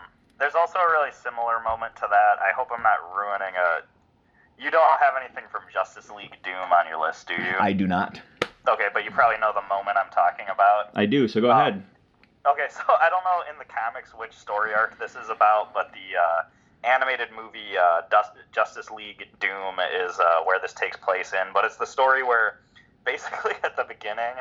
there's 0.43 0.59
also 0.59 0.75
a 0.77 0.91
really 0.91 1.15
similar 1.15 1.63
moment 1.63 1.95
to 1.95 2.07
that. 2.11 2.35
I 2.43 2.51
hope 2.51 2.67
I'm 2.75 2.83
not 2.83 2.99
ruining 3.15 3.55
a 3.55 3.87
you 4.59 4.69
don't 4.69 4.99
have 4.99 5.15
anything 5.15 5.45
from 5.49 5.61
Justice 5.71 6.11
League 6.11 6.35
Doom 6.43 6.67
on 6.75 6.85
your 6.87 6.99
list, 6.99 7.27
do 7.27 7.33
you? 7.33 7.55
I 7.59 7.71
do 7.71 7.87
not. 7.87 8.19
Okay, 8.67 8.87
but 8.93 9.03
you 9.03 9.11
probably 9.11 9.39
know 9.39 9.51
the 9.55 9.65
moment 9.67 9.97
I'm 9.97 10.11
talking 10.11 10.45
about. 10.53 10.91
I 10.95 11.05
do, 11.05 11.27
so 11.27 11.39
go 11.39 11.49
um, 11.49 11.57
ahead. 11.57 11.83
Okay, 12.45 12.67
so 12.69 12.81
I 12.87 13.09
don't 13.09 13.23
know 13.23 13.41
in 13.49 13.57
the 13.57 13.65
comics 13.65 14.11
which 14.13 14.33
story 14.33 14.73
arc 14.73 14.99
this 14.99 15.15
is 15.15 15.29
about, 15.29 15.73
but 15.73 15.91
the 15.91 16.19
uh, 16.19 16.43
animated 16.83 17.29
movie 17.35 17.77
uh, 17.79 18.01
Justice 18.53 18.91
League 18.91 19.25
Doom 19.39 19.79
is 19.79 20.19
uh, 20.19 20.43
where 20.43 20.59
this 20.59 20.73
takes 20.73 20.97
place 20.97 21.31
in. 21.31 21.53
But 21.53 21.63
it's 21.63 21.77
the 21.77 21.87
story 21.87 22.21
where 22.21 22.59
basically 23.05 23.53
at 23.63 23.77
the 23.77 23.85
beginning, 23.85 24.35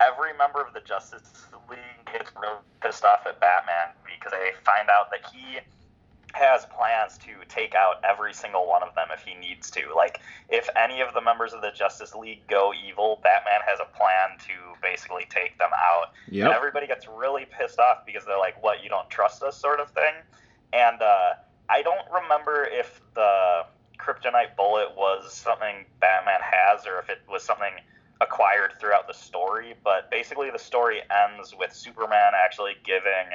every 0.00 0.36
member 0.36 0.60
of 0.60 0.72
the 0.74 0.80
Justice 0.80 1.46
League 1.68 1.78
gets 2.12 2.30
really 2.40 2.62
pissed 2.80 3.04
off 3.04 3.26
at 3.26 3.40
Batman 3.40 3.94
because 4.04 4.32
they 4.32 4.50
find 4.64 4.88
out 4.88 5.10
that 5.10 5.30
he 5.32 5.58
has 6.34 6.66
plans 6.66 7.18
to 7.18 7.32
take 7.48 7.74
out 7.74 7.96
every 8.08 8.34
single 8.34 8.66
one 8.66 8.82
of 8.82 8.94
them 8.94 9.08
if 9.12 9.22
he 9.22 9.34
needs 9.34 9.70
to. 9.70 9.80
Like, 9.94 10.20
if 10.48 10.68
any 10.76 11.00
of 11.00 11.14
the 11.14 11.20
members 11.20 11.52
of 11.52 11.62
the 11.62 11.70
Justice 11.74 12.14
League 12.14 12.46
go 12.48 12.72
evil, 12.86 13.20
Batman 13.22 13.60
has 13.66 13.80
a 13.80 13.96
plan 13.96 14.38
to 14.46 14.80
basically 14.82 15.26
take 15.30 15.58
them 15.58 15.70
out. 15.74 16.12
Yep. 16.28 16.46
And 16.46 16.54
everybody 16.54 16.86
gets 16.86 17.06
really 17.08 17.46
pissed 17.46 17.78
off 17.78 18.04
because 18.06 18.24
they're 18.24 18.38
like, 18.38 18.62
what, 18.62 18.82
you 18.82 18.88
don't 18.88 19.08
trust 19.10 19.42
us, 19.42 19.56
sort 19.58 19.80
of 19.80 19.90
thing? 19.90 20.14
And 20.72 21.00
uh, 21.00 21.34
I 21.68 21.82
don't 21.82 22.06
remember 22.12 22.68
if 22.70 23.00
the 23.14 23.64
kryptonite 23.98 24.54
bullet 24.56 24.94
was 24.96 25.34
something 25.34 25.84
Batman 26.00 26.40
has 26.42 26.86
or 26.86 26.98
if 26.98 27.08
it 27.08 27.20
was 27.28 27.42
something 27.42 27.72
acquired 28.20 28.72
throughout 28.80 29.06
the 29.06 29.14
story, 29.14 29.57
basically 30.18 30.50
the 30.50 30.58
story 30.58 31.00
ends 31.24 31.54
with 31.56 31.72
Superman 31.72 32.32
actually 32.34 32.72
giving 32.84 33.30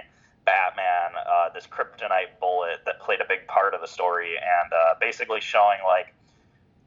Batman 0.45 1.11
uh, 1.15 1.47
this 1.53 1.65
kryptonite 1.65 2.37
bullet 2.41 2.79
that 2.85 2.99
played 2.99 3.21
a 3.21 3.25
big 3.25 3.47
part 3.47 3.73
of 3.73 3.79
the 3.79 3.87
story, 3.87 4.31
and 4.35 4.73
uh, 4.73 4.95
basically 4.99 5.39
showing 5.39 5.79
like 5.87 6.13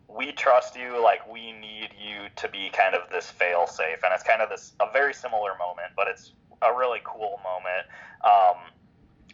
we 0.07 0.32
trust 0.32 0.76
you, 0.76 1.03
like 1.03 1.26
we 1.32 1.53
need 1.53 1.88
you 1.99 2.28
to 2.36 2.49
be 2.49 2.68
kind 2.68 2.94
of 2.94 3.09
this 3.11 3.30
fail 3.30 3.66
safe, 3.66 4.01
and 4.05 4.12
it's 4.12 4.22
kind 4.22 4.42
of 4.42 4.51
this 4.51 4.74
a 4.80 4.92
very 4.92 5.14
similar 5.14 5.53
moment, 5.59 5.92
but 5.97 6.09
it's 6.09 6.32
a 6.61 6.76
really 6.76 7.01
cool 7.03 7.40
moment. 7.42 7.86
Um, 8.22 8.59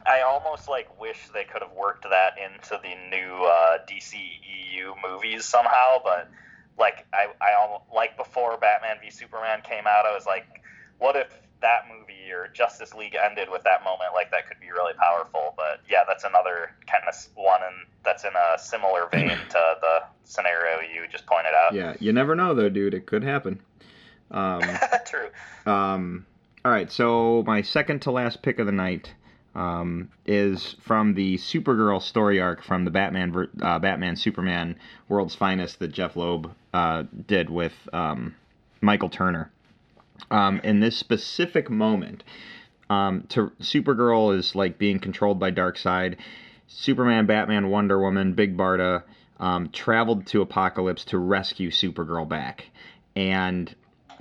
I 0.06 0.20
almost 0.22 0.68
like 0.68 1.00
wish 1.00 1.28
they 1.34 1.44
could 1.44 1.62
have 1.62 1.72
worked 1.72 2.04
that 2.04 2.34
into 2.38 2.80
the 2.80 2.94
new 3.10 3.44
uh, 3.44 3.78
DCEU 3.90 4.94
movies 5.02 5.44
somehow, 5.44 5.98
but 6.04 6.30
like 6.78 7.06
I, 7.12 7.26
I 7.40 7.78
like 7.94 8.16
before 8.16 8.56
Batman 8.58 8.96
v 9.02 9.10
Superman 9.10 9.60
came 9.62 9.86
out, 9.86 10.06
I 10.06 10.14
was 10.14 10.26
like, 10.26 10.46
what 10.98 11.16
if 11.16 11.28
that 11.62 11.86
movie 11.88 12.30
or 12.30 12.48
Justice 12.48 12.94
League 12.94 13.16
ended 13.16 13.48
with 13.50 13.62
that 13.64 13.82
moment, 13.82 14.10
like 14.14 14.30
that 14.30 14.46
could 14.46 14.60
be 14.60 14.70
really 14.70 14.92
powerful. 14.94 15.54
But 15.56 15.80
yeah, 15.88 16.02
that's 16.06 16.24
another 16.24 16.72
kind 16.86 17.04
of 17.08 17.14
one 17.34 17.60
and 17.62 17.86
that's 18.04 18.24
in 18.24 18.32
a 18.34 18.58
similar 18.58 19.08
vein 19.10 19.28
to 19.50 19.76
the 19.80 20.02
scenario 20.24 20.80
you 20.80 21.06
just 21.08 21.26
pointed 21.26 21.54
out. 21.54 21.74
Yeah, 21.74 21.94
you 22.00 22.12
never 22.12 22.34
know 22.34 22.54
though, 22.54 22.68
dude. 22.68 22.94
It 22.94 23.06
could 23.06 23.22
happen. 23.22 23.60
Um, 24.30 24.62
True. 25.06 25.28
Um, 25.66 26.26
all 26.64 26.72
right, 26.72 26.90
so 26.90 27.42
my 27.46 27.62
second 27.62 28.02
to 28.02 28.12
last 28.12 28.42
pick 28.42 28.58
of 28.58 28.66
the 28.66 28.72
night 28.72 29.12
um, 29.54 30.10
is 30.26 30.76
from 30.80 31.14
the 31.14 31.36
Supergirl 31.36 32.00
story 32.00 32.40
arc 32.40 32.62
from 32.62 32.84
the 32.84 32.90
Batman 32.90 33.48
uh, 33.60 33.78
Batman 33.78 34.16
Superman 34.16 34.76
World's 35.08 35.34
Finest 35.34 35.78
that 35.80 35.92
Jeph 35.92 36.16
Loeb 36.16 36.52
uh, 36.72 37.04
did 37.26 37.50
with 37.50 37.74
um, 37.92 38.34
Michael 38.80 39.08
Turner 39.08 39.50
um, 40.30 40.60
in 40.64 40.80
this 40.80 40.96
specific 40.96 41.70
moment, 41.70 42.24
um, 42.90 43.24
to 43.30 43.52
Supergirl 43.60 44.36
is 44.36 44.54
like 44.54 44.78
being 44.78 44.98
controlled 44.98 45.38
by 45.38 45.50
Darkseid. 45.50 46.16
Superman, 46.68 47.26
Batman, 47.26 47.68
Wonder 47.68 48.00
Woman, 48.00 48.32
Big 48.34 48.56
Barda 48.56 49.02
um, 49.40 49.68
traveled 49.70 50.26
to 50.28 50.44
Apokolips 50.44 51.04
to 51.06 51.18
rescue 51.18 51.70
Supergirl 51.70 52.28
back, 52.28 52.66
and 53.14 53.74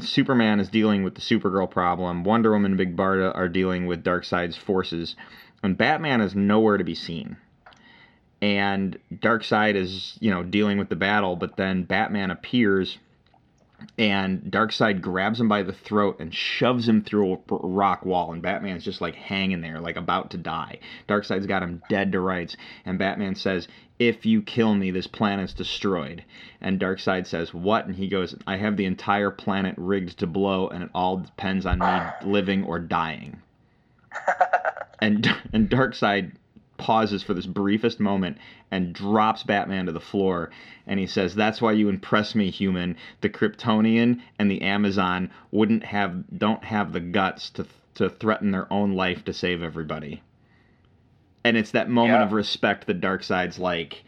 Superman 0.04 0.60
is 0.60 0.70
dealing 0.70 1.04
with 1.04 1.16
the 1.16 1.22
Supergirl 1.22 1.70
problem. 1.70 2.24
Wonder 2.24 2.52
Woman 2.52 2.72
and 2.72 2.78
Big 2.78 2.96
Barda 2.96 3.36
are 3.36 3.50
dealing 3.50 3.86
with 3.86 4.04
Darkseid's 4.04 4.58
forces, 4.58 5.16
and 5.64 5.78
Batman 5.78 6.22
is 6.22 6.36
nowhere 6.36 6.78
to 6.78 6.84
be 6.84 6.96
seen. 6.96 7.38
And 8.42 8.98
Darkseid 9.14 9.76
is, 9.76 10.18
you 10.20 10.32
know, 10.32 10.44
dealing 10.44 10.78
with 10.78 10.90
the 10.90 10.96
battle, 10.96 11.36
but 11.36 11.58
then 11.58 11.84
Batman 11.84 12.32
appears 12.32 12.98
and 13.98 14.42
Darkseid 14.44 15.02
grabs 15.02 15.40
him 15.40 15.48
by 15.48 15.64
the 15.64 15.74
throat 15.74 16.18
and 16.20 16.34
shoves 16.34 16.88
him 16.88 17.04
through 17.04 17.34
a 17.34 17.56
rock 17.68 18.06
wall, 18.06 18.34
and 18.34 18.42
Batman's 18.42 18.84
just 18.84 19.02
like 19.02 19.16
hanging 19.16 19.62
there, 19.62 19.80
like 19.80 19.96
about 19.96 20.32
to 20.32 20.38
die. 20.38 20.80
Darkseid's 21.08 21.48
got 21.48 21.64
him 21.64 21.82
dead 21.90 22.12
to 22.12 22.20
rights, 22.20 22.58
and 22.86 23.00
Batman 23.00 23.36
says, 23.36 23.68
"If 24.00 24.26
you 24.26 24.42
kill 24.42 24.76
me, 24.76 24.92
this 24.92 25.08
planet's 25.08 25.54
destroyed." 25.54 26.24
And 26.62 26.80
Darkseid 26.80 27.28
says, 27.28 27.54
"What?" 27.54 27.86
And 27.86 27.96
he 27.96 28.08
goes, 28.08 28.36
"I 28.48 28.58
have 28.58 28.78
the 28.78 28.86
entire 28.86 29.32
planet 29.32 29.76
rigged 29.78 30.20
to 30.20 30.28
blow, 30.28 30.68
and 30.68 30.84
it 30.84 30.90
all 30.94 31.18
depends 31.18 31.66
on 31.66 31.80
me 31.80 32.02
living 32.30 32.64
or 32.64 32.80
dying." 32.80 33.42
and 35.00 35.28
and 35.54 35.70
Darkseid 35.70 36.32
pauses 36.82 37.22
for 37.22 37.36
this 37.36 37.46
briefest 37.46 38.00
moment 38.00 38.38
and 38.72 38.94
drops 38.94 39.44
Batman 39.44 39.86
to 39.86 39.92
the 39.92 40.00
floor. 40.00 40.50
And 40.88 41.00
he 41.00 41.06
says, 41.06 41.36
That's 41.36 41.62
why 41.62 41.74
you 41.74 41.88
impress 41.88 42.34
me, 42.34 42.50
human. 42.50 42.98
The 43.22 43.30
Kryptonian 43.30 44.20
and 44.40 44.50
the 44.50 44.64
Amazon 44.64 45.30
wouldn't 45.52 45.84
have, 45.86 46.24
don't 46.38 46.64
have 46.64 46.92
the 46.92 47.00
guts 47.00 47.52
to, 47.52 47.68
to 47.96 48.10
threaten 48.10 48.52
their 48.52 48.72
own 48.74 48.94
life 48.94 49.24
to 49.26 49.34
save 49.34 49.62
everybody. 49.62 50.24
And 51.44 51.56
it's 51.56 51.72
that 51.72 51.90
moment 51.90 52.20
yeah. 52.20 52.26
of 52.26 52.34
respect 52.34 52.88
that 52.88 53.00
Darkseid's 53.00 53.60
like, 53.60 54.04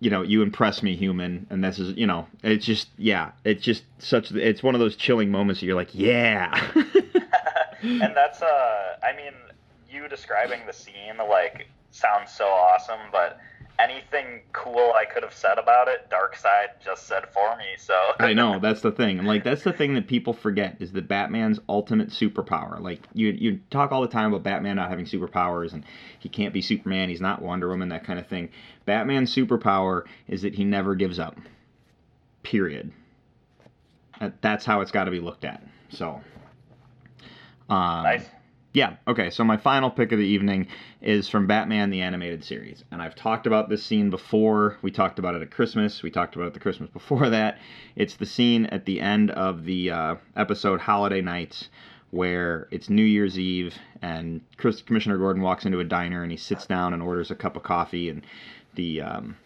you 0.00 0.10
know, 0.10 0.22
you 0.22 0.42
impress 0.42 0.82
me, 0.82 0.96
human. 0.96 1.46
And 1.50 1.62
this 1.62 1.78
is, 1.78 1.96
you 1.98 2.06
know, 2.06 2.26
it's 2.42 2.64
just, 2.64 2.88
yeah, 2.96 3.32
it's 3.44 3.62
just 3.62 3.84
such, 3.98 4.32
it's 4.32 4.62
one 4.62 4.74
of 4.74 4.80
those 4.80 4.96
chilling 4.96 5.30
moments 5.30 5.60
that 5.60 5.66
you're 5.66 5.76
like, 5.76 5.94
yeah. 5.94 6.72
and 7.82 8.16
that's, 8.16 8.40
uh, 8.40 8.96
I 9.02 9.14
mean, 9.16 9.32
you 9.92 10.08
describing 10.08 10.60
the 10.66 10.72
scene, 10.72 11.16
like, 11.28 11.66
sounds 11.90 12.32
so 12.32 12.44
awesome, 12.44 13.00
but 13.10 13.38
anything 13.78 14.42
cool 14.52 14.92
I 14.94 15.04
could 15.04 15.22
have 15.22 15.34
said 15.34 15.58
about 15.58 15.88
it, 15.88 16.08
Darkseid 16.10 16.82
just 16.82 17.06
said 17.06 17.24
for 17.32 17.56
me. 17.56 17.64
So 17.78 17.94
I 18.18 18.32
know 18.32 18.58
that's 18.58 18.80
the 18.80 18.92
thing. 18.92 19.18
And 19.18 19.28
like 19.28 19.44
that's 19.44 19.62
the 19.62 19.72
thing 19.72 19.94
that 19.94 20.06
people 20.06 20.32
forget 20.32 20.76
is 20.80 20.92
that 20.92 21.08
Batman's 21.08 21.58
ultimate 21.68 22.08
superpower. 22.08 22.80
Like 22.80 23.00
you 23.12 23.28
you 23.28 23.60
talk 23.70 23.92
all 23.92 24.02
the 24.02 24.08
time 24.08 24.32
about 24.32 24.42
Batman 24.42 24.76
not 24.76 24.88
having 24.90 25.06
superpowers 25.06 25.72
and 25.72 25.84
he 26.18 26.28
can't 26.28 26.52
be 26.52 26.62
Superman, 26.62 27.08
he's 27.08 27.20
not 27.20 27.42
Wonder 27.42 27.68
Woman, 27.68 27.88
that 27.90 28.04
kind 28.04 28.18
of 28.18 28.26
thing. 28.26 28.50
Batman's 28.84 29.34
superpower 29.34 30.04
is 30.28 30.42
that 30.42 30.54
he 30.54 30.64
never 30.64 30.94
gives 30.94 31.18
up. 31.18 31.36
Period. 32.42 32.92
That's 34.40 34.64
how 34.64 34.82
it's 34.82 34.92
got 34.92 35.04
to 35.04 35.10
be 35.10 35.20
looked 35.20 35.44
at. 35.44 35.62
So 35.90 36.20
um, 37.68 38.02
nice. 38.04 38.26
Yeah, 38.74 38.96
okay, 39.06 39.28
so 39.28 39.44
my 39.44 39.58
final 39.58 39.90
pick 39.90 40.12
of 40.12 40.18
the 40.18 40.24
evening 40.24 40.66
is 41.02 41.28
from 41.28 41.46
Batman 41.46 41.90
the 41.90 42.00
Animated 42.00 42.42
Series. 42.42 42.84
And 42.90 43.02
I've 43.02 43.14
talked 43.14 43.46
about 43.46 43.68
this 43.68 43.84
scene 43.84 44.08
before. 44.08 44.78
We 44.80 44.90
talked 44.90 45.18
about 45.18 45.34
it 45.34 45.42
at 45.42 45.50
Christmas. 45.50 46.02
We 46.02 46.10
talked 46.10 46.36
about 46.36 46.48
it 46.48 46.54
the 46.54 46.60
Christmas 46.60 46.88
before 46.88 47.28
that. 47.30 47.58
It's 47.96 48.16
the 48.16 48.24
scene 48.24 48.64
at 48.66 48.86
the 48.86 49.00
end 49.00 49.30
of 49.30 49.64
the 49.64 49.90
uh, 49.90 50.14
episode 50.36 50.80
Holiday 50.80 51.20
Knights 51.20 51.68
where 52.12 52.68
it's 52.70 52.90
New 52.90 53.02
Year's 53.02 53.38
Eve 53.38 53.74
and 54.02 54.42
Chris, 54.58 54.82
Commissioner 54.82 55.16
Gordon 55.16 55.42
walks 55.42 55.64
into 55.64 55.80
a 55.80 55.84
diner 55.84 56.22
and 56.22 56.30
he 56.30 56.36
sits 56.36 56.66
down 56.66 56.92
and 56.92 57.02
orders 57.02 57.30
a 57.30 57.34
cup 57.34 57.56
of 57.56 57.62
coffee 57.62 58.10
and 58.10 58.22
the 58.74 59.00
um, 59.00 59.36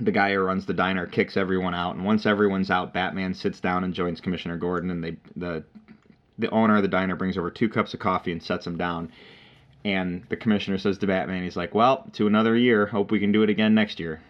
the 0.00 0.10
guy 0.10 0.32
who 0.32 0.40
runs 0.40 0.66
the 0.66 0.74
diner 0.74 1.06
kicks 1.06 1.36
everyone 1.36 1.74
out 1.74 1.94
and 1.94 2.04
once 2.04 2.26
everyone's 2.26 2.70
out 2.70 2.92
Batman 2.92 3.32
sits 3.32 3.60
down 3.60 3.84
and 3.84 3.94
joins 3.94 4.20
Commissioner 4.20 4.56
Gordon 4.56 4.90
and 4.90 5.04
they 5.04 5.16
the 5.36 5.62
the 6.38 6.50
owner 6.50 6.76
of 6.76 6.82
the 6.82 6.88
diner 6.88 7.16
brings 7.16 7.36
over 7.38 7.50
two 7.50 7.68
cups 7.68 7.94
of 7.94 8.00
coffee 8.00 8.32
and 8.32 8.42
sets 8.42 8.64
them 8.64 8.76
down. 8.76 9.12
And 9.84 10.24
the 10.28 10.36
commissioner 10.36 10.78
says 10.78 10.98
to 10.98 11.06
Batman, 11.06 11.42
he's 11.42 11.56
like, 11.56 11.74
Well, 11.74 12.08
to 12.14 12.26
another 12.26 12.56
year. 12.56 12.86
Hope 12.86 13.10
we 13.10 13.20
can 13.20 13.32
do 13.32 13.42
it 13.42 13.50
again 13.50 13.74
next 13.74 13.98
year. 13.98 14.20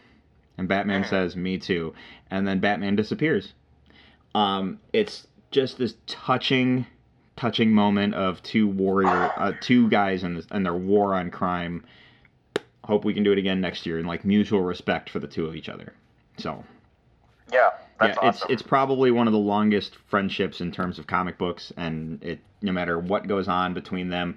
And 0.59 0.69
Batman 0.69 1.05
says, 1.05 1.37
Me 1.37 1.59
too. 1.59 1.95
And 2.31 2.47
then 2.47 2.61
Batman 2.61 2.97
disappears. 2.97 3.53
Um, 4.35 4.81
it's 4.93 5.27
just 5.51 5.79
this 5.79 5.95
touching, 6.07 6.87
touching 7.37 7.71
moment 7.71 8.15
of 8.15 8.43
two 8.43 8.67
warrior, 8.67 9.31
uh, 9.37 9.53
two 9.61 9.89
guys 9.89 10.25
in, 10.25 10.37
this, 10.37 10.47
in 10.53 10.63
their 10.63 10.75
war 10.75 11.15
on 11.15 11.31
crime. 11.31 11.85
Hope 12.85 13.05
we 13.05 13.15
can 13.15 13.23
do 13.23 13.33
it 13.33 13.39
again 13.39 13.61
next 13.61 13.87
year, 13.87 13.99
and 13.99 14.09
like 14.09 14.25
mutual 14.25 14.63
respect 14.63 15.09
for 15.11 15.21
the 15.21 15.29
two 15.29 15.47
of 15.47 15.55
each 15.55 15.69
other. 15.69 15.93
So 16.39 16.65
Yeah, 17.53 17.71
that's 18.03 18.19
yeah, 18.23 18.29
awesome. 18.29 18.47
it's 18.51 18.63
it's 18.63 18.69
probably 18.69 19.11
one 19.11 19.27
of 19.27 19.33
the 19.33 19.39
longest 19.39 19.97
friendships 20.07 20.61
in 20.61 20.73
terms 20.73 20.99
of 20.99 21.07
comic 21.07 21.39
books, 21.39 21.73
and 21.77 22.23
it 22.23 22.41
no 22.61 22.73
matter 22.73 22.99
what 22.99 23.27
goes 23.27 23.49
on 23.49 23.75
between 23.75 24.09
them, 24.09 24.37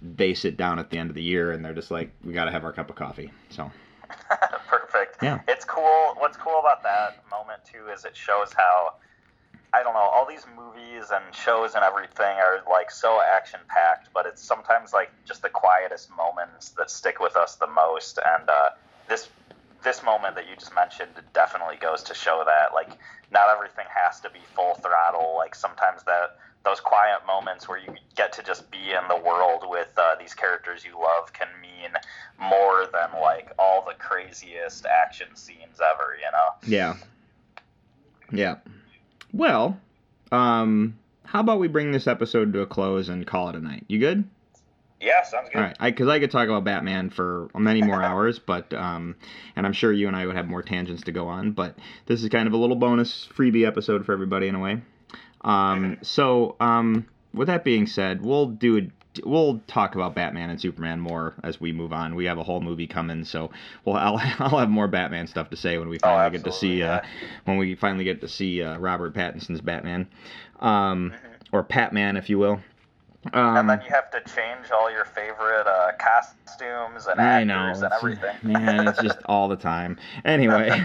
they 0.00 0.34
sit 0.34 0.56
down 0.56 0.78
at 0.78 0.90
the 0.90 0.98
end 0.98 1.10
of 1.10 1.14
the 1.14 1.22
year 1.22 1.52
and 1.52 1.64
they're 1.64 1.74
just 1.74 1.90
like, 1.90 2.10
we 2.24 2.32
got 2.32 2.44
to 2.44 2.50
have 2.50 2.64
our 2.64 2.72
cup 2.72 2.90
of 2.90 2.96
coffee. 2.96 3.32
So 3.50 3.70
Perfect. 4.68 5.22
Yeah. 5.22 5.40
It's 5.48 5.64
cool. 5.64 6.14
What's 6.18 6.36
cool 6.36 6.58
about 6.58 6.82
that 6.82 7.22
moment 7.30 7.60
too 7.64 7.88
is 7.92 8.04
it 8.04 8.16
shows 8.16 8.52
how 8.56 8.94
I 9.74 9.82
don't 9.82 9.94
know, 9.94 10.00
all 10.00 10.26
these 10.26 10.46
movies 10.54 11.10
and 11.12 11.34
shows 11.34 11.74
and 11.74 11.82
everything 11.82 12.36
are 12.36 12.60
like 12.70 12.90
so 12.90 13.22
action 13.22 13.60
packed, 13.68 14.10
but 14.12 14.26
it's 14.26 14.42
sometimes 14.42 14.92
like 14.92 15.10
just 15.24 15.40
the 15.40 15.48
quietest 15.48 16.10
moments 16.14 16.70
that 16.70 16.90
stick 16.90 17.20
with 17.20 17.36
us 17.36 17.56
the 17.56 17.66
most. 17.68 18.18
And 18.38 18.50
uh, 18.50 18.70
this 19.08 19.30
this 19.82 20.02
moment 20.02 20.34
that 20.36 20.48
you 20.48 20.56
just 20.56 20.74
mentioned 20.74 21.10
definitely 21.32 21.76
goes 21.76 22.02
to 22.04 22.14
show 22.14 22.42
that 22.46 22.74
like 22.74 22.90
not 23.30 23.48
everything 23.48 23.86
has 23.94 24.20
to 24.20 24.30
be 24.30 24.40
full 24.54 24.74
throttle. 24.74 25.34
Like 25.36 25.54
sometimes 25.54 26.02
that 26.04 26.36
those 26.64 26.80
quiet 26.80 27.26
moments 27.26 27.68
where 27.68 27.78
you 27.78 27.94
get 28.16 28.32
to 28.34 28.42
just 28.42 28.70
be 28.70 28.78
in 28.78 29.08
the 29.08 29.16
world 29.16 29.64
with 29.66 29.90
uh, 29.96 30.14
these 30.18 30.34
characters 30.34 30.84
you 30.84 30.92
love 30.98 31.32
can 31.32 31.48
mean 31.60 31.90
more 32.40 32.86
than 32.92 33.20
like 33.20 33.52
all 33.58 33.84
the 33.84 33.94
craziest 33.94 34.86
action 34.86 35.28
scenes 35.34 35.80
ever. 35.80 36.16
You 36.16 36.30
know. 36.32 36.76
yeah, 36.78 36.96
yeah. 38.30 38.56
Well, 39.32 39.78
um, 40.30 40.98
how 41.24 41.40
about 41.40 41.58
we 41.58 41.68
bring 41.68 41.92
this 41.92 42.06
episode 42.06 42.52
to 42.52 42.60
a 42.60 42.66
close 42.66 43.08
and 43.08 43.26
call 43.26 43.48
it 43.48 43.56
a 43.56 43.60
night? 43.60 43.84
You 43.88 43.98
good? 43.98 44.24
Yeah, 45.02 45.24
sounds 45.24 45.48
good. 45.48 45.58
All 45.58 45.64
right, 45.64 45.76
because 45.80 46.08
I, 46.08 46.20
could 46.20 46.30
talk 46.30 46.48
about 46.48 46.62
Batman 46.64 47.10
for 47.10 47.50
many 47.54 47.82
more 47.82 48.02
hours, 48.04 48.38
but 48.38 48.72
um, 48.72 49.16
and 49.56 49.66
I'm 49.66 49.72
sure 49.72 49.92
you 49.92 50.06
and 50.06 50.16
I 50.16 50.26
would 50.26 50.36
have 50.36 50.46
more 50.46 50.62
tangents 50.62 51.02
to 51.04 51.12
go 51.12 51.26
on. 51.26 51.52
But 51.52 51.76
this 52.06 52.22
is 52.22 52.28
kind 52.28 52.46
of 52.46 52.54
a 52.54 52.56
little 52.56 52.76
bonus 52.76 53.28
freebie 53.36 53.66
episode 53.66 54.06
for 54.06 54.12
everybody 54.12 54.46
in 54.46 54.54
a 54.54 54.60
way. 54.60 54.80
Um, 55.40 55.98
so 56.02 56.54
um, 56.60 57.06
with 57.34 57.48
that 57.48 57.64
being 57.64 57.88
said, 57.88 58.22
we'll 58.22 58.46
do 58.46 58.78
a, 58.78 58.82
we'll 59.24 59.60
talk 59.66 59.96
about 59.96 60.14
Batman 60.14 60.50
and 60.50 60.60
Superman 60.60 61.00
more 61.00 61.34
as 61.42 61.60
we 61.60 61.72
move 61.72 61.92
on. 61.92 62.14
We 62.14 62.26
have 62.26 62.38
a 62.38 62.44
whole 62.44 62.60
movie 62.60 62.86
coming, 62.86 63.24
so 63.24 63.50
well 63.84 63.96
I'll 63.96 64.18
I'll 64.38 64.58
have 64.58 64.70
more 64.70 64.86
Batman 64.86 65.26
stuff 65.26 65.50
to 65.50 65.56
say 65.56 65.78
when 65.78 65.88
we 65.88 65.98
finally 65.98 66.38
get 66.38 66.44
to 66.44 66.52
see 66.52 66.82
uh, 66.82 67.00
yeah. 67.02 67.06
when 67.44 67.56
we 67.56 67.74
finally 67.74 68.04
get 68.04 68.20
to 68.20 68.28
see 68.28 68.62
uh, 68.62 68.78
Robert 68.78 69.14
Pattinson's 69.14 69.60
Batman, 69.60 70.06
um, 70.60 71.12
or 71.50 71.64
Patman, 71.64 72.16
if 72.16 72.30
you 72.30 72.38
will. 72.38 72.60
Um, 73.32 73.56
And 73.56 73.70
then 73.70 73.80
you 73.82 73.90
have 73.90 74.10
to 74.10 74.20
change 74.34 74.70
all 74.72 74.90
your 74.90 75.04
favorite 75.04 75.66
uh, 75.66 75.92
costumes 75.98 77.06
and 77.06 77.20
I 77.20 77.44
know, 77.44 77.54
actors 77.54 77.82
and 77.82 77.86
it's- 77.86 78.00
everything. 78.02 78.36
man. 78.42 78.88
It's 78.88 79.00
just 79.00 79.18
all 79.26 79.48
the 79.48 79.56
time. 79.56 79.96
Anyway, 80.24 80.70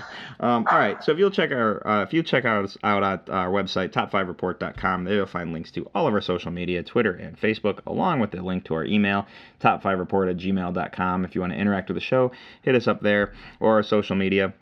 um, 0.40 0.66
all 0.70 0.78
right. 0.78 1.02
So 1.02 1.10
if 1.12 1.18
you'll 1.18 1.30
check 1.32 1.50
our 1.50 1.84
uh, 1.86 2.02
if 2.04 2.12
you 2.12 2.22
check 2.22 2.44
out 2.44 2.76
out 2.84 3.02
at 3.02 3.28
our 3.28 3.48
website 3.50 3.90
top5report.com, 3.90 5.04
there 5.04 5.14
you'll 5.16 5.26
find 5.26 5.52
links 5.52 5.70
to 5.72 5.88
all 5.94 6.06
of 6.06 6.14
our 6.14 6.20
social 6.20 6.50
media, 6.52 6.82
Twitter 6.82 7.12
and 7.12 7.38
Facebook, 7.40 7.80
along 7.86 8.20
with 8.20 8.30
the 8.30 8.40
link 8.42 8.64
to 8.66 8.74
our 8.74 8.84
email 8.84 9.26
top5report 9.60 10.30
at 10.30 10.36
gmail.com. 10.36 11.24
If 11.24 11.34
you 11.34 11.40
want 11.40 11.52
to 11.54 11.58
interact 11.58 11.88
with 11.88 11.96
the 11.96 12.00
show, 12.00 12.30
hit 12.62 12.74
us 12.76 12.86
up 12.86 13.00
there 13.00 13.32
or 13.60 13.74
our 13.74 13.82
social 13.82 14.16
media. 14.16 14.52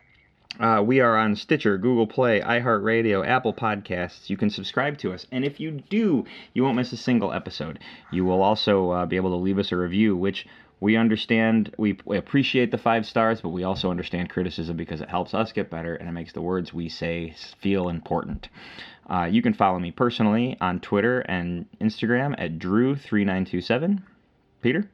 Uh, 0.60 0.82
we 0.84 1.00
are 1.00 1.16
on 1.16 1.34
Stitcher, 1.34 1.78
Google 1.78 2.06
Play, 2.06 2.40
iHeartRadio, 2.40 3.26
Apple 3.26 3.54
Podcasts. 3.54 4.28
You 4.28 4.36
can 4.36 4.50
subscribe 4.50 4.98
to 4.98 5.12
us. 5.12 5.26
And 5.32 5.44
if 5.44 5.60
you 5.60 5.70
do, 5.70 6.26
you 6.52 6.62
won't 6.62 6.76
miss 6.76 6.92
a 6.92 6.96
single 6.96 7.32
episode. 7.32 7.78
You 8.10 8.24
will 8.24 8.42
also 8.42 8.90
uh, 8.90 9.06
be 9.06 9.16
able 9.16 9.30
to 9.30 9.36
leave 9.36 9.58
us 9.58 9.72
a 9.72 9.76
review, 9.76 10.14
which 10.14 10.46
we 10.78 10.96
understand. 10.96 11.74
We, 11.78 11.98
we 12.04 12.18
appreciate 12.18 12.70
the 12.70 12.78
five 12.78 13.06
stars, 13.06 13.40
but 13.40 13.48
we 13.48 13.64
also 13.64 13.90
understand 13.90 14.28
criticism 14.28 14.76
because 14.76 15.00
it 15.00 15.08
helps 15.08 15.32
us 15.32 15.52
get 15.52 15.70
better 15.70 15.94
and 15.94 16.08
it 16.08 16.12
makes 16.12 16.32
the 16.32 16.42
words 16.42 16.74
we 16.74 16.88
say 16.90 17.34
feel 17.60 17.88
important. 17.88 18.48
Uh, 19.08 19.24
you 19.24 19.42
can 19.42 19.54
follow 19.54 19.78
me 19.78 19.90
personally 19.90 20.56
on 20.60 20.80
Twitter 20.80 21.20
and 21.20 21.66
Instagram 21.80 22.34
at 22.38 22.58
Drew3927. 22.58 24.02
Peter? 24.60 24.90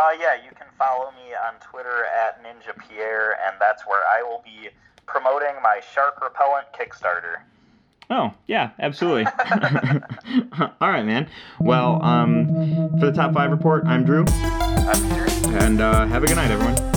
Uh, 0.00 0.12
yeah, 0.18 0.34
you 0.34 0.50
can 0.56 0.66
follow 0.78 1.10
me 1.10 1.34
on 1.46 1.52
Twitter 1.60 2.06
at 2.06 2.42
Ninja 2.42 2.72
Pierre, 2.88 3.36
and 3.44 3.56
that's 3.60 3.86
where 3.86 4.00
I 4.10 4.22
will 4.22 4.40
be 4.42 4.70
promoting 5.04 5.60
my 5.62 5.82
shark 5.92 6.22
repellent 6.22 6.68
Kickstarter. 6.72 7.42
Oh, 8.08 8.32
yeah, 8.46 8.70
absolutely. 8.78 9.26
All 10.80 10.90
right, 10.90 11.04
man. 11.04 11.28
Well, 11.60 12.02
um, 12.02 12.46
for 12.98 13.06
the 13.06 13.12
top 13.12 13.34
five 13.34 13.50
report, 13.50 13.84
I'm 13.84 14.04
Drew, 14.04 14.24
I'm 14.26 15.08
Peter. 15.10 15.58
and 15.58 15.82
uh, 15.82 16.06
have 16.06 16.24
a 16.24 16.26
good 16.26 16.36
night, 16.36 16.50
everyone. 16.50 16.89